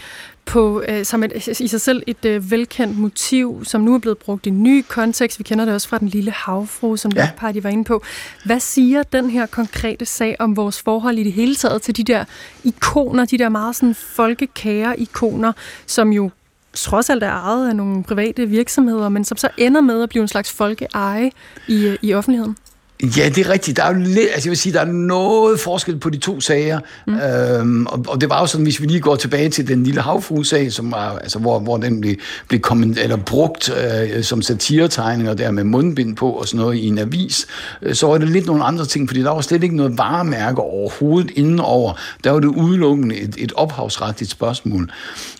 på, 0.48 0.82
øh, 0.88 1.04
som 1.04 1.22
et, 1.22 1.60
i 1.60 1.66
sig 1.66 1.80
selv 1.80 2.02
et 2.06 2.24
øh, 2.24 2.50
velkendt 2.50 2.98
motiv, 2.98 3.64
som 3.64 3.80
nu 3.80 3.94
er 3.94 3.98
blevet 3.98 4.18
brugt 4.18 4.46
i 4.46 4.48
en 4.48 4.62
ny 4.62 4.84
kontekst. 4.88 5.38
Vi 5.38 5.44
kender 5.44 5.64
det 5.64 5.74
også 5.74 5.88
fra 5.88 5.98
den 5.98 6.08
lille 6.08 6.30
havfru, 6.30 6.96
som 6.96 7.12
ja. 7.16 7.30
Party 7.36 7.58
var 7.62 7.70
inde 7.70 7.84
på. 7.84 8.02
Hvad 8.44 8.60
siger 8.60 9.02
den 9.02 9.30
her 9.30 9.46
konkrete 9.46 10.06
sag 10.06 10.36
om 10.38 10.56
vores 10.56 10.82
forhold 10.82 11.18
i 11.18 11.24
det 11.24 11.32
hele 11.32 11.54
taget 11.54 11.82
til 11.82 11.96
de 11.96 12.04
der 12.04 12.24
ikoner, 12.64 13.24
de 13.24 13.38
der 13.38 13.48
meget 13.48 13.76
sådan 13.76 13.94
folkekære 13.94 15.00
ikoner, 15.00 15.52
som 15.86 16.12
jo 16.12 16.30
trods 16.72 17.10
alt 17.10 17.22
er 17.22 17.32
ejet 17.32 17.68
af 17.68 17.76
nogle 17.76 18.04
private 18.04 18.46
virksomheder, 18.46 19.08
men 19.08 19.24
som 19.24 19.36
så 19.36 19.48
ender 19.56 19.80
med 19.80 20.02
at 20.02 20.08
blive 20.08 20.22
en 20.22 20.28
slags 20.28 20.52
folkeeje 20.52 21.30
i, 21.68 21.86
øh, 21.86 21.96
i 22.02 22.14
offentligheden? 22.14 22.56
Ja, 23.02 23.28
det 23.28 23.38
er 23.38 23.48
rigtigt. 23.48 23.76
Der 23.76 23.84
er 23.84 23.94
jo 23.94 23.98
lidt, 23.98 24.28
altså 24.32 24.48
jeg 24.48 24.50
vil 24.50 24.56
sige, 24.56 24.72
der 24.72 24.80
er 24.80 24.92
noget 24.92 25.60
forskel 25.60 25.98
på 25.98 26.10
de 26.10 26.18
to 26.18 26.40
sager. 26.40 26.80
Mm. 27.06 27.14
Øhm, 27.14 27.86
og, 27.86 28.04
og, 28.08 28.20
det 28.20 28.30
var 28.30 28.40
jo 28.40 28.46
sådan, 28.46 28.64
hvis 28.64 28.80
vi 28.80 28.86
lige 28.86 29.00
går 29.00 29.16
tilbage 29.16 29.48
til 29.48 29.68
den 29.68 29.84
lille 29.84 30.00
havfruesag, 30.00 30.72
som 30.72 30.92
var, 30.92 31.18
altså, 31.18 31.38
hvor, 31.38 31.58
hvor 31.58 31.76
den 31.76 32.00
blev, 32.00 32.14
blev 32.48 32.60
komment, 32.60 32.98
eller 32.98 33.16
brugt 33.16 33.70
øh, 33.70 34.22
som 34.24 34.42
satiretegninger 34.42 35.34
der 35.34 35.50
med 35.50 35.64
mundbind 35.64 36.16
på 36.16 36.30
og 36.30 36.48
sådan 36.48 36.60
noget 36.60 36.76
i 36.76 36.86
en 36.86 36.98
avis, 36.98 37.46
øh, 37.82 37.94
så 37.94 38.06
var 38.06 38.18
det 38.18 38.28
lidt 38.28 38.46
nogle 38.46 38.64
andre 38.64 38.86
ting, 38.86 39.08
fordi 39.08 39.22
der 39.22 39.30
var 39.30 39.40
slet 39.40 39.62
ikke 39.62 39.76
noget 39.76 39.98
varemærke 39.98 40.60
overhovedet 40.60 41.30
indenover. 41.30 41.92
Der 42.24 42.30
var 42.30 42.40
det 42.40 42.48
udelukkende 42.48 43.16
et, 43.16 43.34
et 43.38 43.52
ophavsretligt 43.52 44.30
spørgsmål. 44.30 44.90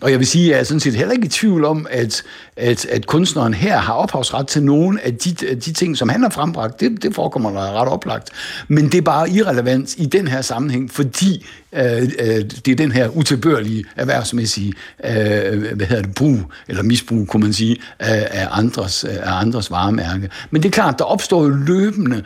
Og 0.01 0.11
jeg 0.11 0.19
vil 0.19 0.27
sige, 0.27 0.45
at 0.45 0.51
jeg 0.51 0.61
er 0.61 0.65
sådan 0.65 0.81
set 0.81 0.95
heller 0.95 1.13
ikke 1.13 1.27
i 1.27 1.29
tvivl 1.29 1.65
om, 1.65 1.87
at, 1.91 2.23
at, 2.57 2.87
at 2.87 3.07
kunstneren 3.07 3.55
her 3.55 3.79
har 3.79 3.95
ophavsret 3.95 4.47
til 4.47 4.63
nogle 4.63 5.05
af 5.05 5.15
de, 5.15 5.31
de 5.55 5.73
ting, 5.73 5.97
som 5.97 6.09
han 6.09 6.23
har 6.23 6.31
frembragt. 6.31 6.81
Det, 6.81 7.03
det 7.03 7.15
forekommer 7.15 7.48
spørgsmål 7.49 7.77
er 7.77 7.81
ret 7.81 7.89
oplagt. 7.89 8.31
Men 8.69 8.85
det 8.85 8.95
er 8.95 9.03
bare 9.03 9.31
irrelevant 9.31 9.95
i 9.99 10.07
den 10.07 10.29
her 10.29 10.43
sammenhæng, 10.43 10.91
fordi 10.91 11.47
øh, 11.73 12.03
øh, 12.03 12.45
det 12.65 12.69
er 12.69 12.75
den 12.77 12.93
her 12.93 13.09
utilbørlige 13.09 13.85
erhvervsmæssige 13.97 14.73
øh, 15.05 15.75
hvad 15.75 15.87
hedder 15.87 16.03
det, 16.03 16.15
brug, 16.15 16.39
eller 16.69 16.83
misbrug, 16.83 17.29
kunne 17.29 17.43
man 17.43 17.53
sige, 17.53 17.77
af, 17.99 18.29
af, 18.31 18.49
andres, 18.51 19.05
af 19.05 19.41
andres 19.41 19.71
varemærke. 19.71 20.31
Men 20.51 20.63
det 20.63 20.69
er 20.69 20.73
klart, 20.73 20.99
der 20.99 21.05
opstår 21.05 21.43
jo 21.43 21.49
løbende 21.49 22.23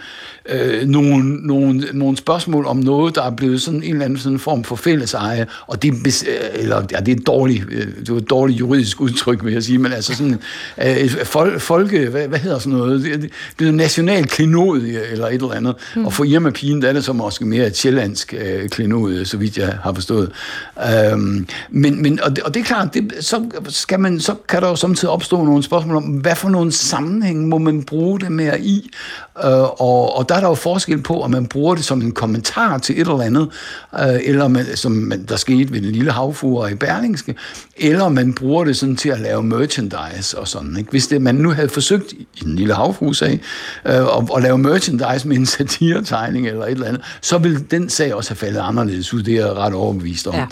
øh, 0.48 0.88
nogle, 0.88 1.46
nogle, 1.46 1.85
nogle 1.92 2.16
spørgsmål 2.16 2.66
om 2.66 2.76
noget, 2.76 3.14
der 3.14 3.22
er 3.22 3.31
blevet 3.31 3.62
sådan 3.62 3.83
en 3.83 3.92
eller 3.92 4.05
anden 4.05 4.18
sådan 4.18 4.38
form 4.38 4.64
for 4.64 4.76
fælleseje, 4.76 5.46
og 5.66 5.83
det, 5.83 5.92
eller, 6.55 6.83
ja, 6.92 7.00
det 7.00 7.09
er 7.09 7.16
et 7.16 7.26
dårligt, 7.26 7.64
øh, 7.70 7.87
det 8.00 8.09
er 8.09 8.16
et 8.16 8.31
dårligt 8.31 8.61
juridisk 8.61 9.00
udtryk, 9.00 9.44
vil 9.44 9.52
jeg 9.52 9.62
sige, 9.62 9.78
men 9.78 9.92
altså 9.92 10.14
sådan 10.14 10.38
øh, 10.83 11.11
fol, 11.24 11.61
folke, 11.61 12.09
hvad, 12.09 12.28
hvad 12.28 12.38
hedder 12.38 12.59
sådan 12.59 12.78
noget, 12.78 13.05
det, 13.05 13.31
det 13.59 13.68
er 13.68 13.72
national 13.72 14.26
klenodie, 14.26 15.00
eller 15.12 15.26
et 15.26 15.35
eller 15.35 15.52
andet, 15.52 15.74
mm. 15.96 16.07
og 16.07 16.12
for 16.12 16.24
Irma 16.24 16.50
Pigen, 16.50 16.83
der 16.83 16.88
er 16.88 16.92
det 16.92 17.05
så 17.05 17.12
måske 17.12 17.44
mere 17.44 17.66
et 17.66 17.76
sjællandsk 17.76 18.35
øh, 18.38 18.68
klenodie, 18.68 19.24
så 19.33 19.38
vidt 19.38 19.59
jeg 19.59 19.79
har 19.83 19.92
forstået. 19.92 20.33
Øhm, 21.12 21.47
men, 21.71 22.03
men, 22.03 22.21
og, 22.23 22.37
det, 22.37 22.45
og 22.45 22.55
det 22.55 22.61
er 22.61 22.64
klart, 22.64 22.95
det, 22.95 23.12
så, 23.21 23.45
skal 23.68 24.01
man, 24.01 24.21
så 24.21 24.35
kan 24.49 24.62
der 24.62 24.68
jo 24.68 24.77
samtidig 24.77 25.11
opstå 25.11 25.45
nogle 25.45 25.62
spørgsmål 25.62 25.97
om, 25.97 26.05
hvad 26.05 26.37
for 26.37 26.49
nogle 26.49 26.73
sammenhæng 26.73 27.49
må 27.49 27.59
man 27.59 27.83
bruge 27.83 28.21
det 28.21 28.33
mere 28.33 28.61
i, 28.61 28.90
øh, 29.45 29.62
og, 29.62 30.16
og 30.16 30.29
der 30.29 30.35
er 30.35 30.40
der 30.40 30.49
jo 30.49 30.55
forskel 30.55 31.03
på, 31.03 31.23
om 31.23 31.31
man 31.31 31.47
bruger 31.47 31.75
det 31.75 31.85
som 31.85 32.03
en 32.03 32.12
kommentar 32.12 32.79
til 32.79 32.95
et 32.95 33.01
eller 33.01 33.21
andet, 33.21 33.49
øh, 34.01 34.21
eller 34.25 34.49
man, 34.49 34.64
som 34.75 34.92
man, 34.92 35.25
der 35.25 35.37
skete 35.37 35.73
ved 35.73 35.81
den 35.81 35.92
lille 35.92 36.12
havfuger 36.12 36.68
i 36.68 36.75
Berlingske, 36.75 37.35
eller 37.77 38.09
man 38.09 38.33
bruger 38.33 38.64
det 38.64 38.77
sådan 38.77 38.97
til 38.97 39.09
at 39.09 39.21
lave 39.21 39.42
merchandise 39.42 40.38
og 40.38 40.49
sådan. 40.49 40.77
Ikke? 40.77 40.90
Hvis 40.90 41.07
det, 41.07 41.23
man 41.23 41.35
nu 41.35 41.51
havde 41.51 41.68
forsøgt 41.68 42.12
i 42.12 42.40
den 42.45 42.57
lille 42.57 42.75
havfuger 42.75 43.38
øh, 43.85 43.92
at, 43.92 44.31
at 44.37 44.42
lave 44.42 44.59
merchandise 44.59 45.29
med 45.29 45.37
en 45.37 45.47
satiretegning 45.47 46.47
eller 46.47 46.64
et 46.64 46.71
eller 46.71 46.87
andet, 46.87 47.03
så 47.21 47.38
ville 47.38 47.59
den 47.71 47.88
sag 47.88 48.14
også 48.14 48.31
have 48.31 48.37
faldet 48.37 48.61
anderledes 48.61 49.14
ud. 49.14 49.21
Det 49.22 49.37
er 49.37 49.46
jeg 49.46 49.56
ret 49.56 49.74
overbevist 49.74 50.26
om. 50.26 50.35
Ja. 50.35 50.46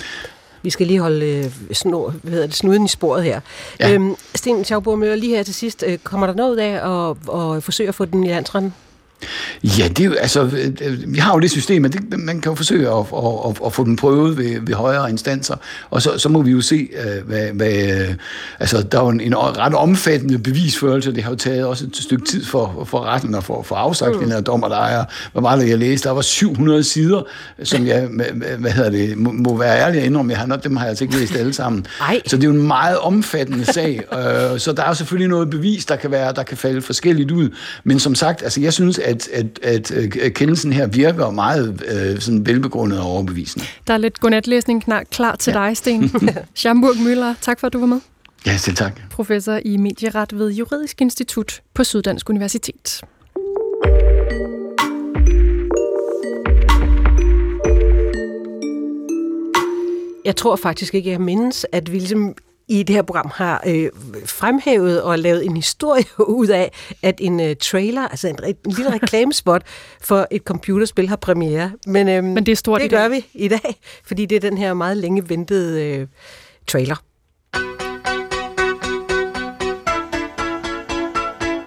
Vi 0.62 0.70
skal 0.70 0.86
lige 0.86 1.00
holde 1.00 1.26
øh, 1.26 1.52
snor, 1.72 2.14
hvad 2.22 2.32
hedder 2.32 2.46
det, 2.46 2.56
snuden 2.56 2.84
i 2.84 2.88
sporet 2.88 3.24
her. 3.24 3.40
Ja. 3.80 3.92
Øhm, 3.92 4.16
Sten 4.34 4.64
Schauborg 4.64 4.98
Møller, 4.98 5.16
lige 5.16 5.36
her 5.36 5.42
til 5.42 5.54
sidst. 5.54 5.84
Øh, 5.86 5.98
kommer 5.98 6.26
der 6.26 6.34
noget 6.34 6.58
af 6.58 6.72
at, 6.72 7.16
at 7.56 7.62
forsøge 7.62 7.88
at 7.88 7.94
få 7.94 8.04
den 8.04 8.24
i 8.24 8.28
landsretten? 8.28 8.74
Ja, 9.64 9.88
det 9.88 10.00
er 10.00 10.04
jo, 10.04 10.12
altså, 10.12 10.44
vi 11.06 11.18
har 11.18 11.34
jo 11.34 11.40
det 11.40 11.50
system, 11.50 11.90
det, 11.90 12.18
man 12.18 12.40
kan 12.40 12.52
jo 12.52 12.54
forsøge 12.56 12.88
at, 12.88 12.96
at, 12.98 13.50
at, 13.50 13.66
at 13.66 13.72
få 13.72 13.84
den 13.84 13.96
prøvet 13.96 14.38
ved, 14.38 14.60
ved 14.60 14.74
højere 14.74 15.10
instanser, 15.10 15.56
og 15.90 16.02
så, 16.02 16.18
så 16.18 16.28
må 16.28 16.42
vi 16.42 16.50
jo 16.50 16.60
se, 16.60 16.88
øh, 17.04 17.26
hvad, 17.26 17.48
hvad 17.52 18.06
altså, 18.60 18.82
der 18.82 18.98
er 18.98 19.02
jo 19.02 19.08
en, 19.08 19.20
en 19.20 19.36
ret 19.36 19.74
omfattende 19.74 20.38
bevisførelse, 20.38 21.14
det 21.14 21.22
har 21.22 21.30
jo 21.30 21.36
taget 21.36 21.64
også 21.64 21.86
et 21.86 21.96
stykke 21.96 22.24
tid 22.24 22.44
for, 22.44 22.84
for 22.88 23.04
retten 23.04 23.34
at 23.34 23.44
få 23.44 23.62
for 23.62 23.76
afsagt 23.76 24.14
mm. 24.14 24.22
den 24.22 24.32
her 24.32 24.40
dommer, 24.40 24.68
der 24.68 24.84
er, 24.84 25.04
hvad 25.32 25.42
var 25.42 25.56
det, 25.56 25.68
jeg 25.68 25.78
læste, 25.78 26.08
der 26.08 26.14
var 26.14 26.22
700 26.22 26.84
sider, 26.84 27.22
som 27.62 27.86
jeg, 27.86 28.08
hvad 28.58 28.70
hedder 28.70 28.90
det, 28.90 29.18
må, 29.18 29.32
må 29.32 29.56
være 29.56 29.78
ærlig 29.78 30.00
at 30.00 30.06
indrømme, 30.06 30.32
jeg 30.32 30.38
har, 30.38 30.56
dem 30.56 30.76
har 30.76 30.84
jeg 30.84 30.88
altså 30.88 31.04
ikke 31.04 31.16
læst 31.16 31.36
alle 31.36 31.52
sammen. 31.52 31.86
Ej. 32.00 32.20
Så 32.26 32.36
det 32.36 32.44
er 32.44 32.48
jo 32.48 32.54
en 32.54 32.66
meget 32.66 32.98
omfattende 32.98 33.64
sag, 33.64 34.00
øh, 34.12 34.58
så 34.58 34.72
der 34.76 34.82
er 34.82 34.92
selvfølgelig 34.92 35.28
noget 35.28 35.50
bevis, 35.50 35.84
der 35.84 35.96
kan 35.96 36.10
være, 36.10 36.32
der 36.32 36.42
kan 36.42 36.56
falde 36.56 36.82
forskelligt 36.82 37.30
ud, 37.30 37.48
men 37.84 37.98
som 37.98 38.14
sagt, 38.14 38.42
altså 38.42 38.60
jeg 38.60 38.72
synes, 38.72 38.98
at, 38.98 39.09
at, 39.32 39.58
at, 39.62 39.90
at 40.16 40.34
kendelsen 40.34 40.72
her 40.72 40.86
virker 40.86 41.30
meget 41.30 41.82
øh, 41.88 42.20
sådan 42.20 42.46
velbegrundet 42.46 43.00
og 43.00 43.06
overbevisende. 43.06 43.66
Der 43.86 43.94
er 43.94 43.98
lidt 43.98 44.20
godnatlæsning 44.20 44.84
klar, 44.84 45.04
klar 45.10 45.36
til 45.36 45.52
ja. 45.56 45.58
dig, 45.58 45.76
Sten. 45.76 46.12
Schamburg 46.54 46.96
Møller, 47.04 47.34
tak 47.40 47.60
for 47.60 47.66
at 47.66 47.72
du 47.72 47.78
var 47.78 47.86
med. 47.86 48.00
Ja, 48.46 48.56
selv 48.56 48.76
tak. 48.76 49.00
Professor 49.10 49.60
i 49.64 49.76
medieret 49.76 50.38
ved 50.38 50.52
Juridisk 50.52 51.00
Institut 51.00 51.62
på 51.74 51.84
Syddansk 51.84 52.30
Universitet. 52.30 53.00
Jeg 60.24 60.36
tror 60.36 60.56
faktisk 60.56 60.94
ikke, 60.94 61.10
jeg 61.10 61.20
mindes, 61.20 61.66
at 61.72 61.92
vi 61.92 61.98
ligesom 61.98 62.34
i 62.70 62.82
det 62.82 62.96
her 62.96 63.02
program 63.02 63.30
har 63.34 63.62
øh, 63.66 63.88
fremhævet 64.26 65.02
og 65.02 65.18
lavet 65.18 65.46
en 65.46 65.56
historie 65.56 66.04
ud 66.40 66.46
af, 66.46 66.72
at 67.02 67.14
en 67.18 67.40
øh, 67.40 67.56
trailer, 67.56 68.08
altså 68.08 68.28
en, 68.28 68.36
en 68.44 68.72
lille 68.72 68.92
reklamespot 68.92 69.62
for 70.00 70.26
et 70.30 70.42
computerspil 70.42 71.08
har 71.08 71.16
premiere. 71.16 71.72
Men, 71.86 72.08
øh, 72.08 72.24
Men 72.24 72.46
det 72.46 72.52
er 72.52 72.56
stort 72.56 72.80
det 72.80 72.90
gør 72.90 73.08
vi 73.08 73.26
i 73.34 73.48
dag, 73.48 73.80
fordi 74.08 74.26
det 74.26 74.36
er 74.36 74.40
den 74.40 74.58
her 74.58 74.74
meget 74.74 74.96
længe 74.96 75.28
ventede 75.28 75.84
øh, 75.84 76.06
trailer. 76.66 76.96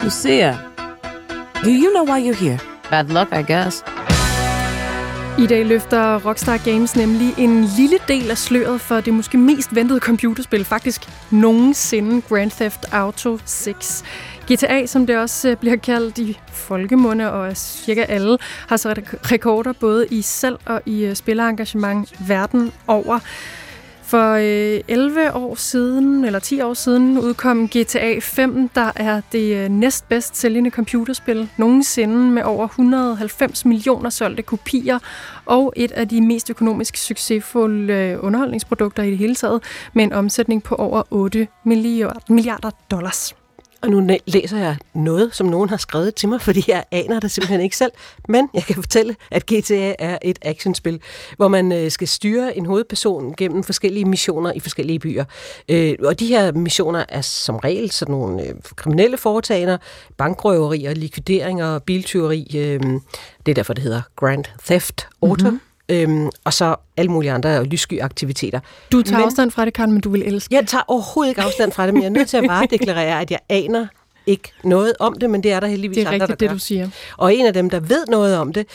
Lucia, 0.04 0.58
do 1.64 1.70
you 1.70 1.90
know 1.94 2.16
why 2.16 2.32
you're 2.32 2.44
here? 2.44 2.60
Bad 2.90 3.06
luck, 3.08 3.32
I 3.32 3.54
guess. 3.54 3.84
I 5.40 5.48
dag 5.48 5.66
løfter 5.66 6.20
Rockstar 6.26 6.58
Games 6.58 6.96
nemlig 6.96 7.34
en 7.38 7.64
lille 7.64 7.98
del 8.08 8.32
af 8.32 8.38
sløret 8.38 8.82
for 8.82 9.02
det 9.02 9.14
måske 9.14 9.38
mest 9.38 9.76
ventede 9.76 10.00
computerspil, 10.00 10.66
faktisk 10.66 11.02
nogensinde 11.32 12.22
Grand 12.22 12.52
Theft 12.52 12.86
Auto 12.92 13.40
6. 13.46 14.04
GTA, 14.52 14.86
som 14.86 15.08
det 15.08 15.18
også 15.18 15.50
øh, 15.50 15.58
bliver 15.58 15.76
kaldt 15.76 16.18
i 16.18 16.40
folkemunde, 16.48 17.32
og 17.32 17.58
cirka 17.58 18.02
alle, 18.02 18.38
har 18.68 18.78
så 18.78 18.94
rekorder 19.32 19.74
både 19.74 20.08
i 20.08 20.22
salg 20.22 20.58
og 20.66 20.82
i 20.86 21.06
øh, 21.06 21.16
spillerengagement 21.16 22.28
verden 22.28 22.72
over. 22.88 23.20
For 24.14 24.34
øh, 24.34 24.82
11 24.88 25.34
år 25.36 25.56
siden, 25.56 26.26
eller 26.26 26.40
10 26.40 26.62
år 26.62 26.74
siden, 26.74 27.20
udkom 27.20 27.68
GTA 27.68 28.20
5, 28.20 28.70
der 28.70 28.92
er 28.96 29.22
det 29.32 29.56
øh, 29.56 29.70
næstbedst 29.70 30.38
sælgende 30.38 30.70
computerspil 30.70 31.50
nogensinde 31.58 32.32
med 32.32 32.44
over 32.44 32.68
190 32.68 33.66
millioner 33.66 34.10
solgte 34.10 34.44
kopier, 34.44 35.00
og 35.46 35.74
et 35.76 35.92
af 35.92 36.08
de 36.08 36.22
mest 36.22 36.50
økonomisk 36.50 36.98
succesfulde 36.98 37.94
øh, 37.94 38.24
underholdningsprodukter 38.24 39.04
i 39.04 39.10
det 39.10 39.18
hele 39.18 39.36
taget, 39.36 39.64
med 39.94 40.04
en 40.04 40.14
omsætning 40.14 40.64
på 40.64 40.76
over 40.76 41.04
8 41.12 41.48
milliarder, 41.66 42.20
milliarder 42.30 42.70
dollars. 42.92 43.43
Og 43.84 43.90
nu 43.90 44.18
læser 44.28 44.58
jeg 44.58 44.78
noget, 44.94 45.36
som 45.36 45.48
nogen 45.48 45.70
har 45.70 45.78
skrevet 45.78 46.16
til 46.16 46.30
mig, 46.30 46.42
fordi 46.42 46.64
jeg 46.68 46.84
aner 46.92 47.20
det 47.20 47.32
simpelthen 47.32 47.62
ikke 47.62 47.78
selv. 47.78 47.92
Men 48.30 48.50
jeg 48.54 48.64
kan 48.64 48.76
fortælle, 48.76 49.16
at 49.32 49.46
GTA 49.46 49.96
er 50.00 50.18
et 50.22 50.40
actionspil, 50.42 51.02
hvor 51.38 51.48
man 51.48 51.72
øh, 51.72 51.92
skal 51.92 52.08
styre 52.08 52.58
en 52.58 52.66
hovedperson 52.66 53.34
gennem 53.38 53.64
forskellige 53.64 54.06
missioner 54.06 54.52
i 54.54 54.60
forskellige 54.60 55.00
byer. 55.00 55.26
Øh, 55.70 55.96
og 56.04 56.20
de 56.20 56.28
her 56.28 56.52
missioner 56.52 57.06
er 57.10 57.22
som 57.22 57.56
regel 57.56 57.92
sådan 57.92 58.12
nogle 58.12 58.44
øh, 58.44 58.56
kriminelle 58.76 59.18
foretagender, 59.18 59.78
bankrøverier, 60.18 60.94
likvideringer, 60.94 61.80
biltyveri. 61.80 62.48
Det 63.46 63.52
er 63.52 63.54
derfor, 63.54 63.74
det 63.74 63.84
hedder 63.84 64.02
Grand 64.16 64.46
Theft 64.66 65.08
Auto. 65.22 65.50
Mm-hmm. 65.50 65.73
Øhm, 65.90 66.30
og 66.44 66.54
så 66.54 66.76
alle 66.98 67.12
mulige 67.12 67.32
andre 67.32 67.64
lyssky 67.64 68.02
aktiviteter. 68.02 68.60
Du 68.92 69.02
tager 69.02 69.18
Men- 69.18 69.26
afstand 69.26 69.52
fra 69.52 69.66
det, 69.66 69.74
Karen, 69.74 69.92
men 69.92 70.02
du 70.02 70.10
vil 70.10 70.22
elske 70.24 70.56
Jeg 70.56 70.68
tager 70.68 70.84
overhovedet 70.88 71.32
ikke 71.32 71.42
afstand 71.42 71.72
fra 71.72 71.86
det, 71.86 71.94
men 71.94 72.04
jeg 72.04 72.08
er 72.10 72.14
nødt 72.14 72.30
til 72.30 72.38
at 72.38 72.44
bare 72.48 72.68
deklarere, 72.70 73.22
at 73.22 73.32
jeg 73.32 73.40
aner 73.50 73.88
ikke 74.26 74.52
noget 74.64 74.94
om 75.00 75.16
det, 75.22 75.30
men 75.30 75.44
det 75.44 75.52
er 75.52 75.60
der 75.60 75.68
heldigvis 75.68 75.96
Det 75.96 76.04
er 76.04 76.08
andre, 76.08 76.14
rigtigt, 76.24 76.30
der 76.40 76.46
det 76.46 76.50
gør. 76.50 76.54
du 76.56 76.60
siger. 76.60 76.90
Og 77.18 77.36
en 77.36 77.46
af 77.46 77.54
dem, 77.54 77.70
der 77.70 77.80
ved 77.80 78.06
noget 78.08 78.38
om 78.38 78.54
det, 78.54 78.68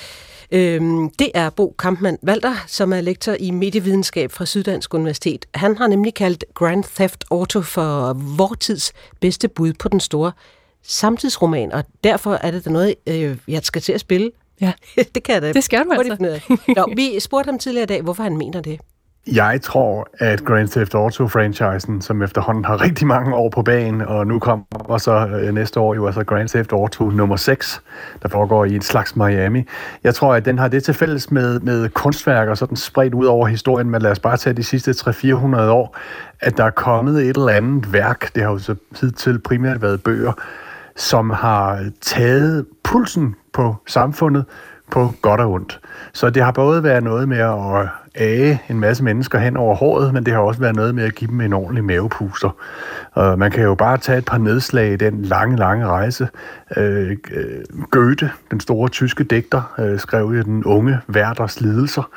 øhm, 0.51 1.11
det 1.11 1.31
er 1.35 1.51
Bo 1.51 1.75
Kampmann 1.79 2.19
Walter, 2.27 2.55
som 2.67 2.93
er 2.93 3.01
lektor 3.01 3.33
i 3.41 3.51
medievidenskab 3.51 4.33
fra 4.33 4.47
Syddansk 4.47 4.95
Universitet. 4.95 5.47
Han 5.55 5.77
har 5.79 5.87
nemlig 5.87 6.15
kaldt 6.15 6.45
Grand 6.55 6.85
Theft 6.97 7.25
Auto 7.31 7.61
for 7.63 8.13
vor 8.37 8.55
tids 8.61 8.93
bedste 9.21 9.49
bud 9.49 9.73
på 9.73 9.89
den 9.89 10.01
store 10.01 10.33
samtidsroman, 10.83 11.73
og 11.73 11.85
derfor 12.05 12.35
er 12.35 12.51
det 12.51 12.65
da 12.65 12.71
noget, 12.71 12.95
øh, 13.07 13.37
jeg 13.49 13.61
skal 13.65 13.83
til 13.83 13.93
at 13.93 14.01
spille. 14.01 14.31
Ja. 14.61 14.73
det 15.15 15.23
kan 15.23 15.35
jeg 15.35 15.43
da 15.43 15.53
Det 15.53 15.65
skal 15.65 15.85
du 15.85 15.93
altså. 15.93 16.17
finde 16.17 16.31
ud 16.31 16.35
af. 16.35 16.77
Nå, 16.77 16.93
vi 16.97 17.21
spurgte 17.21 17.49
ham 17.49 17.59
tidligere 17.59 17.83
i 17.83 17.87
dag, 17.87 18.03
hvorfor 18.03 18.23
han 18.23 18.37
mener 18.37 18.61
det. 18.61 18.81
Jeg 19.33 19.61
tror, 19.63 20.09
at 20.19 20.45
Grand 20.45 20.69
Theft 20.69 20.95
Auto-franchisen, 20.95 22.01
som 22.01 22.23
efterhånden 22.23 22.65
har 22.65 22.83
rigtig 22.83 23.07
mange 23.07 23.35
år 23.35 23.49
på 23.49 23.63
banen, 23.63 24.01
og 24.01 24.27
nu 24.27 24.39
kommer 24.39 24.99
så 24.99 25.27
øh, 25.27 25.55
næste 25.55 25.81
år 25.81 25.95
jo 25.95 26.07
altså 26.07 26.25
Grand 26.25 26.49
Theft 26.49 26.73
Auto 26.73 27.05
nummer 27.05 27.37
6, 27.37 27.83
der 28.23 28.29
foregår 28.29 28.65
i 28.65 28.77
et 28.77 28.85
slags 28.85 29.17
Miami. 29.17 29.65
Jeg 30.05 30.15
tror, 30.15 30.35
at 30.35 30.45
den 30.45 30.59
har 30.59 30.69
det 30.69 30.85
til 30.85 30.95
fælles 30.95 31.31
med, 31.31 31.61
med 31.61 31.89
kunstværker, 31.89 32.55
sådan 32.55 32.77
spredt 32.77 33.15
ud 33.15 33.27
over 33.27 33.47
historien, 33.47 33.91
men 33.91 34.03
lad 34.03 34.11
os 34.11 34.19
bare 34.19 34.37
tage 34.37 34.55
de 34.55 34.63
sidste 34.63 34.91
300-400 34.91 35.61
år, 35.61 35.97
at 36.41 36.57
der 36.57 36.65
er 36.65 36.71
kommet 36.71 37.23
et 37.23 37.37
eller 37.37 37.49
andet 37.49 37.93
værk, 37.93 38.35
det 38.35 38.43
har 38.43 38.51
jo 38.51 38.59
så 38.59 38.75
hidtil 39.01 39.39
primært 39.39 39.83
været 39.83 40.03
bøger, 40.03 40.33
som 40.97 41.31
har 41.31 41.91
taget 42.01 42.67
pulsen 42.85 43.35
på 43.59 43.77
samfundet 43.87 44.45
på 44.91 45.13
godt 45.23 45.41
og 45.41 45.51
ondt. 45.51 45.81
Så 46.13 46.31
det 46.31 46.43
har 46.43 46.53
både 46.53 46.83
været 46.83 47.03
noget 47.03 47.29
med 47.29 47.39
at 47.39 47.89
age 48.19 48.63
en 48.69 48.81
masse 48.81 49.05
mennesker 49.05 49.39
hen 49.39 49.57
over 49.57 49.75
håret, 49.75 50.15
men 50.15 50.27
det 50.27 50.33
har 50.33 50.41
også 50.41 50.61
været 50.61 50.77
noget 50.77 50.95
med 50.95 51.05
at 51.05 51.15
give 51.15 51.31
dem 51.31 51.41
en 51.41 51.53
ordentlig 51.53 51.85
mavepuster. 51.85 52.51
Og 53.13 53.39
man 53.39 53.51
kan 53.51 53.65
jo 53.65 53.75
bare 53.75 53.97
tage 53.97 54.19
et 54.19 54.25
par 54.25 54.39
nedslag 54.39 54.93
i 54.93 54.97
den 54.97 55.23
lange, 55.23 55.57
lange 55.57 55.87
rejse. 55.87 56.29
Øh, 56.77 57.11
øh, 57.11 57.85
Goethe, 57.91 58.31
den 58.51 58.61
store 58.61 58.89
tyske 58.89 59.25
digter, 59.25 59.75
øh, 59.79 59.99
skrev 59.99 60.25
jo 60.25 60.43
Den 60.43 60.65
unge 60.65 60.99
Werders 61.15 61.61
lidelser, 61.61 62.11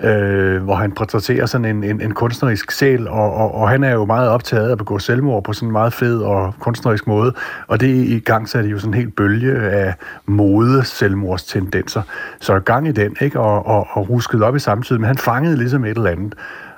ja. 0.00 0.10
øh, 0.10 0.62
hvor 0.62 0.74
han 0.74 0.92
portrætterer 0.92 1.46
sådan 1.46 1.64
en, 1.64 1.84
en, 1.84 2.00
en 2.00 2.14
kunstnerisk 2.14 2.70
sjæl, 2.70 3.08
og, 3.08 3.34
og, 3.34 3.54
og 3.54 3.68
han 3.68 3.84
er 3.84 3.92
jo 3.92 4.04
meget 4.04 4.28
optaget 4.28 4.66
af 4.66 4.72
at 4.72 4.78
begå 4.78 4.98
selvmord 4.98 5.44
på 5.44 5.52
sådan 5.52 5.68
en 5.68 5.72
meget 5.72 5.92
fed 5.92 6.20
og 6.20 6.54
kunstnerisk 6.58 7.06
måde, 7.06 7.34
og 7.66 7.80
det 7.80 7.88
i 7.88 8.18
gang 8.18 8.48
satte 8.48 8.70
jo 8.70 8.78
sådan 8.78 8.90
en 8.90 8.98
helt 8.98 9.16
bølge 9.16 9.52
af 9.58 9.94
mode 10.26 10.84
selvmordstendenser. 10.84 12.02
Så 12.40 12.60
gang 12.60 12.88
i 12.88 12.92
den, 12.92 13.16
ikke? 13.20 13.40
Og, 13.40 13.66
og, 13.66 13.88
og 13.92 14.10
ruskede 14.10 14.44
op 14.44 14.56
i 14.56 14.58
samtidig, 14.58 15.00
men 15.00 15.06
han 15.06 15.18
fangede 15.40 15.56
ligesom 15.56 15.84
et 15.84 15.96
eller 15.96 16.10
andet. 16.10 16.34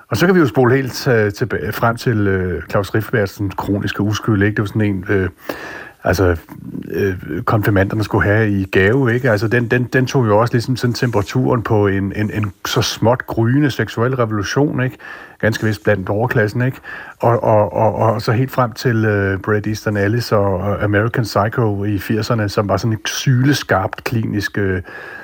Og 0.09 0.17
så 0.17 0.27
kan 0.27 0.35
vi 0.35 0.41
jo 0.41 0.47
spole 0.47 0.75
helt 0.75 1.09
øh, 1.09 1.33
tilbage, 1.33 1.73
frem 1.73 1.97
til 1.97 2.27
øh, 2.27 2.63
Claus 2.71 2.95
Riffbergs 2.95 3.41
kroniske 3.57 4.01
uskyld, 4.01 4.43
ikke? 4.43 4.57
Det 4.57 4.63
var 4.63 4.67
sådan 4.67 4.83
en... 4.83 5.05
Øh, 5.09 5.29
altså, 6.05 6.37
øh, 6.91 7.43
konfirmanderne 7.45 8.05
skulle 8.05 8.25
have 8.25 8.51
i 8.51 8.65
gave, 8.65 9.15
ikke? 9.15 9.31
Altså, 9.31 9.49
den, 9.49 9.71
den, 9.71 9.85
den 9.85 10.07
tog 10.07 10.27
jo 10.27 10.39
også 10.39 10.55
ligesom 10.55 10.77
sådan 10.77 10.95
temperaturen 10.95 11.63
på 11.63 11.87
en, 11.87 12.13
en, 12.17 12.31
en 12.35 12.53
så 12.67 12.83
småt 12.83 13.27
gryende 13.27 13.71
seksuel 13.71 14.15
revolution, 14.15 14.83
ikke? 14.83 14.97
Ganske 15.39 15.67
vist 15.67 15.85
blandt 15.85 16.09
overklassen, 16.09 16.63
ikke? 16.63 16.79
Og, 17.23 17.45
og, 17.45 17.73
og, 17.73 17.95
og 17.95 18.23
så 18.23 18.33
helt 18.33 18.51
frem 18.51 18.73
til 18.73 19.05
øh, 19.05 19.39
Bret 19.39 19.67
Easton 19.67 19.97
Ellis 19.97 20.33
og, 20.33 20.45
og 20.45 20.85
American 20.85 21.25
Psycho 21.25 21.85
i 21.85 21.97
80'erne, 21.97 22.49
som 22.49 22.69
var 22.69 22.77
sådan 22.77 22.93
et 22.93 23.09
syleskarpt, 23.09 24.05
klinisk 24.05 24.59
øh, 24.59 24.83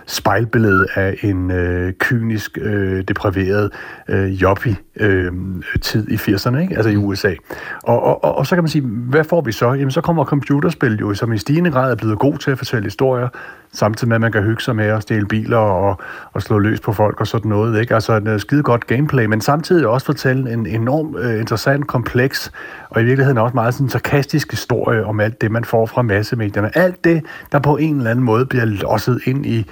spejlbillede 0.09 0.87
af 0.95 1.17
en 1.23 1.51
øh, 1.51 1.93
kynisk, 1.93 2.59
øh, 2.61 3.05
depraveret 3.09 3.71
øh, 4.09 4.43
yuppie-tid 4.43 6.09
øh, 6.09 6.15
i 6.15 6.17
80'erne, 6.17 6.57
ikke? 6.57 6.77
altså 6.77 6.91
i 6.91 6.97
USA. 6.97 7.35
Og, 7.83 8.03
og, 8.03 8.25
og, 8.25 8.35
og 8.35 8.47
så 8.47 8.57
kan 8.57 8.65
man 8.65 8.69
sige, 8.69 8.87
hvad 8.87 9.25
får 9.25 9.41
vi 9.41 9.53
så? 9.53 9.73
Jamen 9.73 9.91
så 9.91 10.01
kommer 10.01 10.25
computerspil 10.25 10.99
jo, 10.99 11.15
som 11.15 11.33
i 11.33 11.39
stigende 11.39 11.71
grad 11.71 11.91
er 11.91 11.97
blevet 11.97 12.19
god 12.19 12.39
til 12.39 12.51
at 12.51 12.59
fortælle 12.59 12.85
historier, 12.85 13.29
samtidig 13.73 14.09
med, 14.09 14.15
at 14.15 14.21
man 14.21 14.33
kan 14.33 14.43
hygge 14.43 14.63
sig 14.63 14.77
med 14.77 14.85
at 14.85 15.03
stjæle 15.03 15.27
biler 15.27 15.57
og, 15.57 16.01
og 16.33 16.43
slå 16.43 16.59
løs 16.59 16.81
på 16.81 16.93
folk 16.93 17.21
og 17.21 17.27
sådan 17.27 17.49
noget. 17.49 17.81
Ikke? 17.81 17.95
Altså 17.95 18.17
en 18.17 18.27
øh, 18.27 18.41
skide 18.41 18.63
godt 18.63 18.87
gameplay, 18.87 19.25
men 19.25 19.41
samtidig 19.41 19.87
også 19.87 20.07
fortælle 20.07 20.53
en 20.53 20.67
enorm 20.67 21.17
øh, 21.17 21.41
interessant, 21.41 21.87
kompleks 21.89 22.53
og 22.91 23.03
i 23.03 23.05
virkeligheden 23.05 23.39
også 23.39 23.55
meget 23.55 23.75
sådan 23.75 23.89
sarkastisk 23.89 24.51
historie 24.51 25.05
om 25.05 25.21
alt 25.21 25.41
det, 25.41 25.51
man 25.51 25.65
får 25.65 25.87
fra 25.87 26.03
massemedierne. 26.03 26.77
Alt 26.77 27.05
det, 27.05 27.25
der 27.53 27.59
på 27.59 27.77
en 27.77 27.97
eller 27.97 28.11
anden 28.11 28.25
måde 28.25 28.47
bliver 28.47 28.65
losset 28.65 29.21
ind 29.25 29.47
i 29.47 29.67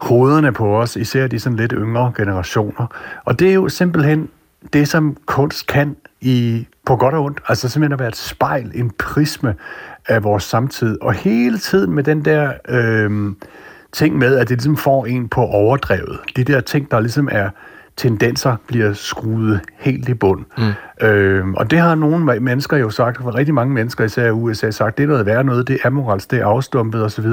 hovederne 0.00 0.52
på 0.52 0.80
os, 0.80 0.96
især 0.96 1.26
de 1.26 1.40
sådan 1.40 1.56
lidt 1.56 1.72
yngre 1.76 2.12
generationer. 2.16 2.86
Og 3.24 3.38
det 3.38 3.50
er 3.50 3.54
jo 3.54 3.68
simpelthen 3.68 4.28
det, 4.72 4.88
som 4.88 5.16
kunst 5.26 5.66
kan 5.66 5.96
i, 6.20 6.66
på 6.86 6.96
godt 6.96 7.14
og 7.14 7.24
ondt. 7.24 7.40
Altså 7.48 7.68
simpelthen 7.68 7.92
at 7.92 7.98
være 7.98 8.08
et 8.08 8.16
spejl, 8.16 8.72
en 8.74 8.90
prisme 8.90 9.54
af 10.08 10.24
vores 10.24 10.44
samtid. 10.44 10.98
Og 11.02 11.12
hele 11.12 11.58
tiden 11.58 11.92
med 11.92 12.04
den 12.04 12.24
der 12.24 12.52
øh, 12.68 13.32
ting 13.92 14.18
med, 14.18 14.36
at 14.36 14.48
det 14.48 14.56
ligesom 14.56 14.76
får 14.76 15.06
en 15.06 15.28
på 15.28 15.40
overdrevet. 15.40 16.18
De 16.36 16.44
der 16.44 16.60
ting, 16.60 16.90
der 16.90 17.00
ligesom 17.00 17.28
er 17.32 17.50
tendenser, 17.96 18.56
bliver 18.66 18.92
skruet 18.92 19.60
helt 19.78 20.08
i 20.08 20.14
bund. 20.14 20.44
Mm. 20.58 21.06
Øh, 21.06 21.46
og 21.48 21.70
det 21.70 21.78
har 21.78 21.94
nogle 21.94 22.40
mennesker 22.40 22.76
jo 22.76 22.90
sagt, 22.90 23.22
for 23.22 23.34
rigtig 23.34 23.54
mange 23.54 23.74
mennesker, 23.74 24.04
især 24.04 24.26
i 24.26 24.30
USA, 24.30 24.70
sagt, 24.70 24.98
det 24.98 25.04
er 25.04 25.08
noget 25.08 25.26
værre 25.26 25.44
noget, 25.44 25.68
det 25.68 25.78
er 25.82 25.86
amoralsk, 25.86 26.30
det 26.30 26.40
er 26.40 26.46
afstumpet 26.46 27.04
osv. 27.04 27.24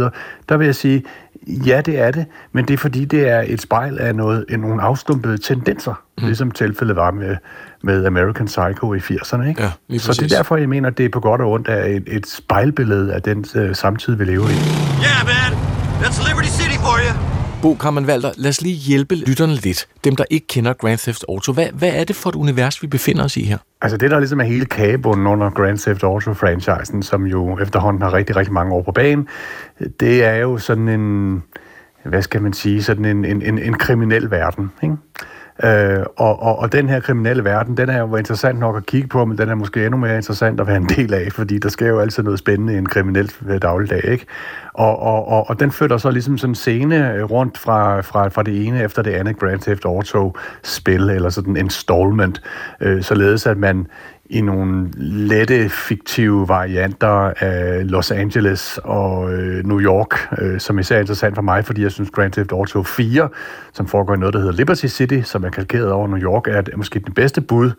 Der 0.49 0.57
vil 0.57 0.65
jeg 0.65 0.75
sige, 0.75 1.03
ja, 1.47 1.81
det 1.81 1.99
er 1.99 2.11
det, 2.11 2.25
men 2.51 2.65
det 2.65 2.73
er 2.73 2.77
fordi, 2.77 3.05
det 3.05 3.29
er 3.29 3.43
et 3.47 3.61
spejl 3.61 3.99
af 3.99 4.15
noget, 4.15 4.45
nogle 4.49 4.81
afstumpede 4.81 5.37
tendenser, 5.37 6.03
mm. 6.17 6.25
ligesom 6.25 6.51
tilfældet 6.51 6.95
var 6.95 7.11
med, 7.11 7.37
med 7.83 8.05
American 8.05 8.45
Psycho 8.45 8.93
i 8.93 8.97
80'erne. 8.97 9.47
Ikke? 9.47 9.71
Ja, 9.89 9.97
Så 9.97 10.13
det 10.13 10.31
er 10.31 10.37
derfor, 10.37 10.57
jeg 10.57 10.69
mener, 10.69 10.89
at 10.89 10.97
det 10.97 11.05
er 11.05 11.09
på 11.09 11.19
godt 11.19 11.41
og 11.41 11.51
ondt 11.51 11.67
af 11.67 11.89
et, 11.89 12.03
et 12.07 12.27
spejlbillede 12.27 13.13
af 13.13 13.21
den 13.21 13.45
uh, 13.55 13.73
samtid, 13.73 14.15
vi 14.15 14.25
lever 14.25 14.47
i. 14.47 14.51
Yeah, 14.51 15.25
man. 15.25 15.59
That's 16.01 16.29
Liberty 16.29 16.49
City 16.49 16.77
for 16.77 16.97
you. 17.05 17.40
Bo 17.61 17.73
Karman 17.73 18.05
Walter, 18.05 18.31
lad 18.37 18.49
os 18.49 18.61
lige 18.61 18.75
hjælpe 18.75 19.15
lytterne 19.15 19.53
lidt. 19.55 19.87
Dem, 20.03 20.15
der 20.15 20.23
ikke 20.29 20.47
kender 20.47 20.73
Grand 20.73 20.97
Theft 20.97 21.25
Auto. 21.29 21.53
Hvad, 21.53 21.67
hvad 21.73 21.91
er 21.93 22.03
det 22.03 22.15
for 22.15 22.29
et 22.29 22.35
univers, 22.35 22.81
vi 22.81 22.87
befinder 22.87 23.23
os 23.23 23.37
i 23.37 23.43
her? 23.43 23.57
Altså 23.81 23.97
det, 23.97 24.11
der 24.11 24.19
ligesom 24.19 24.39
er 24.39 24.43
hele 24.43 24.65
kagebunden 24.65 25.27
under 25.27 25.49
Grand 25.49 25.77
Theft 25.77 26.03
Auto-franchisen, 26.03 27.03
som 27.03 27.25
jo 27.25 27.59
efterhånden 27.59 28.01
har 28.01 28.13
rigtig, 28.13 28.35
rigtig 28.35 28.53
mange 28.53 28.73
år 28.73 28.81
på 28.81 28.91
banen, 28.91 29.27
det 29.99 30.23
er 30.23 30.35
jo 30.35 30.57
sådan 30.57 30.89
en, 30.89 31.43
hvad 32.03 32.21
skal 32.21 32.41
man 32.41 32.53
sige, 32.53 32.83
sådan 32.83 33.05
en, 33.05 33.25
en, 33.25 33.41
en, 33.41 33.59
en 33.59 33.73
kriminel 33.73 34.31
verden, 34.31 34.71
ikke? 34.83 34.95
Øh, 35.63 36.05
og, 36.15 36.41
og, 36.41 36.59
og 36.59 36.71
den 36.71 36.89
her 36.89 36.99
kriminelle 36.99 37.43
verden, 37.43 37.77
den 37.77 37.89
er 37.89 37.99
jo 37.99 38.15
interessant 38.15 38.59
nok 38.59 38.77
at 38.77 38.85
kigge 38.85 39.07
på, 39.07 39.25
men 39.25 39.37
den 39.37 39.49
er 39.49 39.55
måske 39.55 39.85
endnu 39.85 39.97
mere 39.97 40.15
interessant 40.15 40.59
at 40.59 40.67
være 40.67 40.77
en 40.77 40.89
del 40.89 41.13
af, 41.13 41.31
fordi 41.31 41.57
der 41.57 41.69
sker 41.69 41.87
jo 41.87 41.99
altid 41.99 42.23
noget 42.23 42.39
spændende 42.39 42.73
i 42.73 42.77
en 42.77 42.85
kriminel 42.85 43.31
øh, 43.49 43.61
dagligdag, 43.61 44.05
ikke? 44.05 44.25
Og, 44.73 44.99
og, 44.99 45.27
og, 45.27 45.49
og 45.49 45.59
den 45.59 45.71
flytter 45.71 45.97
så 45.97 46.11
ligesom 46.11 46.37
sådan 46.37 46.51
en 46.51 46.55
scene 46.55 47.13
øh, 47.13 47.23
rundt 47.23 47.57
fra, 47.57 48.01
fra, 48.01 48.27
fra 48.27 48.43
det 48.43 48.67
ene 48.67 48.83
efter 48.83 49.01
det 49.01 49.11
andet 49.11 49.39
Grand 49.39 49.59
Theft 49.59 49.85
Auto-spil, 49.85 51.09
eller 51.09 51.29
sådan 51.29 51.53
en 51.53 51.57
installment, 51.57 52.41
øh, 52.81 53.03
således 53.03 53.47
at 53.47 53.57
man 53.57 53.87
i 54.31 54.41
nogle 54.41 54.89
lette, 54.97 55.69
fiktive 55.69 56.47
varianter 56.47 57.33
af 57.39 57.89
Los 57.91 58.11
Angeles 58.11 58.79
og 58.83 59.33
øh, 59.33 59.65
New 59.65 59.79
York, 59.79 60.33
øh, 60.41 60.59
som 60.59 60.79
især 60.79 60.95
er 60.95 60.99
interessant 60.99 61.35
for 61.35 61.41
mig, 61.41 61.65
fordi 61.65 61.83
jeg 61.83 61.91
synes 61.91 62.09
Grand 62.09 62.31
Theft 62.31 62.51
Auto 62.51 62.83
4, 62.83 63.29
som 63.73 63.87
foregår 63.87 64.13
i 64.13 64.17
noget, 64.17 64.33
der 64.33 64.39
hedder 64.39 64.53
Liberty 64.53 64.85
City, 64.85 65.21
som 65.21 65.43
er 65.43 65.49
kalkeret 65.49 65.91
over 65.91 66.07
New 66.07 66.19
York, 66.19 66.47
er, 66.47 66.61
er 66.73 66.77
måske 66.77 66.99
den 66.99 67.13
bedste 67.13 67.41
bud 67.41 67.71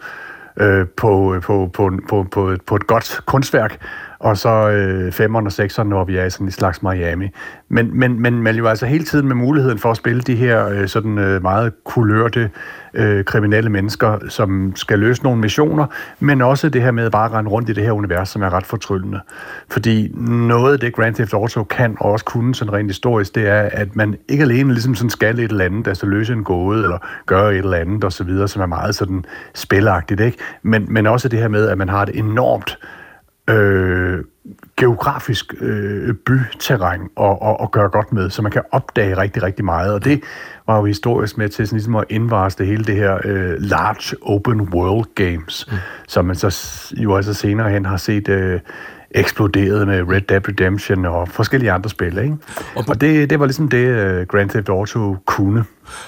øh, 0.57 0.87
på, 0.97 1.37
på, 1.43 1.71
på, 1.75 1.91
på, 2.09 2.27
på, 2.33 2.57
på 2.67 2.77
et 2.77 2.87
godt 2.87 3.21
kunstværk, 3.27 3.79
og 4.23 4.37
så 4.37 4.71
øh, 4.71 5.13
femmeren 5.13 5.47
og 5.47 5.53
sekseren, 5.53 5.89
når 5.89 6.05
vi 6.05 6.17
er 6.17 6.25
i 6.25 6.31
sådan 6.31 6.47
en 6.47 6.51
slags 6.51 6.83
Miami. 6.83 7.29
Men, 7.69 7.99
men, 7.99 8.21
men, 8.21 8.43
man 8.43 8.57
jo 8.57 8.67
altså 8.67 8.87
hele 8.87 9.05
tiden 9.05 9.29
med 9.29 9.35
muligheden 9.35 9.79
for 9.79 9.91
at 9.91 9.97
spille 9.97 10.23
de 10.23 10.37
her 10.37 10.69
øh, 10.69 10.89
sådan 10.89 11.19
øh, 11.19 11.43
meget 11.43 11.73
kulørte 11.85 12.51
øh, 12.95 13.25
kriminelle 13.25 13.71
mennesker, 13.71 14.19
som 14.29 14.73
skal 14.77 14.99
løse 14.99 15.23
nogle 15.23 15.41
missioner, 15.41 15.87
men 16.21 16.43
også 16.43 16.69
det 16.69 16.83
her 16.83 16.91
med 16.91 17.11
bare 17.11 17.25
at 17.25 17.33
rende 17.33 17.51
rundt 17.51 17.69
i 17.69 17.73
det 17.73 17.85
her 17.85 17.93
univers, 17.93 18.29
som 18.29 18.43
er 18.43 18.53
ret 18.53 18.67
fortryllende. 18.67 19.21
Fordi 19.71 20.13
noget 20.17 20.73
af 20.73 20.81
det 20.81 20.95
Grand 20.95 21.15
Theft 21.15 21.35
Auto 21.35 21.65
kan 21.65 21.97
og 22.01 22.11
også 22.11 22.25
kunne 22.25 22.55
sådan 22.55 22.73
rent 22.73 22.91
historisk, 22.91 23.35
det 23.35 23.49
er, 23.49 23.69
at 23.73 23.97
man 23.97 24.17
ikke 24.29 24.43
alene 24.43 24.73
ligesom 24.73 24.95
sådan 24.95 25.11
skal 25.11 25.39
et 25.39 25.51
eller 25.51 25.65
andet, 25.65 25.89
altså 25.89 26.07
løse 26.07 26.33
en 26.33 26.45
gåde, 26.45 26.83
eller 26.83 26.99
gøre 27.27 27.53
et 27.53 27.59
eller 27.59 27.77
andet 27.77 28.05
osv., 28.05 28.47
som 28.47 28.63
er 28.63 28.67
meget 28.67 28.95
sådan 28.95 29.25
spilagtigt, 29.55 30.21
ikke? 30.21 30.39
Men, 30.63 30.87
men 30.89 31.07
også 31.07 31.29
det 31.29 31.39
her 31.39 31.49
med, 31.49 31.69
at 31.69 31.79
man 31.79 31.89
har 31.89 32.03
et 32.03 32.19
enormt 32.19 32.79
øh, 33.53 34.25
geografisk 34.77 35.55
øh, 35.61 36.15
byterræn 36.15 37.01
og, 37.17 37.43
og, 37.43 37.61
og 37.61 37.71
gøre 37.71 37.89
godt 37.89 38.13
med, 38.13 38.31
så 38.31 38.43
man 38.43 38.53
kan 38.53 38.63
opdage 38.71 39.17
rigtig, 39.17 39.43
rigtig 39.43 39.65
meget. 39.65 39.95
Og 39.95 40.05
det 40.05 40.23
var 40.67 40.79
jo 40.79 40.85
historisk 40.85 41.39
med 41.39 41.49
til 41.49 41.67
sådan 41.67 41.77
ligesom 41.77 41.97
at 41.97 42.05
indvarste 42.11 42.65
hele 42.65 42.85
det 42.85 42.97
her 42.97 43.19
øh, 43.25 43.55
large 43.59 44.17
open 44.23 44.61
world 44.61 45.07
games, 45.15 45.67
mm. 45.71 45.77
som 46.09 46.25
man 46.25 46.37
så 46.37 46.93
jo 46.97 47.17
altså 47.17 47.35
senere 47.35 47.71
hen 47.71 47.87
har 47.87 47.97
set 47.97 48.29
øh, 48.29 48.61
eksploderet 49.15 49.87
med 49.87 50.03
Red 50.09 50.21
Dead 50.21 50.49
Redemption 50.49 51.05
og 51.05 51.29
forskellige 51.29 51.73
andre 51.73 51.91
spil. 51.91 52.19
Ikke? 52.19 52.37
Og, 52.75 52.85
og 52.89 53.01
det, 53.01 53.31
det 53.31 53.41
var 53.41 53.47
ligesom 53.47 53.69
det, 53.69 54.21
uh, 54.21 54.27
Grand 54.27 54.51
Theft 54.51 54.69
Auto 54.69 55.17
kunne. 55.27 55.65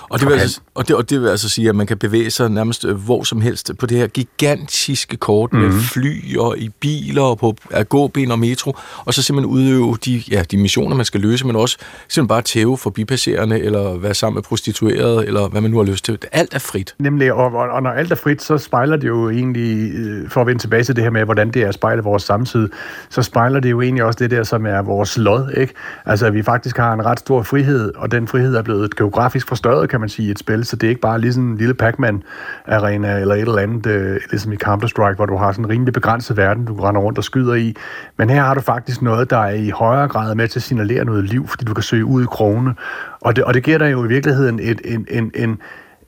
Og 0.09 0.21
det, 0.21 0.29
vil 0.29 0.35
altså, 0.35 0.61
og, 0.75 0.89
det, 0.89 0.97
og 0.97 1.11
det 1.11 1.21
vil 1.21 1.29
altså 1.29 1.49
sige, 1.49 1.69
at 1.69 1.75
man 1.75 1.87
kan 1.87 1.99
bevæge 1.99 2.31
sig 2.31 2.51
nærmest 2.51 2.85
øh, 2.85 2.97
hvor 2.97 3.23
som 3.23 3.41
helst 3.41 3.73
på 3.79 3.87
det 3.87 3.99
her 3.99 4.07
gigantiske 4.07 5.17
kort 5.17 5.53
mm. 5.53 5.59
med 5.59 5.69
mhm. 5.69 5.79
fly 5.79 6.37
og 6.37 6.59
i 6.59 6.69
biler 6.69 7.23
og 7.23 7.39
på 7.39 7.57
gåben 7.89 8.31
og 8.31 8.39
metro, 8.39 8.77
og 9.05 9.15
så 9.15 9.23
simpelthen 9.23 9.53
udøve 9.53 9.97
de, 10.05 10.23
ja, 10.31 10.43
de 10.51 10.57
missioner, 10.57 10.97
man 10.97 11.05
skal 11.05 11.21
løse, 11.21 11.47
men 11.47 11.57
også 11.57 11.79
simpelthen 12.09 12.29
bare 12.29 12.43
tæve 12.43 12.79
forbipasserende, 12.79 13.61
eller 13.61 13.99
være 13.99 14.15
sammen 14.15 14.37
med 14.37 14.43
prostituerede, 14.43 15.27
eller 15.27 15.49
hvad 15.49 15.61
man 15.61 15.71
nu 15.71 15.77
har 15.77 15.85
lyst 15.85 16.05
til. 16.05 16.19
Alt 16.33 16.55
er 16.55 16.59
frit. 16.59 16.95
Nemlig, 16.99 17.33
og, 17.33 17.53
og, 17.53 17.69
og 17.69 17.83
når 17.83 17.91
alt 17.91 18.13
er 18.13 18.17
frit, 18.17 18.43
så 18.43 18.59
spejler 18.59 18.97
det 18.97 19.09
jo 19.09 19.31
egentlig, 19.31 19.95
øh, 19.95 20.31
for 20.31 20.41
at 20.41 20.47
vende 20.47 20.63
tilbage 20.63 20.85
til 20.85 20.97
det 20.97 21.05
her 21.05 21.11
med, 21.11 21.25
hvordan 21.25 21.51
det 21.51 21.63
er 21.63 21.69
at 21.69 21.75
spejle 21.75 22.03
vores 22.03 22.23
samtid, 22.23 22.69
så 23.09 23.23
spejler 23.23 23.61
det 23.61 23.71
jo 23.71 23.81
egentlig 23.81 24.05
også 24.05 24.19
det 24.19 24.31
der, 24.31 24.43
som 24.43 24.67
er 24.67 24.83
vores 24.83 25.19
lod, 25.19 25.51
ikke? 25.57 25.75
Altså, 26.07 26.27
at 26.27 26.35
vi 26.35 26.43
faktisk 26.43 26.77
har 26.77 26.93
en 26.93 27.07
ret 27.07 27.19
stor 27.19 27.43
frihed, 27.43 27.93
og 27.97 28.13
den 28.13 28.29
frihed 28.29 28.57
er 28.57 28.63
blevet 28.63 28.97
geografisk 28.97 29.49
forstørret, 29.49 29.89
kan 29.89 30.01
man 30.01 30.09
sige, 30.09 30.29
i 30.29 30.31
et 30.31 30.39
spil, 30.39 30.65
så 30.65 30.77
det 30.77 30.87
er 30.87 30.89
ikke 30.89 31.01
bare 31.01 31.21
ligesom 31.21 31.51
en 31.51 31.57
lille 31.57 31.75
Pac-Man-arena 31.75 33.19
eller 33.21 33.35
et 33.35 33.41
eller 33.41 33.59
andet, 33.59 33.87
øh, 33.87 34.21
ligesom 34.31 34.53
i 34.53 34.57
Counter-Strike, 34.65 35.15
hvor 35.15 35.27
du 35.27 35.37
har 35.37 35.53
sådan 35.53 35.65
en 35.65 35.71
rimelig 35.71 35.93
begrænset 35.95 36.37
verden, 36.37 36.65
du 36.65 36.75
render 36.75 37.01
rundt 37.01 37.19
og 37.19 37.25
skyder 37.25 37.55
i. 37.55 37.77
Men 38.17 38.31
her 38.31 38.43
har 38.43 38.55
du 38.55 38.61
faktisk 38.61 39.03
noget, 39.03 39.31
der 39.31 39.39
er 39.39 39.55
i 39.55 39.71
højere 39.71 40.09
grad 40.09 40.35
med 40.35 40.49
til 40.49 40.59
at 40.59 40.63
signalere 40.63 41.05
noget 41.05 41.25
liv, 41.25 41.49
fordi 41.49 41.65
du 41.65 41.75
kan 41.75 41.83
søge 41.83 42.05
ud 42.05 42.23
i 42.23 42.27
krogene, 42.27 42.75
Og 43.21 43.37
det, 43.37 43.45
og 43.45 43.55
det 43.55 43.63
giver 43.63 43.79
dig 43.79 43.93
jo 43.93 44.05
i 44.05 44.09
virkeligheden 44.09 44.61
et, 44.63 44.81
en, 44.85 45.07
en, 45.11 45.31
en, 45.35 45.59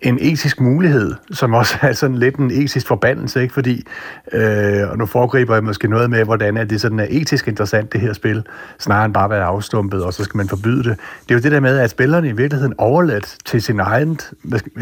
en 0.00 0.18
etisk 0.20 0.60
mulighed, 0.60 1.14
som 1.30 1.54
også 1.54 1.78
er 1.82 1.92
sådan 1.92 2.16
lidt 2.16 2.36
en 2.36 2.50
etisk 2.50 2.86
forbandelse, 2.86 3.42
ikke? 3.42 3.54
fordi, 3.54 3.86
øh, 4.32 4.90
og 4.90 4.98
nu 4.98 5.06
foregriber 5.06 5.54
jeg 5.54 5.64
måske 5.64 5.88
noget 5.88 6.10
med, 6.10 6.24
hvordan 6.24 6.56
er 6.56 6.64
det 6.64 6.80
sådan 6.80 7.00
er 7.00 7.06
etisk 7.10 7.48
interessant, 7.48 7.92
det 7.92 8.00
her 8.00 8.12
spil, 8.12 8.44
snarere 8.78 9.04
end 9.04 9.14
bare 9.14 9.24
at 9.24 9.30
være 9.30 9.44
afstumpet, 9.44 10.04
og 10.04 10.14
så 10.14 10.24
skal 10.24 10.36
man 10.36 10.48
forbyde 10.48 10.84
det. 10.84 10.96
Det 11.28 11.30
er 11.30 11.34
jo 11.34 11.40
det 11.40 11.52
der 11.52 11.60
med, 11.60 11.78
at 11.78 11.90
spillerne 11.90 12.28
i 12.28 12.32
virkeligheden 12.32 12.74
overladt 12.78 13.36
til 13.44 13.62
sin 13.62 13.80
egen, 13.80 14.20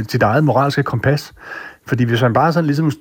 sit 0.08 0.22
eget 0.22 0.44
moralske 0.44 0.82
kompas. 0.82 1.32
Fordi 1.86 2.04
hvis 2.04 2.22
man 2.22 2.32
bare 2.32 2.52
sådan 2.52 2.66
ligesom 2.66 2.92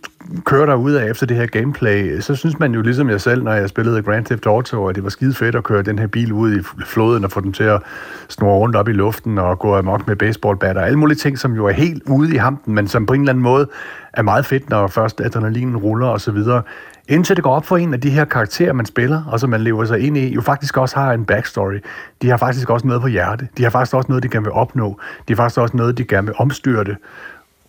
kører 0.45 0.65
der 0.65 0.75
ud 0.75 0.91
af 0.91 1.09
efter 1.09 1.25
det 1.25 1.38
her 1.38 1.45
gameplay, 1.45 2.19
så 2.19 2.36
synes 2.36 2.59
man 2.59 2.73
jo 2.73 2.81
ligesom 2.81 3.09
jeg 3.09 3.21
selv, 3.21 3.43
når 3.43 3.53
jeg 3.53 3.69
spillede 3.69 4.03
Grand 4.03 4.25
Theft 4.25 4.45
Auto, 4.45 4.88
at 4.88 4.95
det 4.95 5.03
var 5.03 5.09
skide 5.09 5.34
fedt 5.34 5.55
at 5.55 5.63
køre 5.63 5.84
den 5.84 5.99
her 5.99 6.07
bil 6.07 6.34
ud 6.34 6.59
i 6.59 6.63
floden 6.86 7.25
og 7.25 7.31
få 7.31 7.41
den 7.41 7.53
til 7.53 7.63
at 7.63 7.81
snurre 8.29 8.57
rundt 8.57 8.75
op 8.75 8.88
i 8.88 8.91
luften 8.91 9.38
og 9.38 9.59
gå 9.59 9.77
amok 9.77 10.07
med 10.07 10.15
baseballbat 10.15 10.77
og 10.77 10.86
alle 10.86 10.99
mulige 10.99 11.17
ting, 11.17 11.39
som 11.39 11.53
jo 11.53 11.65
er 11.65 11.71
helt 11.71 12.03
ude 12.09 12.34
i 12.34 12.38
hampen, 12.38 12.75
men 12.75 12.88
som 12.88 13.05
på 13.05 13.13
en 13.13 13.21
eller 13.21 13.31
anden 13.31 13.43
måde 13.43 13.67
er 14.13 14.21
meget 14.21 14.45
fedt, 14.45 14.69
når 14.69 14.88
først 14.88 15.21
adrenalinen 15.21 15.77
ruller 15.77 16.07
og 16.07 16.21
så 16.21 16.31
videre. 16.31 16.61
Indtil 17.07 17.36
det 17.36 17.43
går 17.43 17.55
op 17.55 17.65
for 17.65 17.77
en 17.77 17.93
af 17.93 18.01
de 18.01 18.09
her 18.09 18.25
karakterer, 18.25 18.73
man 18.73 18.86
spiller, 18.86 19.23
og 19.27 19.39
som 19.39 19.49
man 19.49 19.61
lever 19.61 19.86
sig 19.86 19.99
ind 19.99 20.17
i, 20.17 20.34
jo 20.34 20.41
faktisk 20.41 20.77
også 20.77 20.95
har 20.95 21.13
en 21.13 21.25
backstory. 21.25 21.79
De 22.21 22.29
har 22.29 22.38
faktisk 22.38 22.69
også 22.69 22.88
noget 22.88 23.01
på 23.01 23.07
hjerte. 23.07 23.47
De 23.57 23.63
har 23.63 23.69
faktisk 23.69 23.95
også 23.95 24.07
noget, 24.09 24.23
de 24.23 24.29
gerne 24.29 24.43
vil 24.43 24.53
opnå. 24.53 24.99
De 25.27 25.34
har 25.34 25.36
faktisk 25.36 25.59
også 25.59 25.77
noget, 25.77 25.97
de 25.97 26.03
gerne 26.03 26.27
vil 26.27 26.36
omstyrte. 26.38 26.97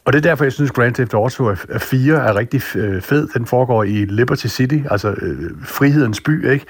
Og 0.05 0.13
det 0.13 0.19
er 0.19 0.29
derfor, 0.31 0.45
jeg 0.45 0.53
synes, 0.53 0.71
Grand 0.71 0.95
Theft 0.95 1.15
Auto 1.15 1.55
4 1.79 2.29
er 2.29 2.37
rigtig 2.37 2.63
øh, 2.77 3.03
fed. 3.03 3.29
Den 3.29 3.47
foregår 3.47 3.85
i 3.85 4.05
Liberty 4.05 4.47
City, 4.47 4.79
altså 4.91 5.09
øh, 5.09 5.51
frihedens 5.65 6.21
by, 6.21 6.51
ikke? 6.51 6.67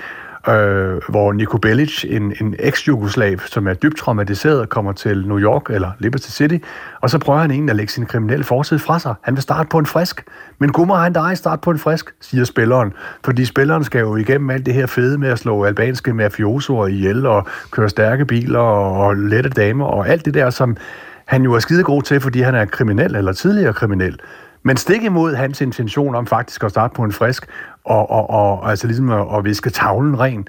Øh, 0.48 1.00
hvor 1.08 1.32
Niko 1.32 1.58
Bellic, 1.58 2.04
en, 2.04 2.34
en 2.40 2.54
eks-jugoslav, 2.58 3.38
som 3.46 3.68
er 3.68 3.74
dybt 3.74 3.96
traumatiseret, 3.96 4.68
kommer 4.68 4.92
til 4.92 5.26
New 5.26 5.38
York 5.38 5.70
eller 5.70 5.90
Liberty 5.98 6.28
City, 6.28 6.58
og 7.00 7.10
så 7.10 7.18
prøver 7.18 7.40
han 7.40 7.50
egentlig 7.50 7.70
at 7.70 7.76
lægge 7.76 7.92
sin 7.92 8.06
kriminelle 8.06 8.44
fortid 8.44 8.78
fra 8.78 8.98
sig. 8.98 9.14
Han 9.20 9.34
vil 9.34 9.42
starte 9.42 9.68
på 9.68 9.78
en 9.78 9.86
frisk. 9.86 10.24
Men 10.58 10.72
gummer 10.72 10.94
han 10.94 11.12
dig 11.12 11.38
starte 11.38 11.60
på 11.60 11.70
en 11.70 11.78
frisk, 11.78 12.14
siger 12.20 12.44
spilleren. 12.44 12.92
Fordi 13.24 13.44
spilleren 13.44 13.84
skal 13.84 14.00
jo 14.00 14.16
igennem 14.16 14.50
alt 14.50 14.66
det 14.66 14.74
her 14.74 14.86
fede 14.86 15.18
med 15.18 15.28
at 15.28 15.38
slå 15.38 15.64
albanske 15.64 16.14
mafiosoer 16.14 16.86
ihjel 16.86 17.26
og 17.26 17.46
køre 17.70 17.88
stærke 17.88 18.24
biler 18.24 18.58
og, 18.58 19.06
og 19.06 19.16
lette 19.16 19.50
damer 19.50 19.84
og 19.84 20.08
alt 20.08 20.24
det 20.24 20.34
der, 20.34 20.50
som 20.50 20.76
han 21.24 21.42
jo 21.42 21.52
er 21.52 21.58
skide 21.58 21.82
god 21.82 22.02
til, 22.02 22.20
fordi 22.20 22.40
han 22.40 22.54
er 22.54 22.64
kriminel 22.64 23.16
eller 23.16 23.32
tidligere 23.32 23.72
kriminel. 23.72 24.20
Men 24.62 24.76
stik 24.76 25.02
imod 25.02 25.34
hans 25.34 25.60
intention 25.60 26.14
om 26.14 26.26
faktisk 26.26 26.64
at 26.64 26.70
starte 26.70 26.94
på 26.94 27.02
en 27.02 27.12
frisk 27.12 27.46
og, 27.84 28.10
og, 28.10 28.30
og 28.30 28.70
altså 28.70 28.86
ligesom 28.86 29.10
at, 29.10 29.26
at 29.36 29.44
viske 29.44 29.70
tavlen 29.70 30.20
ren. 30.20 30.48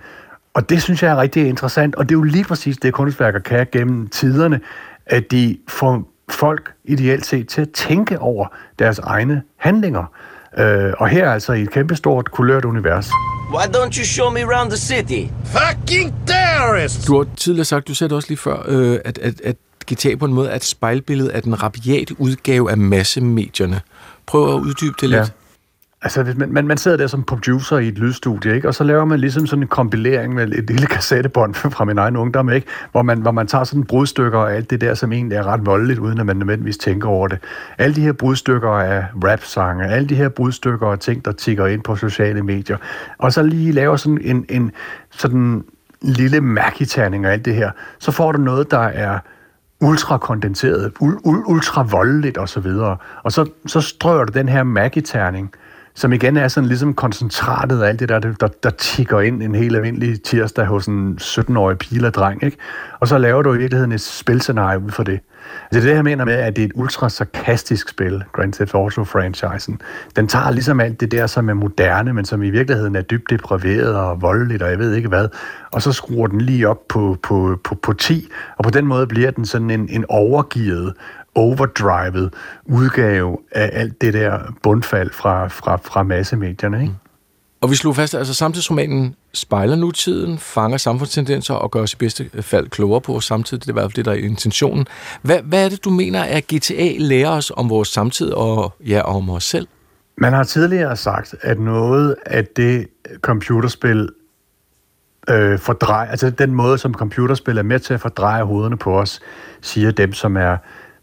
Og 0.53 0.69
det 0.69 0.81
synes 0.81 1.03
jeg 1.03 1.11
er 1.11 1.17
rigtig 1.17 1.47
interessant, 1.47 1.95
og 1.95 2.09
det 2.09 2.15
er 2.15 2.19
jo 2.19 2.23
lige 2.23 2.43
præcis 2.43 2.77
det, 2.77 2.93
kunstværker 2.93 3.39
kan 3.39 3.67
gennem 3.71 4.07
tiderne, 4.07 4.59
at 5.05 5.31
de 5.31 5.57
får 5.67 6.03
folk 6.29 6.73
ideelt 6.85 7.25
set 7.25 7.47
til 7.47 7.61
at 7.61 7.69
tænke 7.69 8.19
over 8.19 8.47
deres 8.79 8.99
egne 8.99 9.41
handlinger. 9.57 10.05
Uh, 10.57 10.63
og 10.97 11.07
her 11.07 11.31
altså 11.31 11.53
i 11.53 11.61
et 11.61 11.71
kæmpestort, 11.71 12.31
kulørt 12.31 12.65
univers. 12.65 13.09
Why 13.53 13.63
don't 13.63 13.99
you 13.99 14.05
show 14.05 14.29
me 14.29 14.39
around 14.43 14.69
the 14.69 14.77
city? 14.77 15.31
Fucking 15.45 16.13
terrorists! 16.27 17.05
Du 17.05 17.17
har 17.17 17.27
tidligere 17.37 17.65
sagt, 17.65 17.87
du 17.87 17.95
sagde 17.95 18.09
det 18.09 18.15
også 18.15 18.29
lige 18.29 18.37
før, 18.37 18.65
øh, 18.67 18.99
at, 19.05 19.17
at, 19.17 19.41
at 19.41 19.55
GTA 19.93 20.15
på 20.15 20.25
en 20.25 20.33
måde 20.33 20.49
er 20.49 20.55
et 20.55 20.63
spejlbillede 20.63 21.33
af 21.33 21.41
den 21.41 21.63
rabiate 21.63 22.21
udgave 22.21 22.71
af 22.71 22.77
massemedierne. 22.77 23.81
Prøv 24.25 24.55
at 24.55 24.59
uddybe 24.59 24.95
det 25.01 25.09
lidt. 25.09 25.19
Ja. 25.19 25.25
Altså, 26.05 26.23
hvis 26.23 26.35
man, 26.37 26.53
man, 26.53 26.67
man 26.67 26.77
sidder 26.77 26.97
der 26.97 27.07
som 27.07 27.23
producer 27.23 27.77
i 27.77 27.87
et 27.87 27.97
lydstudie, 27.97 28.55
ikke? 28.55 28.67
og 28.67 28.75
så 28.75 28.83
laver 28.83 29.05
man 29.05 29.19
ligesom 29.19 29.47
sådan 29.47 29.63
en 29.63 29.67
kompilering 29.67 30.33
med 30.33 30.51
et 30.51 30.69
lille 30.69 30.87
kassettebånd 30.87 31.53
fra 31.75 31.85
min 31.85 31.97
egen 31.97 32.17
ungdom, 32.17 32.49
ikke? 32.49 32.67
Hvor, 32.91 33.01
man, 33.01 33.21
hvor 33.21 33.31
man 33.31 33.47
tager 33.47 33.63
sådan 33.63 33.83
brudstykker 33.83 34.39
og 34.39 34.53
alt 34.53 34.69
det 34.69 34.81
der, 34.81 34.93
som 34.93 35.11
egentlig 35.11 35.35
er 35.35 35.43
ret 35.43 35.65
voldeligt, 35.65 35.99
uden 35.99 36.19
at 36.19 36.25
man 36.25 36.35
nødvendigvis 36.35 36.77
tænker 36.77 37.09
over 37.09 37.27
det. 37.27 37.39
Alle 37.77 37.95
de 37.95 38.01
her 38.01 38.13
brudstykker 38.13 38.69
af 38.69 39.05
rap-sange, 39.23 39.87
alle 39.87 40.09
de 40.09 40.15
her 40.15 40.29
brudstykker 40.29 40.87
af 40.87 40.99
ting, 40.99 41.25
der 41.25 41.31
tigger 41.31 41.67
ind 41.67 41.81
på 41.81 41.95
sociale 41.95 42.41
medier, 42.41 42.77
og 43.17 43.33
så 43.33 43.43
lige 43.43 43.71
laver 43.71 43.95
sådan 43.95 44.21
en, 44.21 44.45
en 44.49 44.71
sådan 45.11 45.63
lille 46.01 46.41
mærketerning 46.41 47.25
og 47.25 47.33
alt 47.33 47.45
det 47.45 47.55
her, 47.55 47.71
så 47.99 48.11
får 48.11 48.31
du 48.31 48.41
noget, 48.41 48.71
der 48.71 48.79
er 48.79 49.19
ultrakondenseret, 49.81 50.91
ultravoldeligt 50.99 51.47
ultra 51.47 51.83
voldeligt 51.83 52.37
osv. 52.37 52.65
Og, 52.65 52.97
og 53.23 53.31
så, 53.31 53.49
så 53.65 53.81
strøger 53.81 54.25
du 54.25 54.33
den 54.33 54.49
her 54.49 54.63
magiterning, 54.63 55.51
som 55.93 56.13
igen 56.13 56.37
er 56.37 56.47
sådan 56.47 56.67
ligesom 56.67 56.93
koncentratet 56.93 57.81
af 57.81 57.87
alt 57.87 57.99
det 57.99 58.09
der, 58.09 58.19
der, 58.19 58.47
der 58.63 58.69
tigger 58.69 59.21
ind 59.21 59.43
en 59.43 59.55
helt 59.55 59.75
almindelig 59.75 60.23
tirsdag 60.23 60.65
hos 60.65 60.85
en 60.85 61.17
17-årig 61.21 61.77
pige 61.77 62.09
dreng, 62.09 62.43
ikke? 62.43 62.57
Og 62.99 63.07
så 63.07 63.17
laver 63.17 63.41
du 63.41 63.53
i 63.53 63.57
virkeligheden 63.57 63.91
et 63.91 64.01
spilscenarie 64.01 64.79
ud 64.79 64.91
for 64.91 65.03
det. 65.03 65.19
Altså 65.71 65.87
det 65.87 65.95
her 65.95 66.03
mener 66.03 66.25
med, 66.25 66.33
at 66.33 66.55
det 66.55 66.61
er 66.61 66.65
et 66.65 66.71
ultra 66.75 67.09
sarkastisk 67.09 67.89
spil, 67.89 68.23
Grand 68.33 68.53
Theft 68.53 68.73
Auto-franchisen. 68.75 69.79
Den 70.15 70.27
tager 70.27 70.51
ligesom 70.51 70.79
alt 70.79 70.99
det 70.99 71.11
der, 71.11 71.27
som 71.27 71.49
er 71.49 71.53
moderne, 71.53 72.13
men 72.13 72.25
som 72.25 72.43
i 72.43 72.49
virkeligheden 72.49 72.95
er 72.95 73.01
dybt 73.01 73.29
depraveret 73.29 73.95
og 73.95 74.21
voldeligt, 74.21 74.63
og 74.63 74.69
jeg 74.69 74.79
ved 74.79 74.93
ikke 74.93 75.09
hvad, 75.09 75.27
og 75.71 75.81
så 75.81 75.91
skruer 75.91 76.27
den 76.27 76.41
lige 76.41 76.69
op 76.69 76.87
på, 76.87 77.17
på, 77.23 77.59
på, 77.63 77.75
på 77.75 77.93
10, 77.93 78.27
og 78.57 78.63
på 78.63 78.69
den 78.69 78.85
måde 78.85 79.07
bliver 79.07 79.31
den 79.31 79.45
sådan 79.45 79.69
en, 79.69 79.89
en 79.89 80.05
overgivet, 80.09 80.93
overdrivet 81.35 82.33
udgave 82.65 83.37
af 83.51 83.69
alt 83.73 84.01
det 84.01 84.13
der 84.13 84.39
bundfald 84.63 85.11
fra, 85.11 85.47
fra, 85.47 85.75
fra 85.83 86.03
massemedierne, 86.03 86.81
ikke? 86.81 86.93
Mm. 86.93 87.04
Og 87.65 87.71
vi 87.71 87.75
slog 87.75 87.95
fast, 87.95 88.13
at 88.13 88.17
altså, 88.17 88.33
samtidsromanen 88.33 89.15
spejler 89.33 89.75
nutiden, 89.75 90.37
fanger 90.37 90.77
samfundstendenser 90.77 91.53
og 91.53 91.71
gør 91.71 91.81
os 91.81 91.93
i 91.93 91.97
bedste 91.97 92.29
fald 92.41 92.69
klogere 92.69 93.01
på 93.01 93.11
vores 93.11 93.25
samtid. 93.25 93.57
Det 93.57 93.67
er 93.67 93.71
i 93.71 93.73
hvert 93.73 93.83
fald 93.83 93.93
det, 93.93 94.05
der 94.05 94.11
er 94.11 94.15
intentionen. 94.15 94.87
Hvad, 95.21 95.39
hvad 95.43 95.65
er 95.65 95.69
det, 95.69 95.85
du 95.85 95.89
mener, 95.89 96.23
at 96.23 96.43
GTA 96.43 96.91
lærer 96.97 97.29
os 97.29 97.51
om 97.55 97.69
vores 97.69 97.87
samtid 97.87 98.31
og 98.31 98.73
ja, 98.87 99.01
om 99.01 99.29
os 99.29 99.43
selv? 99.43 99.67
Man 100.17 100.33
har 100.33 100.43
tidligere 100.43 100.97
sagt, 100.97 101.35
at 101.41 101.59
noget 101.59 102.15
af 102.25 102.45
det 102.45 102.87
øh, 103.11 103.17
computerspil 103.19 104.09
øh, 105.29 105.59
fordrejer, 105.59 106.09
altså 106.09 106.29
den 106.29 106.53
måde, 106.53 106.77
som 106.77 106.93
computerspil 106.93 107.57
er 107.57 107.63
med 107.63 107.79
til 107.79 107.93
at 107.93 108.01
fordreje 108.01 108.43
hovederne 108.43 108.77
på 108.77 108.99
os, 108.99 109.19
siger 109.61 109.91
dem, 109.91 110.13
som 110.13 110.37
er 110.37 110.57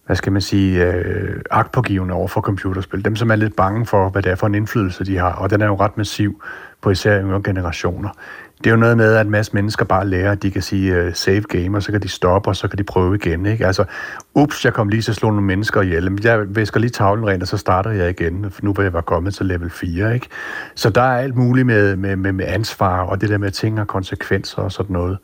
hvad 0.07 0.17
skal 0.17 0.33
man 0.33 0.43
sige, 0.43 0.87
øh, 0.87 1.41
agtpågivende 1.51 2.15
over 2.15 2.29
for 2.29 2.41
computerspil. 2.41 3.05
Dem, 3.05 3.17
som 3.17 3.31
er 3.31 3.37
lidt 3.37 3.57
bange 3.57 3.87
for, 3.87 4.09
hvad 4.09 4.23
det 4.23 4.33
er 4.33 4.37
for 4.37 4.47
en 4.47 4.55
indflydelse, 4.55 5.05
de 5.05 5.17
har. 5.17 5.33
Og 5.33 5.51
den 5.51 5.61
er 5.61 5.67
jo 5.67 5.77
ret 5.77 5.97
massiv 5.97 6.43
på 6.81 6.91
især 6.91 7.23
yngre 7.23 7.43
generationer. 7.45 8.09
Det 8.59 8.67
er 8.67 8.71
jo 8.71 8.77
noget 8.77 8.97
med, 8.97 9.15
at 9.15 9.27
en 9.27 9.31
masse 9.31 9.55
mennesker 9.55 9.85
bare 9.85 10.07
lærer, 10.07 10.33
at 10.33 10.43
de 10.43 10.51
kan 10.51 10.63
sige 10.63 11.07
uh, 11.07 11.13
save 11.15 11.43
game, 11.43 11.79
og 11.79 11.83
så 11.83 11.93
kan 11.93 12.03
de 12.03 12.09
stoppe, 12.09 12.51
og 12.51 12.57
så 12.57 12.69
kan 12.69 12.79
de 12.79 12.85
prøve 12.85 13.15
igen. 13.15 13.47
Ikke? 13.47 13.67
Altså, 13.67 13.85
ups, 14.35 14.65
jeg 14.65 14.73
kom 14.73 14.89
lige 14.89 15.03
til 15.03 15.11
at 15.11 15.17
slå 15.17 15.31
nogle 15.31 15.47
mennesker 15.47 15.83
ihjel. 15.83 16.11
Men 16.11 16.25
jeg 16.25 16.57
væsker 16.57 16.81
lige 16.81 16.91
tavlen 16.91 17.27
rent, 17.27 17.43
og 17.43 17.49
så 17.49 17.57
starter 17.57 17.91
jeg 17.91 18.11
igen, 18.11 18.51
for 18.51 18.65
nu 18.65 18.73
hvor 18.73 18.83
jeg 18.83 18.93
var 18.93 19.01
kommet 19.01 19.35
til 19.35 19.47
level 19.47 19.71
4. 19.71 20.15
Ikke? 20.15 20.27
Så 20.75 20.91
der 20.91 21.03
er 21.03 21.19
alt 21.19 21.37
muligt 21.37 21.67
med, 21.67 21.97
med, 21.97 22.17
med, 22.17 22.33
med 22.33 22.45
ansvar, 22.49 23.03
og 23.03 23.21
det 23.21 23.29
der 23.29 23.39
med 23.39 23.51
ting 23.51 23.81
og 23.81 23.87
konsekvenser 23.87 24.63
og 24.63 24.73
sådan 24.73 24.93
noget. 24.93 25.19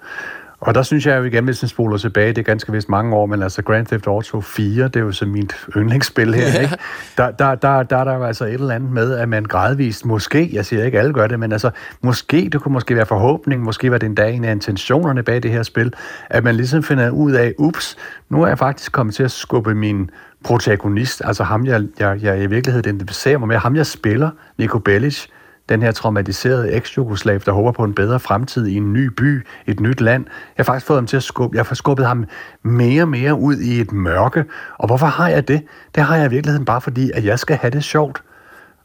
Og 0.61 0.75
der 0.75 0.83
synes 0.83 1.07
jeg 1.07 1.19
jo 1.19 1.25
igen, 1.25 1.45
hvis 1.45 1.63
man 1.63 1.69
spoler 1.69 1.99
tilbage, 1.99 2.29
det 2.29 2.39
er 2.39 2.43
ganske 2.43 2.73
vist 2.73 2.89
mange 2.89 3.17
år, 3.17 3.27
men 3.27 3.43
altså 3.43 3.63
Grand 3.63 3.87
Theft 3.87 4.07
Auto 4.07 4.41
4, 4.41 4.85
det 4.85 4.97
er 4.97 5.01
jo 5.01 5.13
så 5.13 5.27
mit 5.27 5.55
yndlingsspil 5.77 6.35
her, 6.35 6.49
ja. 6.49 6.61
ikke? 6.61 6.77
Der, 7.19 7.31
der, 7.31 7.55
der, 7.55 7.83
der 7.83 7.97
er 7.97 8.05
der 8.05 8.15
jo 8.15 8.25
altså 8.25 8.45
et 8.45 8.53
eller 8.53 8.75
andet 8.75 8.91
med, 8.91 9.15
at 9.15 9.29
man 9.29 9.45
gradvist, 9.45 10.07
måske, 10.07 10.51
jeg 10.53 10.67
siger 10.67 10.85
ikke 10.85 10.99
alle 10.99 11.13
gør 11.13 11.27
det, 11.27 11.41
men 11.41 11.53
altså 11.53 11.71
måske, 12.03 12.49
det 12.53 12.63
kunne 12.63 12.73
måske 12.73 12.97
være 12.97 13.07
forhåbning, 13.07 13.63
måske 13.63 13.91
var 13.91 13.99
det 13.99 14.07
en 14.07 14.15
dag 14.15 14.35
en 14.35 14.45
af 14.45 14.53
intentionerne 14.53 15.23
bag 15.23 15.43
det 15.43 15.51
her 15.51 15.63
spil, 15.63 15.93
at 16.31 16.45
man 16.45 16.55
ligesom 16.55 16.83
finder 16.83 17.11
ud 17.11 17.33
af, 17.33 17.55
ups, 17.59 17.97
nu 18.29 18.43
er 18.43 18.47
jeg 18.47 18.59
faktisk 18.59 18.93
kommet 18.93 19.15
til 19.15 19.23
at 19.23 19.31
skubbe 19.31 19.75
min 19.75 20.11
protagonist, 20.45 21.23
altså 21.25 21.45
ham, 21.45 21.67
jeg, 21.67 21.83
jeg, 21.99 22.19
jeg 22.23 22.43
i 22.43 22.47
virkeligheden 22.47 22.97
identificerer 22.97 23.39
mig 23.39 23.49
med, 23.49 23.57
ham 23.57 23.77
jeg 23.77 23.87
spiller, 23.87 24.31
Nico 24.59 24.79
Bellic, 24.79 25.27
den 25.69 25.83
her 25.83 25.93
traumatiserede 25.93 26.73
eks-jugoslav, 26.73 27.39
der 27.39 27.53
håber 27.53 27.73
på 27.73 27.85
en 27.85 27.95
bedre 27.95 28.21
fremtid 28.21 28.67
i 28.67 28.75
en 28.75 28.93
ny 28.93 29.07
by, 29.07 29.47
et 29.67 29.81
nyt 29.81 30.01
land. 30.01 30.25
Jeg 30.27 30.35
har 30.57 30.65
faktisk 30.65 30.87
fået 30.87 30.99
ham 30.99 31.07
til 31.07 31.17
at 31.17 31.23
skubbe, 31.23 31.57
jeg 31.57 31.65
har 31.65 31.75
skubbet 31.75 32.07
ham 32.07 32.25
mere 32.63 33.03
og 33.03 33.09
mere 33.09 33.35
ud 33.35 33.57
i 33.57 33.81
et 33.81 33.93
mørke. 33.93 34.45
Og 34.79 34.87
hvorfor 34.87 35.07
har 35.07 35.29
jeg 35.29 35.49
det? 35.49 35.63
Det 35.95 36.03
har 36.03 36.17
jeg 36.17 36.27
i 36.27 36.31
virkeligheden 36.31 36.65
bare 36.65 36.81
fordi, 36.81 37.11
at 37.15 37.25
jeg 37.25 37.39
skal 37.39 37.57
have 37.57 37.71
det 37.71 37.85
sjovt. 37.85 38.23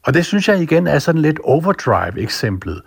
Og 0.03 0.13
det 0.13 0.25
synes 0.25 0.47
jeg 0.47 0.61
igen 0.61 0.88
er 0.88 0.99
sådan 0.99 1.21
lidt 1.21 1.39
overdrive-eksemplet. 1.43 2.81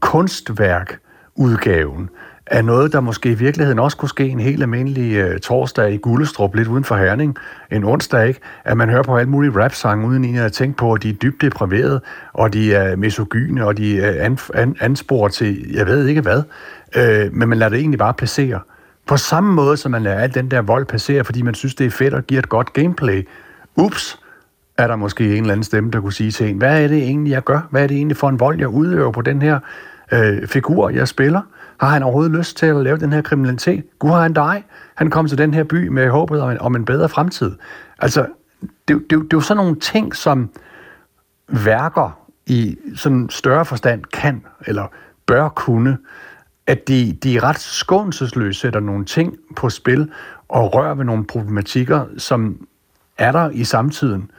Kunstværk-udgaven 0.00 2.10
er 2.46 2.58
af 2.58 2.64
noget, 2.64 2.92
der 2.92 3.00
måske 3.00 3.30
i 3.30 3.34
virkeligheden 3.34 3.78
også 3.78 3.96
kunne 3.96 4.08
ske 4.08 4.28
en 4.28 4.40
helt 4.40 4.62
almindelig 4.62 5.14
øh, 5.14 5.40
torsdag 5.40 5.92
i 5.92 5.96
Gullestrup, 5.96 6.54
lidt 6.54 6.68
uden 6.68 6.84
for 6.84 6.96
Herning, 6.96 7.36
en 7.72 7.84
onsdag, 7.84 8.28
ikke? 8.28 8.40
At 8.64 8.76
man 8.76 8.88
hører 8.88 9.02
på 9.02 9.16
alle 9.16 9.30
mulige 9.30 9.52
rap-sange, 9.64 10.06
uden 10.06 10.24
egentlig 10.24 10.44
at 10.44 10.52
tænke 10.52 10.76
på, 10.76 10.92
at 10.92 11.02
de 11.02 11.08
er 11.08 11.14
dybt 11.14 11.42
deprimerede, 11.42 12.00
og 12.32 12.52
de 12.52 12.74
er 12.74 12.96
misogyne, 12.96 13.66
og 13.66 13.76
de 13.76 14.00
er 14.00 14.24
an, 14.24 14.38
an, 14.54 14.76
ansporet 14.80 15.32
til, 15.32 15.74
jeg 15.74 15.86
ved 15.86 16.06
ikke 16.06 16.20
hvad, 16.20 16.42
Øh, 16.96 17.32
men 17.32 17.48
man 17.48 17.58
lader 17.58 17.70
det 17.70 17.78
egentlig 17.78 17.98
bare 17.98 18.14
placere. 18.14 18.60
På 19.06 19.16
samme 19.16 19.54
måde, 19.54 19.76
som 19.76 19.90
man 19.90 20.02
lader 20.02 20.18
al 20.18 20.34
den 20.34 20.50
der 20.50 20.62
vold 20.62 20.86
passere, 20.86 21.24
fordi 21.24 21.42
man 21.42 21.54
synes, 21.54 21.74
det 21.74 21.86
er 21.86 21.90
fedt 21.90 22.14
og 22.14 22.22
giver 22.26 22.38
et 22.38 22.48
godt 22.48 22.72
gameplay. 22.72 23.28
Ups, 23.76 24.18
er 24.78 24.86
der 24.86 24.96
måske 24.96 25.36
en 25.36 25.40
eller 25.42 25.52
anden 25.52 25.64
stemme, 25.64 25.90
der 25.90 26.00
kunne 26.00 26.12
sige 26.12 26.30
til 26.30 26.48
en, 26.48 26.58
hvad 26.58 26.82
er 26.84 26.88
det 26.88 26.98
egentlig, 26.98 27.30
jeg 27.30 27.44
gør? 27.44 27.68
Hvad 27.70 27.82
er 27.82 27.86
det 27.86 27.96
egentlig 27.96 28.16
for 28.16 28.28
en 28.28 28.40
vold, 28.40 28.58
jeg 28.58 28.68
udøver 28.68 29.12
på 29.12 29.22
den 29.22 29.42
her 29.42 29.58
øh, 30.12 30.48
figur, 30.48 30.90
jeg 30.90 31.08
spiller? 31.08 31.40
Har 31.80 31.88
han 31.88 32.02
overhovedet 32.02 32.32
lyst 32.32 32.56
til 32.56 32.66
at 32.66 32.76
lave 32.76 32.98
den 32.98 33.12
her 33.12 33.22
kriminalitet? 33.22 33.84
Gud 33.98 34.10
har 34.10 34.22
han 34.22 34.32
dig. 34.32 34.64
Han 34.94 35.10
kom 35.10 35.28
til 35.28 35.38
den 35.38 35.54
her 35.54 35.64
by 35.64 35.88
med 35.88 36.08
håbet 36.08 36.40
om 36.40 36.50
en, 36.50 36.58
om 36.58 36.76
en 36.76 36.84
bedre 36.84 37.08
fremtid. 37.08 37.52
Altså, 37.98 38.26
det, 38.60 38.70
det, 38.88 39.10
det, 39.10 39.22
er 39.22 39.26
jo 39.32 39.40
sådan 39.40 39.56
nogle 39.56 39.80
ting, 39.80 40.16
som 40.16 40.50
værker 41.48 42.18
i 42.46 42.78
sådan 42.96 43.28
større 43.30 43.64
forstand 43.64 44.04
kan, 44.04 44.44
eller 44.66 44.86
bør 45.26 45.48
kunne, 45.48 45.98
at 46.66 46.88
de, 46.88 47.18
de 47.22 47.36
er 47.36 47.44
ret 47.44 47.58
skånselsløse, 47.58 48.60
sætter 48.60 48.80
nogle 48.80 49.04
ting 49.04 49.36
på 49.56 49.70
spil 49.70 50.12
og 50.48 50.74
rører 50.74 50.94
ved 50.94 51.04
nogle 51.04 51.24
problematikker, 51.26 52.04
som 52.18 52.66
er 53.18 53.32
der 53.32 53.50
i 53.50 53.64
samtiden. 53.64 54.30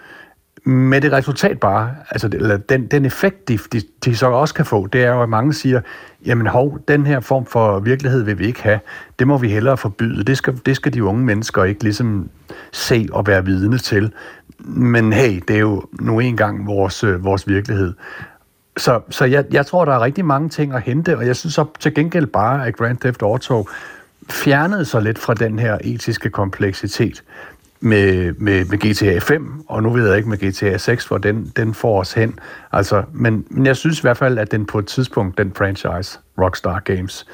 Med 0.68 1.02
det 1.02 1.12
resultat 1.12 1.60
bare, 1.60 1.96
altså 2.10 2.30
eller 2.34 2.58
den, 2.58 2.88
den 2.88 3.06
effekt, 3.06 3.48
de, 3.48 3.60
de, 3.74 3.82
de 4.06 4.16
så 4.16 4.28
også 4.28 4.54
kan 4.54 4.66
få, 4.66 4.88
det 4.88 5.04
er 5.04 5.14
jo, 5.14 5.22
at 5.22 5.30
mange 5.30 5.54
siger, 5.54 5.82
jamen 6.26 6.48
hov, 6.48 6.80
den 6.88 7.06
her 7.06 7.20
form 7.20 7.46
for 7.46 7.80
virkelighed 7.80 8.24
vil 8.24 8.40
vi 8.40 8.46
ikke 8.46 8.64
have. 8.64 8.80
Det 9.20 9.28
må 9.28 9.38
vi 9.38 9.50
hellere 9.50 9.78
forbyde. 9.78 10.24
Det 10.24 10.38
skal, 10.38 10.60
det 10.66 10.76
skal 10.76 10.94
de 10.94 11.04
unge 11.04 11.26
mennesker 11.26 11.64
ikke 11.64 11.84
ligesom 11.84 12.30
se 12.72 13.08
og 13.12 13.28
være 13.28 13.46
vidne 13.46 13.78
til. 13.78 14.14
Men 14.60 15.14
hey, 15.14 15.42
det 15.48 15.56
er 15.56 15.60
jo 15.60 15.84
nu 16.00 16.20
engang 16.20 16.68
vores, 16.68 17.04
øh, 17.04 17.24
vores 17.24 17.48
virkelighed. 17.48 17.94
Så, 18.78 19.02
så 19.10 19.26
jeg, 19.26 19.46
jeg 19.52 19.66
tror, 19.66 19.86
der 19.86 19.94
er 19.94 20.02
rigtig 20.02 20.26
mange 20.26 20.50
ting 20.50 20.74
at 20.74 20.82
hente, 20.82 21.18
og 21.18 21.28
jeg 21.28 21.36
synes 21.36 21.54
så 21.54 21.66
til 21.80 21.94
gengæld 21.94 22.28
bare, 22.28 22.68
at 22.68 22.76
Grand 22.76 22.98
Theft 22.98 23.22
Auto 23.22 23.68
fjernede 24.30 24.86
sig 24.86 25.02
lidt 25.02 25.20
fra 25.20 25.34
den 25.34 25.60
her 25.60 25.78
etiske 25.84 26.30
kompleksitet 26.30 27.24
med, 27.80 28.34
med, 28.34 28.66
med 28.66 28.78
GTA 28.78 29.20
5, 29.20 29.64
og 29.68 29.84
nu 29.84 29.90
ved 29.90 30.08
jeg 30.08 30.18
ikke 30.18 30.30
med 30.30 30.38
GTA 30.38 30.78
6, 30.78 31.06
hvor 31.06 31.18
den, 31.18 31.52
den 31.56 31.74
får 31.74 32.00
os 32.00 32.14
hen. 32.14 32.40
Altså, 32.72 33.04
men, 33.14 33.46
men 33.50 33.66
jeg 33.66 33.76
synes 33.76 34.00
i 34.00 34.02
hvert 34.02 34.18
fald, 34.18 34.38
at 34.38 34.52
den 34.52 34.66
på 34.66 34.80
et 34.80 34.86
tidspunkt, 34.86 35.38
den 35.38 35.54
franchise, 35.58 36.20
Rockstar 36.42 36.80
Games, 36.80 37.26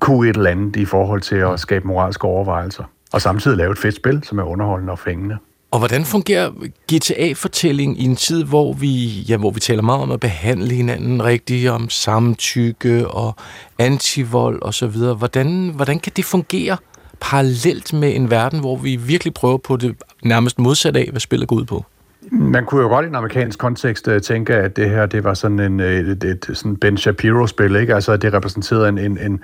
kunne 0.00 0.30
et 0.30 0.36
eller 0.36 0.50
andet 0.50 0.76
i 0.76 0.84
forhold 0.84 1.20
til 1.20 1.36
at 1.36 1.60
skabe 1.60 1.86
moralske 1.86 2.24
overvejelser. 2.24 2.84
Og 3.12 3.22
samtidig 3.22 3.56
lave 3.56 3.72
et 3.72 3.78
fedt 3.78 3.96
spil, 3.96 4.22
som 4.24 4.38
er 4.38 4.42
underholdende 4.42 4.92
og 4.92 4.98
fængende. 4.98 5.38
Og 5.70 5.78
hvordan 5.78 6.04
fungerer 6.04 6.50
GTA-fortælling 6.92 8.00
i 8.00 8.04
en 8.04 8.16
tid, 8.16 8.44
hvor 8.44 8.72
vi, 8.72 9.22
ja, 9.28 9.36
hvor 9.36 9.50
vi 9.50 9.60
taler 9.60 9.82
meget 9.82 10.02
om 10.02 10.10
at 10.10 10.20
behandle 10.20 10.74
hinanden 10.74 11.24
rigtigt, 11.24 11.70
om 11.70 11.90
samtykke 11.90 13.08
og 13.08 13.36
antivold 13.78 14.58
osv.? 14.62 14.96
Hvordan, 15.18 15.72
hvordan 15.74 15.98
kan 15.98 16.12
det 16.16 16.24
fungere 16.24 16.76
parallelt 17.20 17.92
med 17.92 18.16
en 18.16 18.30
verden, 18.30 18.60
hvor 18.60 18.76
vi 18.76 18.96
virkelig 18.96 19.34
prøver 19.34 19.58
på 19.58 19.76
det 19.76 19.96
nærmest 20.24 20.58
modsatte 20.58 21.00
af, 21.00 21.08
hvad 21.10 21.20
spillet 21.20 21.48
går 21.48 21.56
ud 21.56 21.64
på? 21.64 21.84
Man 22.32 22.64
kunne 22.64 22.82
jo 22.82 22.88
godt 22.88 23.04
i 23.04 23.08
en 23.08 23.14
amerikansk 23.14 23.58
kontekst 23.58 24.08
øh, 24.08 24.20
tænke, 24.20 24.54
at 24.54 24.76
det 24.76 24.90
her 24.90 25.06
det 25.06 25.24
var 25.24 25.34
sådan 25.34 25.60
en, 25.60 25.80
øh, 25.80 26.00
et, 26.00 26.24
et, 26.24 26.24
et 26.24 26.56
sådan 26.56 26.76
Ben 26.76 26.96
Shapiro-spil, 26.96 27.76
ikke? 27.76 27.94
Altså, 27.94 28.16
det 28.16 28.32
repræsenterede 28.32 28.88
en, 28.88 28.98
en, 28.98 29.18
en, 29.18 29.40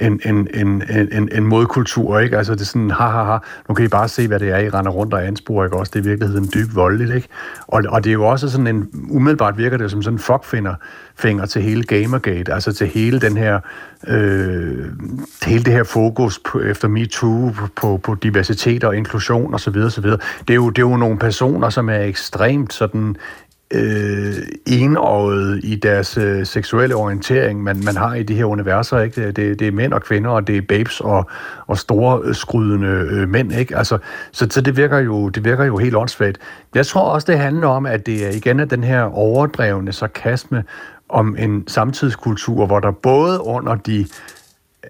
en, 0.00 0.20
en, 0.24 0.48
en, 0.54 0.82
en, 1.12 1.28
en 1.32 1.46
modkultur, 1.46 2.18
ikke? 2.18 2.38
Altså, 2.38 2.54
det 2.54 2.60
er 2.60 2.64
sådan, 2.64 2.90
ha, 2.90 3.08
ha, 3.08 3.22
ha, 3.22 3.38
nu 3.68 3.74
kan 3.74 3.84
I 3.84 3.88
bare 3.88 4.08
se, 4.08 4.28
hvad 4.28 4.40
det 4.40 4.48
er, 4.48 4.58
I 4.58 4.68
render 4.68 4.90
rundt 4.90 5.14
og 5.14 5.26
ansporer, 5.26 5.64
ikke? 5.64 5.76
Også 5.76 5.90
det 5.94 6.00
er 6.00 6.04
i 6.04 6.08
virkeligheden 6.08 6.48
dybt 6.54 6.76
voldeligt, 6.76 7.14
ikke? 7.14 7.28
Og, 7.66 7.82
og 7.88 8.04
det 8.04 8.10
er 8.10 8.14
jo 8.14 8.24
også 8.24 8.48
sådan 8.50 8.66
en, 8.66 8.88
umiddelbart 9.10 9.58
virker 9.58 9.76
det 9.76 9.90
som 9.90 10.02
sådan 10.02 10.14
en 10.14 10.18
fuckfinder, 10.18 10.74
finger 11.20 11.46
til 11.46 11.62
hele 11.62 11.82
Gamergate, 11.82 12.52
altså 12.52 12.72
til 12.72 12.86
hele 12.86 13.20
den 13.20 13.36
her, 13.36 13.60
øh, 14.08 14.86
hele 15.44 15.64
det 15.64 15.72
her 15.72 15.84
fokus 15.84 16.38
på, 16.38 16.60
efter 16.60 16.88
MeToo 16.88 17.52
på, 17.76 17.96
på 17.96 18.14
diversitet 18.14 18.84
og 18.84 18.96
inklusion 18.96 19.54
osv. 19.54 19.76
osv. 19.76 20.04
Det, 20.04 20.20
er 20.48 20.54
jo, 20.54 20.70
det 20.70 20.78
er 20.82 20.88
jo 20.90 20.96
nogle 20.96 21.18
personer, 21.18 21.70
som 21.70 21.88
er 21.88 22.00
ekstremt 22.00 22.72
sådan 22.72 23.16
øh, 23.70 24.34
enåret 24.66 25.60
i 25.62 25.76
deres 25.76 26.18
øh, 26.18 26.46
seksuelle 26.46 26.94
orientering, 26.94 27.62
man, 27.62 27.84
man 27.84 27.96
har 27.96 28.14
i 28.14 28.22
de 28.22 28.34
her 28.34 28.44
universer. 28.44 29.00
Ikke? 29.00 29.26
Det, 29.26 29.58
det 29.58 29.68
er 29.68 29.72
mænd 29.72 29.92
og 29.92 30.02
kvinder, 30.02 30.30
og 30.30 30.46
det 30.46 30.56
er 30.56 30.62
babes 30.62 31.00
og, 31.00 31.30
og 31.66 31.78
store 31.78 32.34
skrydende 32.34 33.08
øh, 33.10 33.28
mænd. 33.28 33.52
Ikke? 33.52 33.76
Altså, 33.76 33.98
så, 34.32 34.46
så 34.50 34.60
det, 34.60 34.76
virker 34.76 34.98
jo, 34.98 35.28
det 35.28 35.44
virker 35.44 35.64
jo 35.64 35.78
helt 35.78 35.96
åndssvagt. 35.96 36.38
Jeg 36.74 36.86
tror 36.86 37.02
også, 37.02 37.32
det 37.32 37.38
handler 37.38 37.68
om, 37.68 37.86
at 37.86 38.06
det 38.06 38.26
er 38.26 38.30
igen 38.30 38.60
er 38.60 38.64
den 38.64 38.84
her 38.84 39.02
overdrevne 39.02 39.92
sarkasme 39.92 40.64
om 41.10 41.36
en 41.38 41.68
samtidskultur, 41.68 42.66
hvor 42.66 42.80
der 42.80 42.90
både 42.90 43.40
under 43.40 43.74
de 43.74 44.06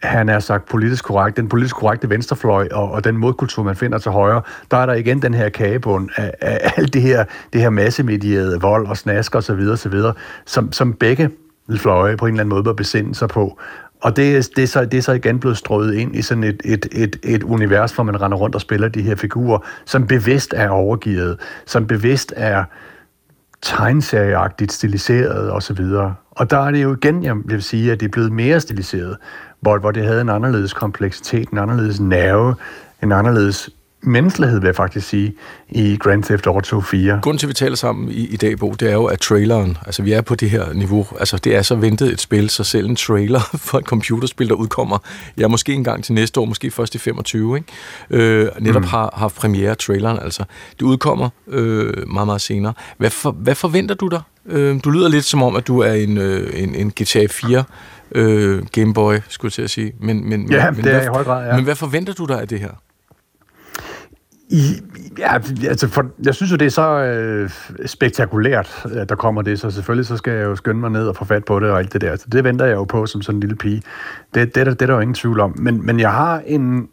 han 0.03 0.29
er 0.29 0.39
sagt 0.39 0.68
politisk 0.68 1.05
korrekt, 1.05 1.37
den 1.37 1.49
politisk 1.49 1.77
korrekte 1.77 2.11
venstrefløj 2.11 2.68
og, 2.73 2.91
og 2.91 3.05
den 3.05 3.16
modkultur, 3.16 3.62
man 3.62 3.77
finder 3.77 3.99
til 3.99 4.11
højre, 4.11 4.43
der 4.71 4.77
er 4.77 4.87
der 4.87 4.95
igen 4.95 5.23
den 5.23 5.35
her 5.35 5.49
kagebund 5.49 6.09
af, 6.16 6.35
af 6.41 6.73
alt 6.77 6.95
det 6.95 7.03
her, 7.03 7.25
det 7.53 7.61
her 7.61 7.71
massemedierede 7.71 8.61
vold 8.61 8.87
og 8.87 8.97
snask 8.97 9.35
og 9.35 9.43
så 9.43 9.55
videre, 9.55 9.77
så 9.77 9.89
videre, 9.89 10.14
som, 10.47 10.73
som 10.73 10.93
begge 10.93 11.31
fløje 11.77 12.16
på 12.16 12.27
en 12.27 12.35
eller 12.35 12.41
anden 12.41 12.51
måde 12.51 12.64
bør 12.64 12.73
besinde 12.73 13.14
sig 13.14 13.29
på. 13.29 13.59
Og 14.03 14.16
det, 14.16 14.57
det, 14.57 14.62
er 14.62 14.66
så, 14.66 14.85
det 14.85 14.99
er 14.99 15.03
så 15.03 15.12
igen 15.12 15.41
blevet 15.41 15.57
strøget 15.57 15.95
ind 15.95 16.16
i 16.16 16.23
sådan 16.23 16.45
et, 16.45 16.62
et, 16.64 16.87
et, 16.93 17.16
et 17.25 17.43
univers, 17.43 17.93
hvor 17.93 18.05
man 18.05 18.21
render 18.21 18.39
rundt 18.39 18.55
og 18.55 18.61
spiller 18.61 18.89
de 18.89 19.03
her 19.03 19.14
figurer, 19.14 19.59
som 19.85 20.07
bevidst 20.07 20.55
er 20.57 20.68
overgivet, 20.68 21.41
som 21.66 21.87
bevidst 21.87 22.33
er 22.37 22.64
tegneserieagtigt 23.62 24.72
stiliseret 24.72 25.52
osv. 25.52 25.80
Og 26.30 26.50
der 26.50 26.58
er 26.58 26.70
det 26.70 26.82
jo 26.82 26.94
igen, 26.94 27.24
jeg 27.24 27.34
vil 27.44 27.62
sige, 27.62 27.92
at 27.92 28.00
det 28.00 28.06
er 28.06 28.11
blevet 28.11 28.32
mere 28.32 28.61
stiliseret 28.61 29.16
hvor, 29.61 29.78
hvor 29.78 29.90
det 29.90 30.04
havde 30.04 30.20
en 30.20 30.28
anderledes 30.28 30.72
kompleksitet, 30.72 31.48
en 31.48 31.58
anderledes 31.58 32.00
nerve, 32.00 32.54
en 33.02 33.12
anderledes 33.12 33.70
menneskelighed, 34.03 34.61
vil 34.61 34.66
jeg 34.66 34.76
faktisk 34.76 35.09
sige, 35.09 35.34
i 35.68 35.96
Grand 35.96 36.22
Theft 36.22 36.46
Auto 36.46 36.80
4. 36.80 37.20
Grunden 37.22 37.38
til, 37.38 37.46
at 37.46 37.48
vi 37.48 37.55
taler 37.55 37.76
sammen 37.76 38.09
i, 38.09 38.26
i 38.26 38.36
dag, 38.36 38.59
Bo, 38.59 38.70
det 38.72 38.90
er 38.90 38.92
jo, 38.92 39.05
at 39.05 39.20
traileren, 39.20 39.78
altså 39.86 40.03
vi 40.03 40.12
er 40.12 40.20
på 40.20 40.34
det 40.34 40.51
her 40.51 40.72
niveau, 40.72 41.07
altså 41.18 41.36
det 41.36 41.57
er 41.57 41.62
så 41.62 41.74
ventet 41.74 42.12
et 42.12 42.20
spil, 42.20 42.51
så 42.51 42.64
selv 42.64 42.86
en 42.86 42.96
trailer 42.96 43.40
for 43.68 43.78
et 43.78 43.84
computerspil, 43.84 44.48
der 44.48 44.55
udkommer, 44.55 44.98
ja, 45.38 45.48
måske 45.48 45.72
en 45.72 45.84
gang 45.84 46.05
til 46.05 46.14
næste 46.14 46.40
år, 46.40 46.44
måske 46.44 46.70
først 46.70 46.94
i 46.94 46.98
25, 46.98 47.57
ikke? 47.57 47.68
Øh, 48.11 48.48
netop 48.61 48.82
mm. 48.82 48.88
har, 48.88 49.14
har 49.16 49.28
premiere 49.28 49.74
traileren, 49.74 50.18
altså. 50.18 50.44
Det 50.78 50.82
udkommer 50.82 51.28
øh, 51.48 52.09
meget, 52.09 52.26
meget 52.26 52.40
senere. 52.40 52.72
Hvad, 52.98 53.11
for, 53.11 53.30
hvad 53.30 53.55
forventer 53.55 53.94
du 53.94 54.09
dig? 54.09 54.20
Øh, 54.46 54.80
du 54.84 54.90
lyder 54.90 55.09
lidt 55.09 55.24
som 55.24 55.42
om, 55.42 55.57
at 55.57 55.66
du 55.66 55.78
er 55.78 55.92
en, 55.92 56.18
øh, 56.18 56.62
en, 56.62 56.74
en 56.74 56.90
GTA 56.90 57.26
4 57.30 57.64
øh, 58.12 58.62
Gameboy, 58.72 59.14
skulle 59.28 59.48
jeg 59.48 59.53
til 59.53 59.62
at 59.62 59.70
sige. 59.70 59.92
Men, 60.01 60.28
men, 60.28 60.51
ja, 60.51 60.70
men, 60.70 60.84
det 60.84 60.92
er 60.92 60.96
hvad, 60.96 61.05
i 61.05 61.09
høj 61.09 61.24
grad, 61.24 61.46
ja. 61.48 61.57
Men 61.57 61.64
hvad 61.64 61.74
forventer 61.74 62.12
du 62.12 62.24
dig 62.24 62.40
af 62.40 62.48
det 62.48 62.61
her? 62.61 62.70
I, 64.51 64.61
ja, 65.18 65.34
altså 65.68 65.88
for, 65.88 66.07
jeg 66.24 66.34
synes 66.34 66.53
jo, 66.53 66.57
det 66.57 66.66
er 66.66 66.70
så 66.70 67.05
øh, 67.05 67.51
spektakulært, 67.86 68.86
at 68.94 69.09
der 69.09 69.14
kommer 69.14 69.42
det, 69.42 69.61
så 69.61 69.70
selvfølgelig 69.70 70.07
så 70.07 70.16
skal 70.16 70.32
jeg 70.32 70.44
jo 70.44 70.57
skynde 70.57 70.80
mig 70.80 70.90
ned 70.90 71.09
og 71.09 71.16
få 71.16 71.24
fat 71.24 71.44
på 71.44 71.61
det 71.61 71.70
og 71.70 71.78
alt 71.78 71.92
det 71.92 72.01
der. 72.01 72.16
Så 72.16 72.26
det 72.32 72.44
venter 72.44 72.64
jeg 72.64 72.74
jo 72.74 72.84
på 72.84 73.07
som 73.07 73.22
sådan 73.22 73.36
en 73.36 73.40
lille 73.40 73.57
pige. 73.57 73.82
Det, 74.34 74.55
det, 74.55 74.66
det, 74.66 74.66
det 74.66 74.82
er 74.82 74.86
der 74.86 74.94
jo 74.94 75.01
ingen 75.01 75.14
tvivl 75.14 75.40
om. 75.40 75.55
Men, 75.59 75.86
men 75.86 76.01
jeg 76.01 76.12
har 76.12 76.42
en, 76.46 76.88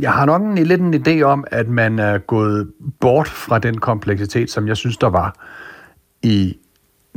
jeg 0.00 0.12
har 0.12 0.26
nok 0.26 0.42
en, 0.42 0.58
lidt 0.58 0.80
en 0.80 0.94
idé 0.94 1.22
om, 1.22 1.44
at 1.50 1.68
man 1.68 1.98
er 1.98 2.18
gået 2.18 2.70
bort 3.00 3.28
fra 3.28 3.58
den 3.58 3.78
kompleksitet, 3.78 4.50
som 4.50 4.68
jeg 4.68 4.76
synes, 4.76 4.96
der 4.96 5.08
var 5.08 5.34
i 6.22 6.58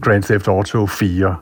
Grand 0.01 0.23
Theft 0.23 0.47
Auto 0.47 0.85
4 0.85 1.35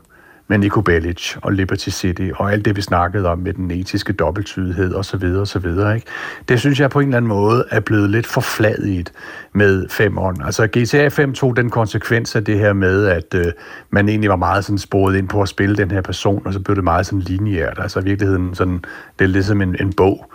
med 0.47 0.57
Nico 0.57 0.81
Bellic 0.81 1.35
og 1.41 1.53
Liberty 1.53 1.89
City 1.89 2.29
og 2.35 2.51
alt 2.51 2.65
det, 2.65 2.75
vi 2.75 2.81
snakkede 2.81 3.29
om 3.29 3.39
med 3.39 3.53
den 3.53 3.71
etiske 3.71 4.13
dobbelttydighed 4.13 4.95
osv. 4.95 5.23
osv. 5.23 5.65
Ikke? 5.65 6.01
Det 6.49 6.59
synes 6.59 6.79
jeg 6.79 6.89
på 6.89 6.99
en 6.99 7.07
eller 7.07 7.17
anden 7.17 7.29
måde 7.29 7.65
er 7.71 7.79
blevet 7.79 8.09
lidt 8.09 8.27
forfladigt 8.27 9.13
med 9.53 9.89
femeren. 9.89 10.41
Altså 10.45 10.67
GTA 10.67 11.07
5 11.07 11.33
tog 11.33 11.55
den 11.55 11.69
konsekvens 11.69 12.35
af 12.35 12.45
det 12.45 12.59
her 12.59 12.73
med, 12.73 13.05
at 13.05 13.33
øh, 13.35 13.45
man 13.89 14.09
egentlig 14.09 14.29
var 14.29 14.35
meget 14.35 14.65
sådan 14.65 14.77
sporet 14.77 15.17
ind 15.17 15.27
på 15.27 15.41
at 15.41 15.49
spille 15.49 15.75
den 15.75 15.91
her 15.91 16.01
person, 16.01 16.41
og 16.45 16.53
så 16.53 16.59
blev 16.59 16.75
det 16.75 16.83
meget 16.83 17.05
sådan 17.05 17.19
lineært. 17.19 17.79
Altså 17.81 17.99
i 17.99 18.03
virkeligheden 18.03 18.55
sådan, 18.55 18.83
det 19.19 19.25
er 19.25 19.29
ligesom 19.29 19.61
en, 19.61 19.75
en 19.79 19.93
bog. 19.93 20.31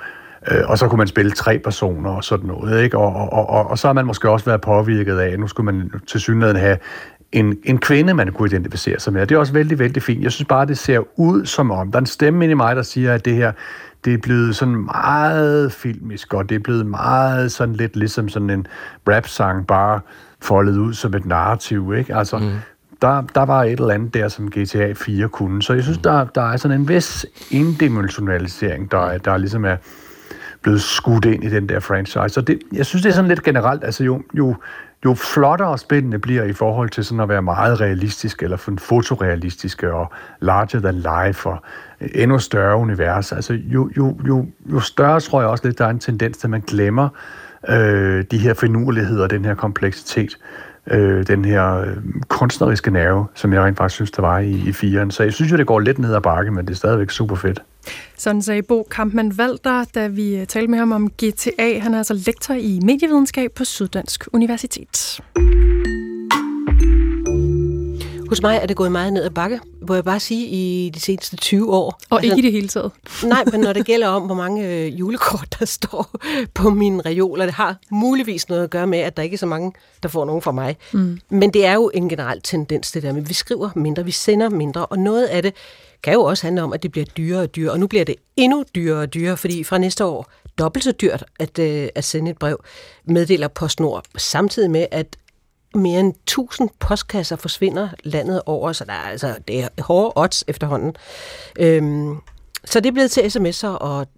Øh, 0.51 0.63
og 0.69 0.79
så 0.79 0.89
kunne 0.89 0.99
man 0.99 1.07
spille 1.07 1.31
tre 1.31 1.59
personer 1.59 2.11
og 2.11 2.25
sådan 2.25 2.47
noget, 2.47 2.83
ikke? 2.85 2.99
Og, 2.99 3.33
og, 3.33 3.49
og, 3.49 3.71
og 3.71 3.79
så 3.79 3.89
har 3.89 3.93
man 3.93 4.07
måske 4.07 4.31
også 4.31 4.47
været 4.47 4.61
påvirket 4.61 5.19
af, 5.19 5.29
at 5.29 5.41
nu 5.41 5.49
skulle 5.49 5.73
man 5.73 5.91
til 6.07 6.21
synligheden 6.21 6.61
have 6.61 6.77
en, 7.33 7.59
en 7.65 7.79
kvinde, 7.79 8.15
man 8.15 8.33
kunne 8.33 8.49
identificere 8.49 9.01
sig 9.01 9.13
med. 9.13 9.27
Det 9.27 9.35
er 9.35 9.39
også 9.39 9.53
vældig, 9.53 9.79
vældig 9.79 10.03
fint. 10.03 10.23
Jeg 10.23 10.33
synes 10.33 10.49
bare, 10.49 10.67
det 10.67 10.79
ser 10.79 11.21
ud 11.21 11.47
som 11.47 11.71
om, 11.71 11.91
der 11.91 11.97
er 11.97 12.01
en 12.01 12.07
stemme 12.07 12.45
ind 12.45 12.51
i 12.51 12.55
mig, 12.55 12.77
der 12.77 12.83
siger, 12.83 13.15
at 13.15 13.25
det 13.25 13.35
her, 13.35 13.53
det 14.05 14.15
er 14.15 14.19
blevet 14.19 14.57
sådan 14.57 14.75
meget 14.75 15.73
filmisk, 15.73 16.35
og 16.35 16.49
det 16.49 16.55
er 16.55 16.59
blevet 16.59 16.87
meget 16.87 17.53
sådan 17.53 17.75
lidt 17.75 17.97
ligesom 17.97 18.29
sådan 18.29 18.51
en 18.51 18.67
rap-sang, 19.09 19.67
bare 19.67 20.01
foldet 20.41 20.77
ud 20.77 20.95
som 20.95 21.15
et 21.15 21.27
narrativ, 21.27 21.95
ikke? 21.99 22.17
Altså, 22.17 22.39
mm. 22.39 22.51
der, 23.03 23.23
der 23.35 23.43
var 23.43 23.65
et 23.65 23.81
eller 23.81 23.95
andet 23.95 24.15
der, 24.15 24.29
som 24.29 24.51
GTA 24.51 24.93
4 24.93 25.29
kunne. 25.29 25.63
Så 25.63 25.75
jeg 25.75 25.83
synes, 25.83 25.99
der, 25.99 26.25
der 26.25 26.53
er 26.53 26.57
sådan 26.57 26.81
en 26.81 26.89
vis 26.89 27.27
indimensionalisering, 27.51 28.91
der, 28.91 29.19
der 29.19 29.37
ligesom 29.37 29.65
er 29.65 29.77
blevet 30.63 30.83
skudt 30.83 31.25
ind 31.25 31.45
i 31.45 31.49
den 31.49 31.69
der 31.69 31.81
franchise. 31.81 32.29
Så 32.29 32.41
det, 32.41 32.59
jeg 32.73 32.87
synes, 32.87 33.03
det 33.03 33.11
er 33.11 33.15
sådan 33.15 33.29
lidt 33.29 33.43
generelt, 33.43 33.85
altså 33.85 34.05
jo, 34.05 34.23
jo, 34.35 34.57
jo 35.05 35.15
flottere 35.15 35.79
spændende 35.79 36.19
bliver 36.19 36.45
i 36.45 36.53
forhold 36.53 36.91
til 36.91 37.05
sådan 37.05 37.21
at 37.21 37.29
være 37.29 37.43
meget 37.43 37.81
realistisk, 37.81 38.43
eller 38.43 38.77
fotorealistiske 38.79 39.93
og 39.93 40.13
larger 40.41 40.81
than 40.81 40.95
life, 40.95 41.49
og 41.49 41.59
øh, 42.01 42.09
endnu 42.15 42.39
større 42.39 42.77
univers. 42.77 43.33
Altså, 43.33 43.53
jo, 43.53 43.91
jo, 43.97 44.19
jo, 44.27 44.47
jo 44.73 44.81
større 44.81 45.21
tror 45.21 45.41
jeg 45.41 45.51
også 45.51 45.67
lidt, 45.67 45.79
der 45.79 45.85
er 45.85 45.91
en 45.91 45.99
tendens 45.99 46.39
til, 46.39 46.47
at 46.47 46.51
man 46.51 46.61
glemmer 46.67 47.09
øh, 47.69 48.25
de 48.31 48.39
her 48.39 48.55
finurligheder, 48.55 49.27
den 49.27 49.45
her 49.45 49.55
kompleksitet, 49.55 50.39
øh, 50.91 51.27
den 51.27 51.45
her 51.45 51.81
øh, 51.81 51.97
kunstneriske 52.29 52.91
nerve, 52.91 53.27
som 53.35 53.53
jeg 53.53 53.63
rent 53.63 53.77
faktisk 53.79 53.95
synes, 53.95 54.11
der 54.11 54.23
var 54.23 54.39
i, 54.39 54.51
i 54.51 54.73
firen. 54.73 55.11
Så 55.11 55.23
jeg 55.23 55.33
synes 55.33 55.53
jo, 55.53 55.57
det 55.57 55.67
går 55.67 55.81
lidt 55.81 55.99
ned 55.99 56.15
ad 56.15 56.21
bakke, 56.21 56.51
men 56.51 56.67
det 56.67 56.73
er 56.73 56.77
stadigvæk 56.77 57.11
super 57.11 57.37
fedt. 57.37 57.63
Sådan 58.17 58.43
sagde 58.43 58.63
Bo 58.63 58.83
Kampmann 58.91 59.39
Valder, 59.39 59.85
da 59.95 60.07
vi 60.07 60.37
øh, 60.37 60.47
talte 60.47 60.71
med 60.71 60.79
ham 60.79 60.93
om 60.93 61.11
GTA. 61.11 61.79
Han 61.79 61.95
er 61.95 61.99
altså 61.99 62.15
lektor 62.15 62.55
i 62.55 62.81
medievidenskab 62.83 63.53
på 63.53 63.65
Syddansk 63.65 64.29
Universitet. 64.33 65.21
Hos 68.33 68.43
mig 68.43 68.59
er 68.63 68.67
det 68.67 68.77
gået 68.77 68.93
meget 68.93 69.13
ned 69.13 69.25
ad 69.25 69.31
bakke, 69.31 69.61
hvor 69.83 69.95
jeg 69.95 70.05
bare 70.05 70.21
sige, 70.21 70.47
i 70.47 70.91
de 70.95 71.01
seneste 71.01 71.37
20 71.37 71.75
år. 71.75 72.01
Og 72.11 72.19
altså, 72.19 72.37
ikke 72.37 72.39
i 72.39 72.43
det 72.43 72.53
hele 72.53 72.69
taget. 72.69 72.91
nej, 73.25 73.45
men 73.53 73.61
når 73.61 73.73
det 73.73 73.87
gælder 73.87 74.09
om, 74.09 74.23
hvor 74.23 74.35
mange 74.35 74.69
øh, 74.69 75.01
julekort, 75.01 75.57
der 75.59 75.65
står 75.67 76.11
på 76.55 76.71
mine 76.71 77.03
reoler, 77.07 77.45
det 77.45 77.55
har 77.55 77.77
muligvis 77.91 78.49
noget 78.49 78.65
at 78.65 78.71
gøre 78.71 78.87
med, 78.87 78.99
at 78.99 79.17
der 79.17 79.23
ikke 79.23 79.35
er 79.35 79.39
så 79.39 79.47
mange, 79.47 79.73
der 80.03 80.09
får 80.09 80.25
nogen 80.25 80.43
fra 80.43 80.53
mig. 80.53 80.77
Mm. 80.93 81.19
Men 81.29 81.51
det 81.51 81.67
er 81.67 81.75
jo 81.75 81.91
en 81.95 82.09
generel 82.09 82.41
tendens, 82.43 82.93
det 82.93 83.03
der 83.03 83.13
med, 83.13 83.23
vi 83.23 83.35
skriver 83.35 83.71
mindre, 83.75 84.05
vi 84.05 84.11
sender 84.11 84.49
mindre, 84.49 84.87
og 84.87 84.99
noget 84.99 85.25
af 85.25 85.43
det 85.43 85.55
kan 86.03 86.13
jo 86.13 86.23
også 86.23 86.47
handle 86.47 86.63
om, 86.63 86.73
at 86.73 86.83
det 86.83 86.93
bliver 86.93 87.05
dyrere 87.05 87.43
og 87.43 87.57
dyrere, 87.57 87.73
og 87.73 87.81
nu 87.81 87.87
bliver 87.87 88.05
det 88.05 88.15
endnu 88.37 88.65
dyrere 88.75 89.01
og 89.01 89.15
dyrere, 89.15 89.37
fordi 89.37 89.65
fra 89.65 89.79
næste 89.79 90.05
år 90.05 90.31
dobbelt 90.59 90.85
så 90.85 90.93
dyrt 90.93 91.25
at, 91.41 91.59
øh, 91.59 91.89
at 91.95 92.05
sende 92.05 92.31
et 92.31 92.39
brev, 92.39 92.65
meddeler 93.05 93.49
PostNord, 93.49 94.05
samtidig 94.17 94.71
med, 94.71 94.87
at 94.91 95.17
mere 95.75 96.01
end 96.01 96.15
1000 96.15 96.69
postkasser 96.79 97.37
forsvinder 97.37 97.89
landet 98.05 98.43
over, 98.47 98.73
så 98.73 98.85
der 98.85 98.93
er, 98.93 98.97
altså, 99.09 99.35
det 99.49 99.61
er 99.61 99.69
hårde 99.83 100.13
odds 100.17 100.45
efterhånden. 100.49 100.97
Øhm, 101.59 102.17
så 102.65 102.81
det 102.81 102.89
er 102.89 102.93
blevet 102.93 103.11
til 103.11 103.21
sms'er 103.21 103.67
og 103.67 104.09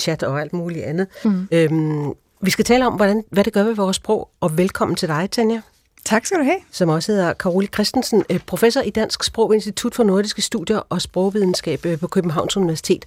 chat 0.00 0.22
og 0.22 0.40
alt 0.40 0.52
muligt 0.52 0.84
andet. 0.84 1.06
Mm. 1.24 1.48
Øhm, 1.52 2.14
vi 2.40 2.50
skal 2.50 2.64
tale 2.64 2.86
om, 2.86 2.94
hvordan, 2.94 3.24
hvad 3.30 3.44
det 3.44 3.52
gør 3.52 3.62
ved 3.62 3.74
vores 3.74 3.96
sprog, 3.96 4.30
og 4.40 4.58
velkommen 4.58 4.96
til 4.96 5.08
dig, 5.08 5.30
Tanja. 5.30 5.60
Tak 6.04 6.26
skal 6.26 6.38
du 6.38 6.44
have. 6.44 6.58
Som 6.70 6.88
også 6.88 7.12
hedder 7.12 7.32
Karoli 7.32 7.66
Christensen, 7.66 8.24
øh, 8.30 8.40
professor 8.46 8.80
i 8.80 8.90
Dansk 8.90 9.24
Sprog 9.24 9.54
Institut 9.54 9.94
for 9.94 10.04
Nordiske 10.04 10.42
Studier 10.42 10.78
og 10.88 11.02
Sprogvidenskab 11.02 11.86
øh, 11.86 11.98
på 11.98 12.06
Københavns 12.06 12.56
Universitet. 12.56 13.04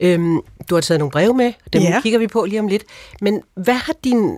Øhm, 0.00 0.40
du 0.70 0.74
har 0.74 0.80
taget 0.80 0.98
nogle 0.98 1.10
breve 1.10 1.34
med, 1.34 1.52
dem 1.72 1.82
ja. 1.82 2.00
kigger 2.02 2.18
vi 2.18 2.26
på 2.26 2.44
lige 2.44 2.60
om 2.60 2.68
lidt. 2.68 2.84
Men 3.20 3.42
hvad 3.54 3.74
har 3.74 3.94
din 4.04 4.36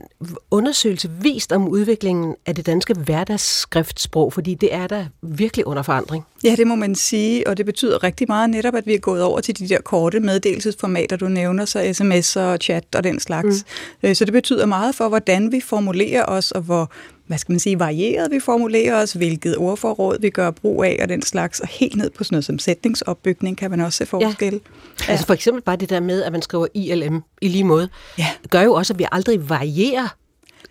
undersøgelse 0.50 1.10
vist 1.10 1.52
om 1.52 1.68
udviklingen 1.68 2.34
af 2.46 2.54
det 2.54 2.66
danske 2.66 2.94
hverdagsskriftsprog? 2.94 4.32
Fordi 4.32 4.54
det 4.54 4.74
er 4.74 4.86
der 4.86 5.06
virkelig 5.22 5.66
under 5.66 5.82
forandring. 5.82 6.26
Ja, 6.44 6.54
det 6.56 6.66
må 6.66 6.74
man 6.74 6.94
sige, 6.94 7.46
og 7.46 7.56
det 7.56 7.66
betyder 7.66 8.02
rigtig 8.02 8.26
meget 8.28 8.50
netop, 8.50 8.74
at 8.74 8.86
vi 8.86 8.94
er 8.94 8.98
gået 8.98 9.22
over 9.22 9.40
til 9.40 9.58
de 9.58 9.68
der 9.68 9.80
korte 9.80 10.20
meddelelsesformater, 10.20 11.16
du 11.16 11.28
nævner, 11.28 11.64
så 11.64 11.90
sms 11.92 12.36
og 12.36 12.58
chat 12.60 12.84
og 12.94 13.04
den 13.04 13.20
slags. 13.20 13.64
Mm. 14.02 14.08
Øh, 14.08 14.16
så 14.16 14.24
det 14.24 14.32
betyder 14.32 14.66
meget 14.66 14.94
for, 14.94 15.08
hvordan 15.08 15.52
vi 15.52 15.60
formulerer 15.60 16.24
os, 16.24 16.50
og 16.50 16.62
hvor 16.62 16.90
hvad 17.26 17.38
skal 17.38 17.52
man 17.52 17.60
sige, 17.60 17.78
varieret 17.78 18.30
vi 18.30 18.40
formulerer 18.40 19.02
os, 19.02 19.12
hvilket 19.12 19.56
ordforråd 19.56 20.20
vi 20.20 20.30
gør 20.30 20.50
brug 20.50 20.84
af 20.84 20.98
og 21.02 21.08
den 21.08 21.22
slags, 21.22 21.60
og 21.60 21.68
helt 21.68 21.96
ned 21.96 22.10
på 22.10 22.24
sådan 22.24 22.34
noget 22.34 22.44
som 22.44 22.58
sætningsopbygning 22.58 23.58
kan 23.58 23.70
man 23.70 23.80
også 23.80 23.96
se 23.96 24.06
forskel. 24.06 24.52
Ja. 24.52 24.58
Ja. 25.06 25.10
Altså 25.12 25.26
for 25.26 25.34
eksempel 25.34 25.62
bare 25.62 25.76
det 25.76 25.90
der 25.90 26.00
med, 26.00 26.22
at 26.22 26.32
man 26.32 26.42
skriver 26.42 26.66
ILM 26.74 27.22
i 27.40 27.48
lige 27.48 27.64
måde, 27.64 27.88
ja. 28.18 28.26
gør 28.50 28.62
jo 28.62 28.74
også, 28.74 28.92
at 28.92 28.98
vi 28.98 29.06
aldrig 29.12 29.48
varierer 29.48 30.08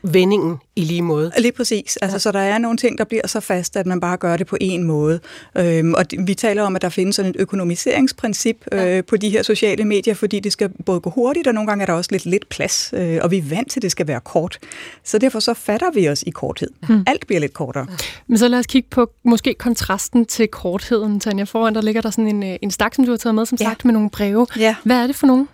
vendingen 0.02 0.58
I 0.78 0.82
lige 0.82 1.02
måde. 1.02 1.32
Lige 1.38 1.52
præcis. 1.52 1.98
Altså, 1.98 2.16
ja. 2.16 2.20
Så 2.20 2.32
der 2.32 2.40
er 2.40 2.58
nogle 2.58 2.78
ting, 2.78 2.98
der 2.98 3.04
bliver 3.04 3.28
så 3.28 3.40
fast, 3.40 3.78
at 3.78 3.86
man 3.86 4.00
bare 4.00 4.18
gør 4.18 4.38
det 4.38 4.48
på 4.48 4.58
én 4.64 4.80
måde. 4.80 5.20
Øhm, 5.58 5.94
og 5.94 6.06
vi 6.20 6.34
taler 6.34 6.64
om, 6.64 6.76
at 6.76 6.82
der 6.82 6.90
findes 6.90 7.16
sådan 7.16 7.32
et 7.32 7.36
økonomiseringsprincip 7.40 8.66
ja. 8.72 8.98
øh, 8.98 9.04
på 9.04 9.18
de 9.18 9.30
her 9.30 9.44
sociale 9.44 9.86
medier, 9.86 10.14
fordi 10.14 10.40
det 10.40 10.52
skal 10.52 10.70
både 10.86 11.00
gå 11.00 11.10
hurtigt, 11.10 11.48
og 11.48 11.54
nogle 11.54 11.68
gange 11.68 11.82
er 11.82 11.86
der 11.86 11.94
også 11.94 12.10
lidt 12.12 12.26
lidt 12.26 12.50
plads, 12.50 12.94
øh, 12.94 13.20
og 13.22 13.32
vi 13.32 13.38
er 13.38 13.42
vant 13.42 13.72
til, 13.72 13.80
at 13.80 13.82
det 13.82 13.92
skal 13.92 14.08
være 14.08 14.20
kort. 14.20 14.60
Så 15.04 15.18
derfor 15.18 15.40
så 15.40 15.54
fatter 15.54 15.92
vi 15.94 16.10
os 16.10 16.24
i 16.28 16.30
korthed. 16.30 16.70
Mm. 16.90 17.04
Alt 17.08 17.28
bliver 17.28 17.40
lidt 17.40 17.54
kortere. 17.54 17.88
Men 18.28 18.38
så 18.38 18.48
lad 18.48 18.60
os 18.60 18.66
kigge 18.66 18.88
på 18.92 19.12
måske 19.24 19.54
kontrasten 19.54 20.26
til 20.26 20.48
kortheden, 20.48 21.20
Tanja. 21.20 21.44
Foran 21.44 21.76
der 21.76 21.82
ligger 21.82 22.02
der 22.02 22.10
sådan 22.10 22.28
en, 22.28 22.44
øh, 22.44 22.56
en 22.62 22.72
stak, 22.72 22.96
som 22.96 23.06
du 23.06 23.12
har 23.12 23.18
taget 23.18 23.36
med, 23.36 23.46
som 23.46 23.58
ja. 23.62 23.66
sagt, 23.66 23.86
med 23.86 23.94
nogle 23.94 24.10
breve. 24.10 24.48
Ja. 24.60 24.76
Hvad 24.84 24.98
er 24.98 25.08
det 25.08 25.16
for 25.16 25.28
nogle? 25.28 25.48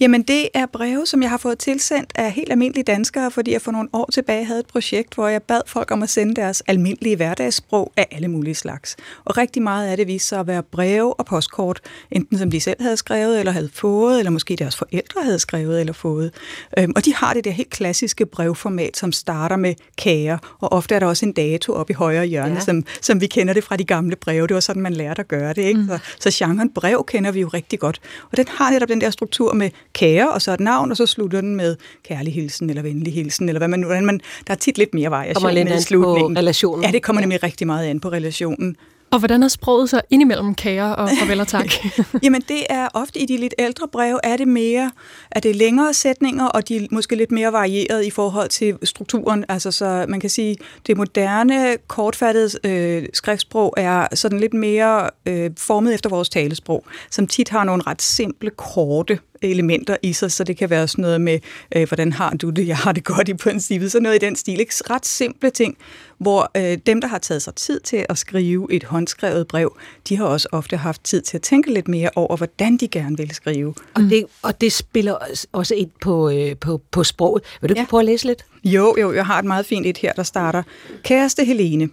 Jamen, 0.00 0.22
det 0.22 0.48
er 0.54 0.66
breve, 0.66 1.06
som 1.06 1.22
jeg 1.22 1.30
har 1.30 1.36
fået 1.36 1.58
tilsendt 1.58 2.12
af 2.14 2.32
helt 2.32 2.50
almindelige 2.50 2.84
danskere, 2.84 3.30
fordi 3.30 3.52
jeg 3.52 3.62
for 3.62 3.72
nogle 3.72 3.88
år 3.92 4.08
tilbage 4.12 4.44
havde 4.44 4.62
projekt, 4.72 5.14
hvor 5.14 5.28
jeg 5.28 5.42
bad 5.42 5.60
folk 5.66 5.90
om 5.90 6.02
at 6.02 6.10
sende 6.10 6.34
deres 6.34 6.62
almindelige 6.66 7.16
hverdagssprog 7.16 7.92
af 7.96 8.06
alle 8.10 8.28
mulige 8.28 8.54
slags. 8.54 8.96
Og 9.24 9.36
rigtig 9.36 9.62
meget 9.62 9.88
af 9.88 9.96
det 9.96 10.06
viste 10.06 10.28
sig 10.28 10.40
at 10.40 10.46
være 10.46 10.62
breve 10.62 11.14
og 11.20 11.26
postkort, 11.26 11.80
enten 12.10 12.38
som 12.38 12.50
de 12.50 12.60
selv 12.60 12.82
havde 12.82 12.96
skrevet 12.96 13.38
eller 13.38 13.52
havde 13.52 13.70
fået, 13.74 14.18
eller 14.18 14.30
måske 14.30 14.56
deres 14.56 14.76
forældre 14.76 15.22
havde 15.22 15.38
skrevet 15.38 15.80
eller 15.80 15.92
fået. 15.92 16.34
Øhm, 16.78 16.92
og 16.96 17.04
de 17.04 17.14
har 17.14 17.34
det 17.34 17.44
der 17.44 17.50
helt 17.50 17.70
klassiske 17.70 18.26
brevformat, 18.26 18.96
som 18.96 19.12
starter 19.12 19.56
med 19.56 19.74
kager, 19.98 20.38
og 20.60 20.72
ofte 20.72 20.94
er 20.94 20.98
der 20.98 21.06
også 21.06 21.26
en 21.26 21.32
dato 21.32 21.72
oppe 21.72 21.90
i 21.90 21.94
højre 21.94 22.26
hjørne, 22.26 22.54
ja. 22.54 22.60
som, 22.60 22.84
som 23.00 23.20
vi 23.20 23.26
kender 23.26 23.54
det 23.54 23.64
fra 23.64 23.76
de 23.76 23.84
gamle 23.84 24.16
breve. 24.16 24.46
Det 24.46 24.54
var 24.54 24.60
sådan, 24.60 24.82
man 24.82 24.92
lærte 24.92 25.20
at 25.20 25.28
gøre 25.28 25.52
det. 25.52 25.62
Ikke? 25.62 25.80
Mm. 25.80 25.88
Så, 25.88 25.98
så 26.30 26.44
genren 26.44 26.70
brev 26.70 27.04
kender 27.08 27.30
vi 27.30 27.40
jo 27.40 27.48
rigtig 27.48 27.78
godt. 27.78 28.00
Og 28.30 28.36
den 28.36 28.46
har 28.48 28.70
netop 28.70 28.88
den 28.88 29.00
der 29.00 29.10
struktur 29.10 29.54
med 29.54 29.70
kære, 29.92 30.30
og 30.30 30.42
så 30.42 30.52
et 30.52 30.60
navn, 30.60 30.90
og 30.90 30.96
så 30.96 31.06
slutter 31.06 31.40
den 31.40 31.56
med 31.56 31.76
kærlig 32.04 32.34
hilsen, 32.34 32.70
eller 32.70 32.82
venlig 32.82 33.14
hilsen, 33.14 33.48
eller 33.48 33.58
hvad 33.58 33.68
man 33.68 33.80
nu... 33.80 33.88
Man, 33.88 34.20
der 34.46 34.52
er 34.52 34.57
tit 34.58 34.78
lidt 34.78 34.94
mere 34.94 35.10
variation 35.10 35.34
kommer 35.34 35.50
lidt 35.50 35.68
med 35.68 35.80
slutningen. 35.80 36.34
på 36.34 36.38
relationen. 36.38 36.84
Ja, 36.84 36.90
det 36.90 37.02
kommer 37.02 37.20
nemlig 37.20 37.42
rigtig 37.42 37.66
meget 37.66 37.86
an 37.86 38.00
på 38.00 38.08
relationen. 38.08 38.76
Og 39.10 39.18
hvordan 39.18 39.42
er 39.42 39.48
sproget 39.48 39.90
så 39.90 40.00
indimellem 40.10 40.54
kære 40.54 40.96
og 40.96 41.08
farvel 41.18 41.40
og 41.40 41.48
tak? 41.48 41.72
Jamen 42.22 42.42
det 42.48 42.66
er 42.70 42.88
ofte 42.94 43.20
i 43.20 43.26
de 43.26 43.36
lidt 43.36 43.54
ældre 43.58 43.88
breve, 43.92 44.20
er 44.24 44.36
det 44.36 44.48
mere, 44.48 44.90
er 45.30 45.40
det 45.40 45.56
længere 45.56 45.94
sætninger, 45.94 46.46
og 46.46 46.68
de 46.68 46.76
er 46.76 46.86
måske 46.90 47.16
lidt 47.16 47.30
mere 47.30 47.52
varieret 47.52 48.04
i 48.04 48.10
forhold 48.10 48.48
til 48.48 48.78
strukturen. 48.82 49.44
Altså 49.48 49.70
så 49.70 50.06
man 50.08 50.20
kan 50.20 50.30
sige, 50.30 50.56
det 50.86 50.96
moderne, 50.96 51.76
kortfattede 51.86 52.50
øh, 52.64 53.06
skriftsprog 53.14 53.74
er 53.76 54.06
sådan 54.14 54.40
lidt 54.40 54.54
mere 54.54 55.10
øh, 55.26 55.50
formet 55.58 55.94
efter 55.94 56.10
vores 56.10 56.28
talesprog, 56.28 56.84
som 57.10 57.26
tit 57.26 57.48
har 57.48 57.64
nogle 57.64 57.82
ret 57.86 58.02
simple, 58.02 58.50
korte 58.50 59.18
elementer 59.42 59.96
i 60.02 60.12
sig, 60.12 60.32
så 60.32 60.44
det 60.44 60.56
kan 60.56 60.70
være 60.70 60.88
sådan 60.88 61.02
noget 61.02 61.20
med, 61.20 61.38
øh, 61.76 61.88
hvordan 61.88 62.12
har 62.12 62.30
du 62.30 62.50
det, 62.50 62.66
jeg 62.66 62.76
har 62.76 62.92
det 62.92 63.04
godt 63.04 63.28
i 63.28 63.34
princippet, 63.34 63.92
så 63.92 64.00
noget 64.00 64.16
i 64.16 64.26
den 64.26 64.36
stil. 64.36 64.60
Ikke? 64.60 64.74
Ret 64.90 65.06
simple 65.06 65.50
ting, 65.50 65.76
hvor 66.18 66.50
øh, 66.56 66.78
dem, 66.86 67.00
der 67.00 67.08
har 67.08 67.18
taget 67.18 67.42
sig 67.42 67.54
tid 67.54 67.80
til 67.80 68.06
at 68.08 68.18
skrive 68.18 68.72
et 68.72 68.84
håndskrevet 68.84 69.48
brev, 69.48 69.76
de 70.08 70.16
har 70.16 70.24
også 70.24 70.48
ofte 70.52 70.76
haft 70.76 71.04
tid 71.04 71.22
til 71.22 71.36
at 71.36 71.42
tænke 71.42 71.74
lidt 71.74 71.88
mere 71.88 72.10
over, 72.16 72.36
hvordan 72.36 72.76
de 72.76 72.88
gerne 72.88 73.16
vil 73.16 73.34
skrive. 73.34 73.74
Og 73.94 74.02
det, 74.02 74.24
og 74.42 74.60
det 74.60 74.72
spiller 74.72 75.14
også 75.52 75.74
ind 75.74 75.90
på, 76.02 76.30
øh, 76.30 76.56
på, 76.56 76.80
på 76.90 77.04
sproget. 77.04 77.42
Vil 77.60 77.70
du 77.70 77.74
ja. 77.76 77.86
prøve 77.88 78.00
at 78.00 78.06
læse 78.06 78.26
lidt? 78.26 78.44
Jo, 78.64 78.96
jo, 79.00 79.12
jeg 79.12 79.26
har 79.26 79.38
et 79.38 79.44
meget 79.44 79.66
fint 79.66 79.86
et 79.86 79.98
her, 79.98 80.12
der 80.12 80.22
starter. 80.22 80.62
Kæreste 81.04 81.44
Helene, 81.44 81.88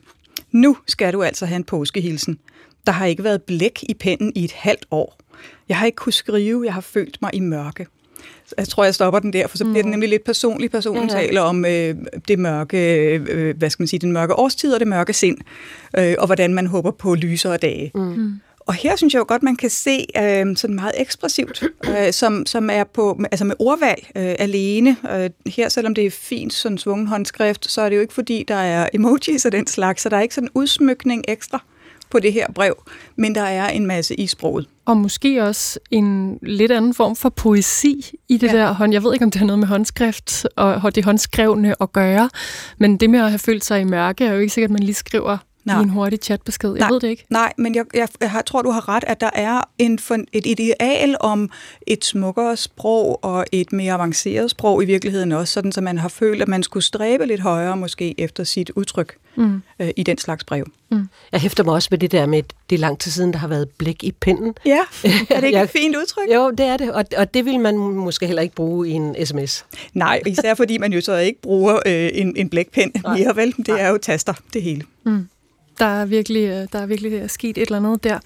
nu 0.51 0.77
skal 0.87 1.13
du 1.13 1.23
altså 1.23 1.45
have 1.45 1.55
en 1.55 1.63
påskehilsen. 1.63 2.39
Der 2.85 2.91
har 2.91 3.05
ikke 3.05 3.23
været 3.23 3.43
blæk 3.43 3.83
i 3.89 3.93
pennen 3.93 4.31
i 4.35 4.43
et 4.43 4.51
halvt 4.51 4.85
år. 4.91 5.17
Jeg 5.69 5.77
har 5.77 5.85
ikke 5.85 5.95
kunnet 5.95 6.13
skrive, 6.13 6.65
jeg 6.65 6.73
har 6.73 6.81
følt 6.81 7.21
mig 7.21 7.31
i 7.33 7.39
mørke. 7.39 7.87
Jeg 8.57 8.67
tror, 8.67 8.83
jeg 8.83 8.95
stopper 8.95 9.19
den 9.19 9.33
der, 9.33 9.47
for 9.47 9.57
så 9.57 9.63
bliver 9.63 9.75
mm. 9.77 9.83
det 9.83 9.91
nemlig 9.91 10.09
lidt 10.09 10.23
personlig. 10.23 10.71
Personen 10.71 11.09
ja, 11.09 11.15
ja. 11.15 11.21
taler 11.21 11.41
om 11.41 11.65
øh, 11.65 11.95
det 12.27 12.39
mørke, 12.39 13.05
øh, 13.15 13.57
hvad 13.57 13.69
skal 13.69 13.81
man 13.81 13.87
sige, 13.87 13.99
den 13.99 14.11
mørke 14.11 14.33
årstid 14.33 14.73
og 14.73 14.79
det 14.79 14.87
mørke 14.87 15.13
sind, 15.13 15.37
øh, 15.97 16.15
og 16.19 16.25
hvordan 16.25 16.53
man 16.53 16.67
håber 16.67 16.91
på 16.91 17.15
lysere 17.15 17.57
dage. 17.57 17.91
Mm. 17.95 18.01
mm. 18.01 18.33
Og 18.59 18.73
her 18.73 18.95
synes 18.95 19.13
jeg 19.13 19.19
jo 19.19 19.25
godt, 19.27 19.43
man 19.43 19.55
kan 19.55 19.69
se 19.69 20.05
øh, 20.17 20.55
sådan 20.55 20.75
meget 20.75 20.91
ekspressivt, 20.97 21.63
øh, 21.89 22.13
som, 22.13 22.45
som 22.45 22.69
er 22.69 22.83
på, 22.83 23.19
altså 23.31 23.45
med 23.45 23.55
ordvalg 23.59 24.07
øh, 24.15 24.35
alene. 24.39 24.97
Øh, 25.11 25.29
her, 25.45 25.69
selvom 25.69 25.95
det 25.95 26.05
er 26.05 26.11
fint 26.11 26.53
sådan 26.53 26.77
svungen 26.77 27.07
håndskrift, 27.07 27.71
så 27.71 27.81
er 27.81 27.89
det 27.89 27.95
jo 27.95 28.01
ikke 28.01 28.13
fordi, 28.13 28.45
der 28.47 28.55
er 28.55 28.89
emojis 28.93 29.45
og 29.45 29.51
den 29.51 29.67
slags, 29.67 30.01
så 30.01 30.09
der 30.09 30.17
er 30.17 30.21
ikke 30.21 30.35
sådan 30.35 30.47
en 30.47 30.51
udsmykning 30.53 31.23
ekstra 31.27 31.63
på 32.15 32.19
det 32.19 32.33
her 32.33 32.47
brev, 32.55 32.83
men 33.15 33.35
der 33.35 33.41
er 33.41 33.69
en 33.69 33.85
masse 33.85 34.15
i 34.15 34.27
sproget. 34.27 34.67
Og 34.85 34.97
måske 34.97 35.43
også 35.43 35.79
en 35.91 36.39
lidt 36.41 36.71
anden 36.71 36.93
form 36.93 37.15
for 37.15 37.29
poesi 37.29 38.15
i 38.29 38.37
det 38.37 38.47
ja. 38.47 38.57
der 38.57 38.71
hånd. 38.71 38.93
Jeg 38.93 39.03
ved 39.03 39.13
ikke, 39.13 39.25
om 39.25 39.31
det 39.31 39.39
har 39.39 39.45
noget 39.45 39.59
med 39.59 39.67
håndskrift 39.67 40.45
og 40.55 40.95
det 40.95 41.05
håndskrevne 41.05 41.81
at 41.81 41.93
gøre, 41.93 42.29
men 42.77 42.97
det 42.97 43.09
med 43.09 43.19
at 43.19 43.29
have 43.29 43.39
følt 43.39 43.65
sig 43.65 43.81
i 43.81 43.83
mørke 43.83 44.25
er 44.25 44.33
jo 44.33 44.39
ikke 44.39 44.53
sikkert, 44.53 44.69
at 44.69 44.73
man 44.73 44.83
lige 44.83 44.95
skriver 44.95 45.37
Nej. 45.65 45.79
i 45.79 45.83
en 45.83 45.89
hurtig 45.89 46.19
chatbesked. 46.19 46.69
Jeg 46.69 46.79
nej, 46.79 46.89
ved 46.89 46.99
det 46.99 47.07
ikke. 47.07 47.25
Nej, 47.29 47.53
men 47.57 47.75
jeg, 47.75 47.85
jeg, 47.93 48.07
jeg 48.21 48.43
tror, 48.45 48.61
du 48.61 48.71
har 48.71 48.89
ret, 48.89 49.03
at 49.07 49.21
der 49.21 49.29
er 49.33 49.61
en, 49.77 49.99
et 50.33 50.45
ideal 50.45 51.17
om 51.19 51.49
et 51.87 52.05
smukkere 52.05 52.57
sprog 52.57 53.23
og 53.23 53.45
et 53.51 53.73
mere 53.73 53.93
avanceret 53.93 54.51
sprog 54.51 54.83
i 54.83 54.85
virkeligheden 54.85 55.31
også, 55.31 55.53
sådan 55.53 55.71
så 55.71 55.81
man 55.81 55.97
har 55.97 56.09
følt, 56.09 56.41
at 56.41 56.47
man 56.47 56.63
skulle 56.63 56.83
stræbe 56.83 57.25
lidt 57.25 57.41
højere 57.41 57.77
måske 57.77 58.19
efter 58.19 58.43
sit 58.43 58.71
udtryk 58.75 59.17
mm. 59.35 59.61
øh, 59.79 59.89
i 59.97 60.03
den 60.03 60.17
slags 60.17 60.43
brev. 60.43 60.65
Mm. 60.91 61.09
Jeg 61.31 61.41
hæfter 61.41 61.63
mig 61.63 61.73
også 61.73 61.87
med 61.91 61.99
det 61.99 62.11
der 62.11 62.25
med, 62.25 62.43
det 62.69 62.75
er 62.75 62.79
lang 62.79 62.99
tid 62.99 63.11
siden, 63.11 63.33
der 63.33 63.39
har 63.39 63.47
været 63.47 63.69
blik 63.69 64.03
i 64.03 64.11
pinden. 64.11 64.53
Ja, 64.65 64.79
er 65.29 65.39
det 65.39 65.43
ikke 65.43 65.61
et 65.63 65.69
fint 65.69 65.95
udtryk? 65.95 66.33
Jo, 66.35 66.51
det 66.51 66.65
er 66.65 66.77
det, 66.77 66.91
og, 66.91 67.05
og 67.17 67.33
det 67.33 67.45
vil 67.45 67.59
man 67.59 67.77
måske 67.77 68.25
heller 68.25 68.41
ikke 68.41 68.55
bruge 68.55 68.89
i 68.89 68.91
en 68.91 69.25
sms. 69.25 69.65
Nej, 69.93 70.21
især 70.25 70.53
fordi 70.53 70.77
man 70.77 70.93
jo 70.93 71.01
så 71.01 71.17
ikke 71.17 71.41
bruger 71.41 71.79
øh, 71.85 72.09
en, 72.13 72.33
en 72.37 72.49
blækpen 72.49 72.91
mere, 73.17 73.35
vel? 73.35 73.53
Det 73.57 73.81
er 73.81 73.89
jo 73.89 73.97
taster, 73.97 74.33
det 74.53 74.61
hele. 74.61 74.81
Mm. 75.03 75.27
Der 75.79 75.85
er 75.85 76.05
virkelig, 76.05 76.43
øh, 76.43 76.67
der 76.73 76.79
er 76.79 76.85
virkelig 76.85 77.29
sket 77.29 77.57
et 77.57 77.61
eller 77.61 77.77
andet 77.77 78.03
der. 78.03 78.19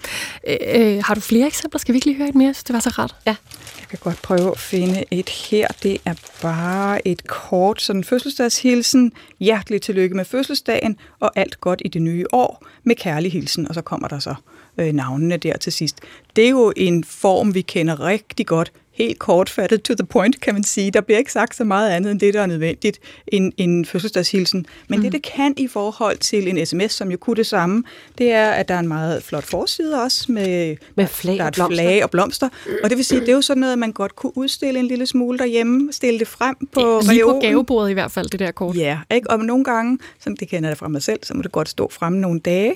Øh, 0.48 0.56
øh, 0.74 1.02
har 1.04 1.14
du 1.14 1.20
flere 1.20 1.46
eksempler? 1.46 1.78
Skal 1.78 1.92
vi 1.92 1.96
ikke 1.96 2.06
lige 2.06 2.16
høre 2.16 2.28
et 2.28 2.34
mere? 2.34 2.54
det 2.66 2.72
var 2.72 2.80
så 2.80 2.90
ret. 2.90 3.14
Ja. 3.26 3.36
Jeg 3.80 3.88
kan 3.88 3.98
godt 4.02 4.22
prøve 4.22 4.50
at 4.50 4.58
finde 4.58 5.04
et 5.10 5.28
her. 5.28 5.68
Det 5.82 5.98
er 6.04 6.14
bare 6.42 7.08
et 7.08 7.26
kort 7.26 7.82
sådan 7.82 8.04
fødselsdagshilsen. 8.04 9.12
Hjertelig 9.40 9.82
tillykke 9.82 10.16
med 10.16 10.24
fødselsdagen, 10.24 10.96
og 11.20 11.32
alt 11.34 11.60
godt 11.60 11.82
i 11.84 11.88
det 11.88 12.02
nye 12.02 12.24
år 12.32 12.66
med 12.84 12.96
kærlig 12.96 13.32
hilsen. 13.32 13.68
Og 13.68 13.74
så 13.74 13.82
kommer 13.82 14.08
der 14.08 14.18
så 14.18 14.34
øh, 14.78 14.92
navnene 14.92 15.36
der 15.36 15.56
til 15.56 15.72
sidst. 15.72 16.00
Det 16.36 16.44
er 16.44 16.50
jo 16.50 16.72
en 16.76 17.04
form, 17.04 17.54
vi 17.54 17.60
kender 17.60 18.04
rigtig 18.04 18.46
godt 18.46 18.72
helt 19.02 19.18
kortfattet, 19.18 19.82
to 19.82 19.94
the 19.94 20.06
point, 20.06 20.40
kan 20.40 20.54
man 20.54 20.64
sige. 20.64 20.90
Der 20.90 21.00
bliver 21.00 21.18
ikke 21.18 21.32
sagt 21.32 21.56
så 21.56 21.64
meget 21.64 21.90
andet 21.90 22.10
end 22.10 22.20
det, 22.20 22.34
der 22.34 22.42
er 22.42 22.46
nødvendigt, 22.46 23.00
en, 23.28 23.52
en 23.56 23.84
fødselsdagshilsen. 23.84 24.66
Men 24.88 24.98
mm. 24.98 25.02
det, 25.02 25.12
det 25.12 25.22
kan 25.22 25.54
i 25.56 25.68
forhold 25.68 26.18
til 26.18 26.48
en 26.48 26.66
sms, 26.66 26.92
som 26.92 27.10
jo 27.10 27.16
kunne 27.16 27.36
det 27.36 27.46
samme, 27.46 27.82
det 28.18 28.32
er, 28.32 28.50
at 28.50 28.68
der 28.68 28.74
er 28.74 28.78
en 28.78 28.88
meget 28.88 29.22
flot 29.22 29.44
forside 29.44 30.02
også, 30.02 30.32
med, 30.32 30.76
med 30.94 31.06
flag, 31.06 31.36
der 31.36 31.44
er 31.44 31.48
et 31.48 31.58
og 31.58 31.70
flag 31.72 32.04
og 32.04 32.10
blomster. 32.10 32.48
Og 32.84 32.90
det 32.90 32.96
vil 32.96 33.04
sige, 33.04 33.20
det 33.20 33.28
er 33.28 33.32
jo 33.32 33.42
sådan 33.42 33.60
noget, 33.60 33.78
man 33.78 33.92
godt 33.92 34.16
kunne 34.16 34.36
udstille 34.36 34.80
en 34.80 34.86
lille 34.86 35.06
smule 35.06 35.38
derhjemme, 35.38 35.92
stille 35.92 36.18
det 36.18 36.28
frem 36.28 36.56
på 36.72 37.02
Lige 37.10 37.22
på 37.24 37.38
gavebordet 37.42 37.90
i 37.90 37.92
hvert 37.92 38.12
fald, 38.12 38.26
det 38.26 38.40
der 38.40 38.50
kort. 38.50 38.76
Ja, 38.76 38.98
ikke? 39.14 39.30
og 39.30 39.38
nogle 39.38 39.64
gange, 39.64 39.98
sådan, 40.20 40.36
det 40.40 40.48
kender 40.48 40.68
jeg 40.68 40.78
fra 40.78 40.88
mig 40.88 41.02
selv, 41.02 41.20
så 41.22 41.34
må 41.34 41.42
det 41.42 41.52
godt 41.52 41.68
stå 41.68 41.90
fremme 41.90 42.20
nogle 42.20 42.40
dage. 42.40 42.74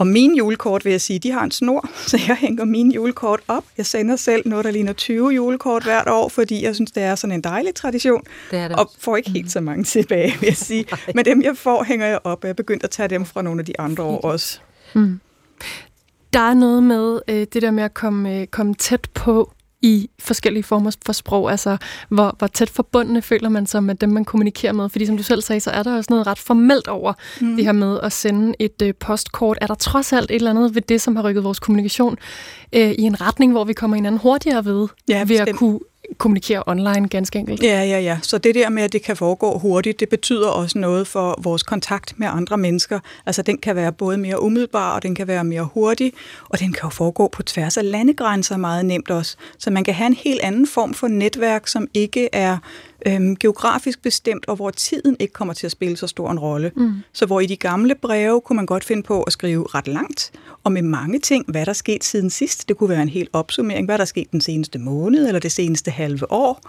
Og 0.00 0.06
mine 0.06 0.36
julekort, 0.36 0.84
vil 0.84 0.90
jeg 0.90 1.00
sige, 1.00 1.18
de 1.18 1.30
har 1.30 1.44
en 1.44 1.50
snor, 1.50 1.88
så 2.10 2.20
jeg 2.28 2.36
hænger 2.36 2.64
mine 2.64 2.94
julekort 2.94 3.40
op. 3.48 3.64
Jeg 3.76 3.86
sender 3.86 4.16
selv 4.16 4.48
noget, 4.48 4.64
der 4.64 4.70
ligner 4.70 4.92
20 4.92 5.30
julekort 5.30 5.82
hvert 5.82 6.08
år, 6.08 6.28
fordi 6.28 6.64
jeg 6.64 6.74
synes, 6.74 6.90
det 6.90 7.02
er 7.02 7.14
sådan 7.14 7.34
en 7.34 7.40
dejlig 7.40 7.74
tradition. 7.74 8.22
Det 8.50 8.58
er 8.58 8.68
det. 8.68 8.76
Og 8.76 8.90
får 8.98 9.16
ikke 9.16 9.30
helt 9.30 9.52
så 9.52 9.60
mange 9.60 9.84
tilbage, 9.84 10.32
vil 10.40 10.46
jeg 10.46 10.56
sige. 10.70 10.86
Men 11.14 11.24
dem, 11.24 11.42
jeg 11.42 11.56
får, 11.56 11.84
hænger 11.84 12.06
jeg 12.06 12.18
op. 12.24 12.44
Jeg 12.44 12.50
er 12.50 12.54
begyndt 12.54 12.84
at 12.84 12.90
tage 12.90 13.08
dem 13.08 13.24
fra 13.24 13.42
nogle 13.42 13.60
af 13.60 13.66
de 13.66 13.80
andre 13.80 14.02
år 14.04 14.20
også. 14.20 14.60
Mm. 14.94 15.20
Der 16.32 16.40
er 16.40 16.54
noget 16.54 16.82
med 16.82 17.20
øh, 17.28 17.46
det 17.52 17.62
der 17.62 17.70
med 17.70 17.84
at 17.84 17.94
komme, 17.94 18.40
øh, 18.40 18.46
komme 18.46 18.74
tæt 18.74 19.08
på 19.14 19.52
i 19.82 20.10
forskellige 20.18 20.62
former 20.62 20.96
for 21.06 21.12
sprog? 21.12 21.50
Altså, 21.50 21.76
hvor, 22.08 22.34
hvor 22.38 22.46
tæt 22.46 22.70
forbundne 22.70 23.22
føler 23.22 23.48
man 23.48 23.66
sig 23.66 23.82
med 23.82 23.94
dem, 23.94 24.08
man 24.08 24.24
kommunikerer 24.24 24.72
med? 24.72 24.88
Fordi 24.88 25.06
som 25.06 25.16
du 25.16 25.22
selv 25.22 25.42
sagde, 25.42 25.60
så 25.60 25.70
er 25.70 25.82
der 25.82 25.96
også 25.96 26.10
noget 26.10 26.26
ret 26.26 26.38
formelt 26.38 26.88
over 26.88 27.12
mm. 27.40 27.56
det 27.56 27.64
her 27.64 27.72
med 27.72 28.00
at 28.02 28.12
sende 28.12 28.54
et 28.58 28.82
øh, 28.82 28.94
postkort. 28.94 29.58
Er 29.60 29.66
der 29.66 29.74
trods 29.74 30.12
alt 30.12 30.30
et 30.30 30.34
eller 30.34 30.50
andet 30.50 30.74
ved 30.74 30.82
det, 30.82 31.00
som 31.00 31.16
har 31.16 31.22
rykket 31.22 31.44
vores 31.44 31.60
kommunikation 31.60 32.16
øh, 32.72 32.90
i 32.90 33.02
en 33.02 33.20
retning, 33.20 33.52
hvor 33.52 33.64
vi 33.64 33.72
kommer 33.72 33.94
hinanden 33.94 34.20
hurtigere 34.20 34.64
ved, 34.64 34.88
ja, 35.08 35.24
ved 35.24 35.36
at 35.36 35.54
kunne 35.54 35.80
kommunikere 36.18 36.62
online 36.66 37.08
ganske 37.08 37.38
enkelt. 37.38 37.62
Ja, 37.62 37.82
ja, 37.82 38.00
ja. 38.00 38.18
Så 38.22 38.38
det 38.38 38.54
der 38.54 38.68
med, 38.68 38.82
at 38.82 38.92
det 38.92 39.02
kan 39.02 39.16
foregå 39.16 39.58
hurtigt, 39.58 40.00
det 40.00 40.08
betyder 40.08 40.48
også 40.48 40.78
noget 40.78 41.06
for 41.06 41.40
vores 41.42 41.62
kontakt 41.62 42.14
med 42.16 42.28
andre 42.30 42.58
mennesker. 42.58 43.00
Altså 43.26 43.42
den 43.42 43.58
kan 43.58 43.76
være 43.76 43.92
både 43.92 44.18
mere 44.18 44.42
umiddelbar, 44.42 44.94
og 44.94 45.02
den 45.02 45.14
kan 45.14 45.28
være 45.28 45.44
mere 45.44 45.68
hurtig, 45.74 46.12
og 46.48 46.60
den 46.60 46.72
kan 46.72 46.80
jo 46.84 46.88
foregå 46.88 47.28
på 47.28 47.42
tværs 47.42 47.76
af 47.76 47.90
landegrænser 47.90 48.56
meget 48.56 48.84
nemt 48.84 49.10
også. 49.10 49.36
Så 49.58 49.70
man 49.70 49.84
kan 49.84 49.94
have 49.94 50.06
en 50.06 50.14
helt 50.14 50.40
anden 50.40 50.66
form 50.66 50.94
for 50.94 51.08
netværk, 51.08 51.68
som 51.68 51.88
ikke 51.94 52.28
er 52.32 52.58
øhm, 53.06 53.36
geografisk 53.36 54.02
bestemt, 54.02 54.48
og 54.48 54.56
hvor 54.56 54.70
tiden 54.70 55.16
ikke 55.18 55.32
kommer 55.32 55.54
til 55.54 55.66
at 55.66 55.72
spille 55.72 55.96
så 55.96 56.06
stor 56.06 56.30
en 56.30 56.38
rolle. 56.38 56.72
Mm. 56.76 56.92
Så 57.12 57.26
hvor 57.26 57.40
i 57.40 57.46
de 57.46 57.56
gamle 57.56 57.94
breve 57.94 58.40
kunne 58.40 58.56
man 58.56 58.66
godt 58.66 58.84
finde 58.84 59.02
på 59.02 59.22
at 59.22 59.32
skrive 59.32 59.66
ret 59.74 59.88
langt, 59.88 60.32
og 60.64 60.72
med 60.72 60.82
mange 60.82 61.18
ting, 61.18 61.44
hvad 61.48 61.66
der 61.66 61.70
er 61.70 61.74
sket 61.74 62.04
siden 62.04 62.30
sidst. 62.30 62.68
Det 62.68 62.76
kunne 62.76 62.88
være 62.88 63.02
en 63.02 63.08
helt 63.08 63.30
opsummering, 63.32 63.86
hvad 63.86 63.98
der 63.98 64.02
er 64.02 64.06
sket 64.06 64.32
den 64.32 64.40
seneste 64.40 64.78
måned, 64.78 65.26
eller 65.26 65.40
det 65.40 65.52
seneste 65.52 65.90
halve 65.90 66.32
år. 66.32 66.60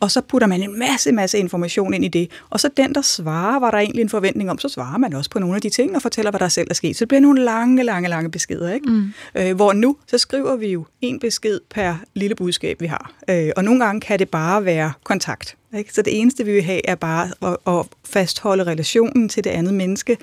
Og 0.00 0.10
så 0.10 0.20
putter 0.20 0.46
man 0.46 0.62
en 0.62 0.78
masse, 0.78 1.12
masse 1.12 1.38
information 1.38 1.94
ind 1.94 2.04
i 2.04 2.08
det. 2.08 2.30
Og 2.50 2.60
så 2.60 2.70
den, 2.76 2.94
der 2.94 3.02
svarer, 3.02 3.60
var 3.60 3.70
der 3.70 3.78
egentlig 3.78 4.02
en 4.02 4.08
forventning 4.08 4.50
om, 4.50 4.58
så 4.58 4.68
svarer 4.68 4.98
man 4.98 5.14
også 5.14 5.30
på 5.30 5.38
nogle 5.38 5.54
af 5.54 5.62
de 5.62 5.70
ting 5.70 5.96
og 5.96 6.02
fortæller, 6.02 6.30
hvad 6.30 6.40
der 6.40 6.48
selv 6.48 6.66
er 6.70 6.74
sket. 6.74 6.96
Så 6.96 7.00
det 7.00 7.08
bliver 7.08 7.20
nogle 7.20 7.44
lange, 7.44 7.82
lange, 7.82 8.08
lange 8.08 8.30
beskeder. 8.30 8.72
Ikke? 8.72 8.90
Mm. 8.90 9.12
Øh, 9.34 9.56
hvor 9.56 9.72
nu, 9.72 9.96
så 10.06 10.18
skriver 10.18 10.56
vi 10.56 10.66
jo 10.66 10.86
en 11.00 11.20
besked 11.20 11.60
per 11.70 11.94
lille 12.14 12.34
budskab, 12.36 12.80
vi 12.80 12.86
har. 12.86 13.12
Øh, 13.30 13.50
og 13.56 13.64
nogle 13.64 13.84
gange 13.84 14.00
kan 14.00 14.18
det 14.18 14.28
bare 14.28 14.64
være 14.64 14.92
kontakt. 15.04 15.56
Ikke? 15.76 15.92
Så 15.92 16.02
det 16.02 16.20
eneste, 16.20 16.44
vi 16.44 16.52
vil 16.52 16.62
have, 16.62 16.88
er 16.88 16.94
bare 16.94 17.30
at, 17.42 17.74
at 17.74 17.86
fastholde 18.04 18.64
relationen 18.64 19.28
til 19.28 19.44
det 19.44 19.50
andet 19.50 19.74
menneske, 19.74 20.16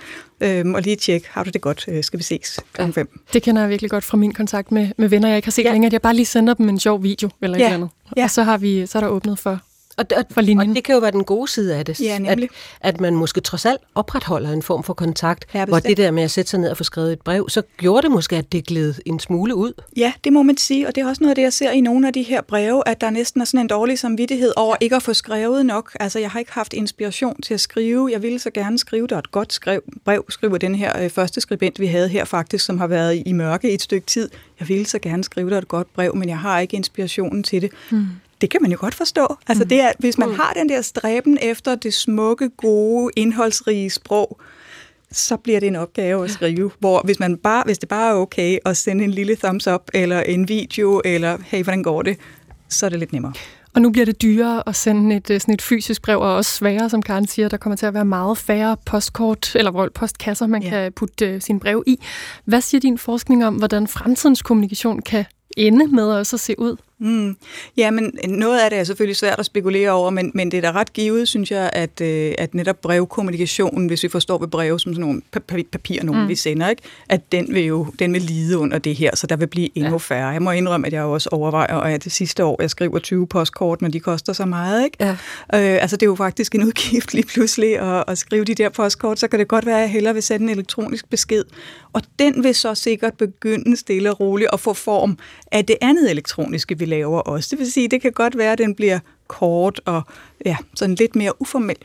øhm, 0.43 0.73
og 0.73 0.81
lige 0.81 0.95
tjekke, 0.95 1.27
har 1.31 1.43
du 1.43 1.49
det 1.49 1.61
godt, 1.61 1.85
øh, 1.87 2.03
skal 2.03 2.19
vi 2.19 2.23
ses 2.23 2.59
kl. 2.73 2.91
5. 2.91 3.19
Det 3.33 3.43
kender 3.43 3.61
jeg 3.61 3.69
virkelig 3.69 3.91
godt 3.91 4.03
fra 4.03 4.17
min 4.17 4.33
kontakt 4.33 4.71
med, 4.71 4.89
med 4.97 5.07
venner, 5.07 5.27
jeg 5.27 5.35
ikke 5.37 5.45
har 5.45 5.51
set 5.51 5.63
ja. 5.63 5.71
længe, 5.71 5.87
at 5.87 5.93
jeg 5.93 6.01
bare 6.01 6.15
lige 6.15 6.25
sender 6.25 6.53
dem 6.53 6.69
en 6.69 6.79
sjov 6.79 7.03
video 7.03 7.29
eller 7.41 7.57
ja. 7.57 7.63
et 7.63 7.67
eller 7.67 7.75
andet. 7.75 7.89
Ja. 8.17 8.23
Og 8.23 8.29
så, 8.29 8.43
har 8.43 8.57
vi, 8.57 8.85
så 8.85 8.97
er 8.97 9.01
der 9.01 9.09
åbnet 9.09 9.39
for, 9.39 9.59
og, 9.97 10.05
og, 10.17 10.25
for 10.31 10.41
linjen. 10.41 10.69
og 10.69 10.75
det 10.75 10.83
kan 10.83 10.93
jo 10.93 10.99
være 10.99 11.11
den 11.11 11.23
gode 11.23 11.51
side 11.51 11.75
af 11.75 11.85
det. 11.85 12.01
Ja, 12.01 12.17
nemlig. 12.17 12.49
At, 12.81 12.93
at 12.93 13.01
man 13.01 13.15
måske 13.15 13.41
trods 13.41 13.65
alt 13.65 13.81
opretholder 13.95 14.51
en 14.51 14.61
form 14.61 14.83
for 14.83 14.93
kontakt, 14.93 15.45
ja, 15.53 15.65
hvor 15.65 15.79
det 15.79 15.97
der 15.97 16.11
med 16.11 16.23
at 16.23 16.31
sætte 16.31 16.49
sig 16.49 16.59
ned 16.59 16.69
og 16.69 16.77
få 16.77 16.83
skrevet 16.83 17.13
et 17.13 17.21
brev, 17.21 17.49
så 17.49 17.61
gjorde 17.77 18.01
det 18.01 18.11
måske, 18.11 18.35
at 18.35 18.51
det 18.51 18.65
gled 18.65 18.93
en 19.05 19.19
smule 19.19 19.55
ud. 19.55 19.73
Ja, 19.97 20.13
det 20.23 20.33
må 20.33 20.43
man 20.43 20.57
sige, 20.57 20.87
og 20.87 20.95
det 20.95 21.01
er 21.01 21.07
også 21.07 21.23
noget 21.23 21.31
af 21.31 21.35
det, 21.35 21.41
jeg 21.41 21.53
ser 21.53 21.71
i 21.71 21.81
nogle 21.81 22.07
af 22.07 22.13
de 22.13 22.23
her 22.23 22.41
breve, 22.41 22.87
at 22.87 23.01
der 23.01 23.09
næsten 23.09 23.41
er 23.41 23.45
sådan 23.45 23.59
en 23.59 23.67
dårlig 23.67 23.99
samvittighed 23.99 24.53
over 24.55 24.75
ikke 24.81 24.95
at 24.95 25.03
få 25.03 25.13
skrevet 25.13 25.65
nok. 25.65 25.91
Altså, 25.99 26.19
jeg 26.19 26.31
har 26.31 26.39
ikke 26.39 26.51
haft 26.51 26.73
inspiration 26.73 27.41
til 27.41 27.53
at 27.53 27.61
skrive. 27.61 28.09
Jeg 28.11 28.21
ville 28.21 28.39
så 28.39 28.49
gerne 28.49 28.79
skrive, 28.79 29.07
der 29.07 29.17
et 29.17 29.31
godt 29.31 29.53
skrev, 29.53 29.81
brev, 30.05 30.25
skriver 30.29 30.57
den 30.57 30.75
her 30.75 31.03
øh, 31.03 31.09
første 31.09 31.41
skribent, 31.41 31.79
vi 31.79 31.85
havde 31.85 32.09
her 32.09 32.25
faktisk, 32.25 32.65
som 32.65 32.77
har 32.77 32.87
været 32.87 33.23
i, 33.25 33.31
mørke 33.31 33.71
i 33.71 33.73
et 33.73 33.81
stykke 33.81 34.07
tid. 34.07 34.29
Jeg 34.59 34.69
ville 34.69 34.85
så 34.85 34.99
gerne 34.99 35.23
skrive 35.23 35.49
der 35.49 35.57
et 35.57 35.67
godt 35.67 35.93
brev, 35.93 36.15
men 36.15 36.29
jeg 36.29 36.39
har 36.39 36.59
ikke 36.59 36.75
inspirationen 36.75 37.43
til 37.43 37.61
det. 37.61 37.71
Mm 37.89 38.07
det 38.41 38.49
kan 38.49 38.61
man 38.61 38.71
jo 38.71 38.77
godt 38.79 38.95
forstå. 38.95 39.37
Altså 39.47 39.63
det 39.63 39.81
er, 39.81 39.91
hvis 39.99 40.17
man 40.17 40.33
har 40.33 40.53
den 40.53 40.69
der 40.69 40.81
stræben 40.81 41.37
efter 41.41 41.75
det 41.75 41.93
smukke, 41.93 42.49
gode, 42.49 43.11
indholdsrige 43.15 43.89
sprog, 43.89 44.39
så 45.11 45.37
bliver 45.37 45.59
det 45.59 45.67
en 45.67 45.75
opgave 45.75 46.23
at 46.23 46.31
skrive, 46.31 46.71
hvor 46.79 47.01
hvis, 47.03 47.19
man 47.19 47.37
bare, 47.37 47.63
hvis 47.65 47.77
det 47.77 47.89
bare 47.89 48.09
er 48.09 48.13
okay 48.13 48.57
at 48.65 48.77
sende 48.77 49.03
en 49.03 49.11
lille 49.11 49.35
thumbs 49.35 49.67
up, 49.67 49.81
eller 49.93 50.21
en 50.21 50.49
video, 50.49 51.01
eller 51.05 51.37
hey, 51.45 51.63
hvordan 51.63 51.83
går 51.83 52.01
det, 52.01 52.17
så 52.69 52.85
er 52.85 52.89
det 52.89 52.99
lidt 52.99 53.13
nemmere. 53.13 53.33
Og 53.75 53.81
nu 53.81 53.89
bliver 53.89 54.05
det 54.05 54.21
dyrere 54.21 54.63
at 54.67 54.75
sende 54.75 55.15
et, 55.15 55.41
sådan 55.41 55.53
et 55.53 55.61
fysisk 55.61 56.01
brev, 56.01 56.19
og 56.19 56.35
også 56.35 56.51
sværere, 56.51 56.89
som 56.89 57.01
Karen 57.01 57.27
siger. 57.27 57.49
Der 57.49 57.57
kommer 57.57 57.75
til 57.75 57.85
at 57.85 57.93
være 57.93 58.05
meget 58.05 58.37
færre 58.37 58.77
postkort 58.85 59.55
eller 59.55 59.89
postkasser, 59.95 60.47
man 60.47 60.63
ja. 60.63 60.69
kan 60.69 60.93
putte 60.93 61.35
uh, 61.35 61.41
sin 61.41 61.59
brev 61.59 61.83
i. 61.87 61.99
Hvad 62.45 62.61
siger 62.61 62.81
din 62.81 62.97
forskning 62.97 63.45
om, 63.45 63.55
hvordan 63.55 63.87
fremtidens 63.87 64.41
kommunikation 64.41 65.01
kan 65.01 65.25
ende 65.57 65.87
med 65.87 66.03
også 66.03 66.35
at 66.35 66.39
se 66.39 66.59
ud? 66.59 66.77
Mm. 67.03 67.37
Ja, 67.77 67.91
men 67.91 68.19
noget 68.27 68.59
af 68.59 68.69
det 68.69 68.79
er 68.79 68.83
selvfølgelig 68.83 69.15
svært 69.15 69.39
at 69.39 69.45
spekulere 69.45 69.91
over, 69.91 70.09
men, 70.09 70.31
men 70.33 70.51
det 70.51 70.57
er 70.57 70.61
da 70.61 70.71
ret 70.71 70.93
givet, 70.93 71.27
synes 71.27 71.51
jeg, 71.51 71.69
at, 71.73 72.01
øh, 72.01 72.33
at 72.37 72.53
netop 72.53 72.81
brevkommunikationen, 72.81 73.87
hvis 73.87 74.03
vi 74.03 74.09
forstår 74.09 74.37
ved 74.37 74.47
breve 74.47 74.79
som 74.79 74.93
sådan 74.93 75.01
nogle 75.01 75.21
papir, 75.71 76.03
nogen 76.03 76.21
mm. 76.21 76.27
vi 76.27 76.35
sender, 76.35 76.69
ikke? 76.69 76.81
at 77.09 77.31
den 77.31 77.53
vil 77.53 77.65
jo 77.65 77.87
den 77.99 78.13
vil 78.13 78.21
lide 78.21 78.57
under 78.57 78.77
det 78.77 78.95
her, 78.95 79.15
så 79.15 79.27
der 79.27 79.35
vil 79.35 79.47
blive 79.47 79.69
endnu 79.75 79.91
ja. 79.91 79.97
færre. 79.97 80.27
Jeg 80.27 80.41
må 80.41 80.51
indrømme, 80.51 80.87
at 80.87 80.93
jeg 80.93 81.03
også 81.03 81.29
overvejer, 81.31 81.79
at 81.79 82.03
det 82.03 82.11
sidste 82.11 82.45
år, 82.45 82.61
jeg 82.61 82.69
skriver 82.69 82.99
20 82.99 83.27
postkort, 83.27 83.81
når 83.81 83.89
de 83.89 83.99
koster 83.99 84.33
så 84.33 84.45
meget. 84.45 84.85
Ikke? 84.85 84.97
Ja. 84.99 85.11
Øh, 85.53 85.81
altså 85.81 85.95
det 85.97 86.03
er 86.03 86.09
jo 86.09 86.15
faktisk 86.15 86.55
en 86.55 86.63
udgift 86.63 87.13
lige 87.13 87.27
pludselig 87.27 87.79
at, 87.79 88.03
at 88.07 88.17
skrive 88.17 88.45
de 88.45 88.55
der 88.55 88.69
postkort, 88.69 89.19
så 89.19 89.27
kan 89.27 89.39
det 89.39 89.47
godt 89.47 89.65
være, 89.65 89.75
at 89.75 89.81
jeg 89.81 89.91
hellere 89.91 90.13
vil 90.13 90.23
sende 90.23 90.43
en 90.43 90.49
elektronisk 90.49 91.09
besked. 91.09 91.43
Og 91.93 92.01
den 92.19 92.43
vil 92.43 92.55
så 92.55 92.75
sikkert 92.75 93.13
begynde 93.17 93.77
stille 93.77 94.11
og 94.11 94.19
roligt 94.19 94.49
at 94.53 94.59
få 94.59 94.73
form 94.73 95.17
af 95.51 95.65
det 95.65 95.75
andet 95.81 96.11
elektroniske, 96.11 96.79
vi 96.79 96.85
laver 96.93 97.19
også. 97.19 97.47
Det 97.51 97.59
vil 97.59 97.71
sige, 97.71 97.87
det 97.87 98.01
kan 98.01 98.11
godt 98.11 98.37
være, 98.37 98.51
at 98.51 98.57
den 98.57 98.75
bliver 98.75 98.99
kort 99.27 99.81
og 99.85 100.01
ja, 100.45 100.57
sådan 100.75 100.95
lidt 100.95 101.15
mere 101.15 101.41
uformel 101.41 101.75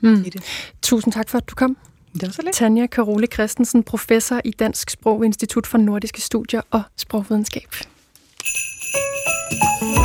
mm. 0.00 0.22
i 0.26 0.30
det. 0.30 0.42
Tusind 0.82 1.12
tak 1.12 1.28
for, 1.28 1.38
at 1.38 1.50
du 1.50 1.54
kom. 1.54 1.76
Det 2.14 2.22
var 2.22 2.28
så 2.28 2.42
lidt. 2.42 2.54
Tanja 2.54 2.86
Karole 2.86 3.26
Christensen, 3.26 3.82
professor 3.82 4.40
i 4.44 4.50
Dansk 4.50 4.90
Sprog 4.90 5.24
Institut 5.24 5.66
for 5.66 5.78
Nordiske 5.78 6.20
Studier 6.20 6.60
og 6.70 6.82
Sprogvidenskab. 6.96 7.74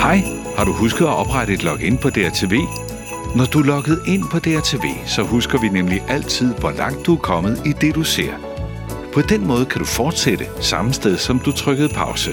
Hej, 0.02 0.18
har 0.58 0.66
du 0.66 0.72
husket 0.72 1.06
at 1.06 1.12
oprette 1.12 1.54
et 1.54 1.64
login 1.64 1.98
på 1.98 2.10
DRTV? 2.10 2.54
Når 3.36 3.46
du 3.46 3.60
er 3.60 3.64
logget 3.64 4.00
ind 4.08 4.24
på 4.32 4.40
DRTV, 4.40 4.86
så 5.08 5.24
husker 5.24 5.62
vi 5.62 5.70
nemlig 5.70 6.04
altid, 6.08 6.54
hvor 6.54 6.72
langt 6.72 7.06
du 7.06 7.16
er 7.16 7.20
kommet 7.20 7.62
i 7.66 7.74
det, 7.82 7.96
du 7.96 8.04
ser. 8.04 8.34
På 9.14 9.22
den 9.22 9.48
måde 9.48 9.66
kan 9.66 9.80
du 9.80 9.86
fortsætte 9.86 10.46
samme 10.62 10.94
sted, 10.94 11.18
som 11.18 11.40
du 11.40 11.52
trykkede 11.52 11.90
pause. 11.90 12.32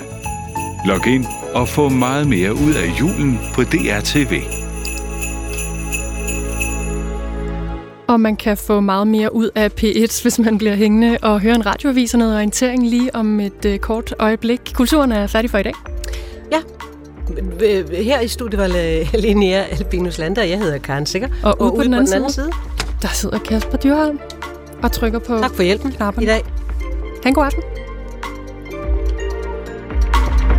Log 0.84 1.06
ind 1.06 1.24
og 1.54 1.68
få 1.68 1.88
meget 1.88 2.28
mere 2.28 2.54
ud 2.54 2.74
af 2.74 3.00
julen 3.00 3.40
på 3.54 3.62
DRTV. 3.62 4.42
Og 8.08 8.20
man 8.20 8.36
kan 8.36 8.56
få 8.56 8.80
meget 8.80 9.06
mere 9.06 9.34
ud 9.34 9.50
af 9.54 9.70
P1, 9.80 10.22
hvis 10.22 10.38
man 10.38 10.58
bliver 10.58 10.74
hængende 10.74 11.18
og 11.22 11.40
hører 11.40 11.54
en 11.54 11.66
radioavis 11.66 12.14
og 12.14 12.18
noget 12.18 12.34
orientering 12.34 12.86
lige 12.88 13.14
om 13.14 13.40
et 13.40 13.64
uh, 13.64 13.76
kort 13.76 14.14
øjeblik. 14.18 14.60
Kulturen 14.74 15.12
er 15.12 15.26
færdig 15.26 15.50
for 15.50 15.58
i 15.58 15.62
dag. 15.62 15.72
Ja, 16.52 16.60
her 18.02 18.20
i 18.20 18.28
studiet 18.28 18.60
var 18.60 18.68
Linnea 19.18 19.62
Albinus 19.70 20.18
Lander, 20.18 20.42
jeg 20.42 20.58
hedder 20.58 20.78
Karen 20.78 21.06
Sikker. 21.06 21.28
Og, 21.42 21.60
og 21.60 21.62
ude 21.62 21.72
på, 21.76 21.82
den, 21.82 21.94
anden, 21.94 22.06
på 22.06 22.10
den 22.10 22.14
anden 22.14 22.32
side, 22.32 22.44
side, 22.44 22.52
der 23.02 23.08
sidder 23.08 23.38
Kasper 23.38 23.76
Dyrholm 23.78 24.18
og 24.82 24.92
trykker 24.92 25.18
på 25.18 25.38
Tak 25.38 25.54
for 25.54 25.62
hjælpen 25.62 25.92
knappen. 25.92 26.22
i 26.22 26.26
dag. 26.26 26.44
Ha' 27.22 27.28
en 27.28 27.34
god 27.34 27.44
aften. 27.44 27.62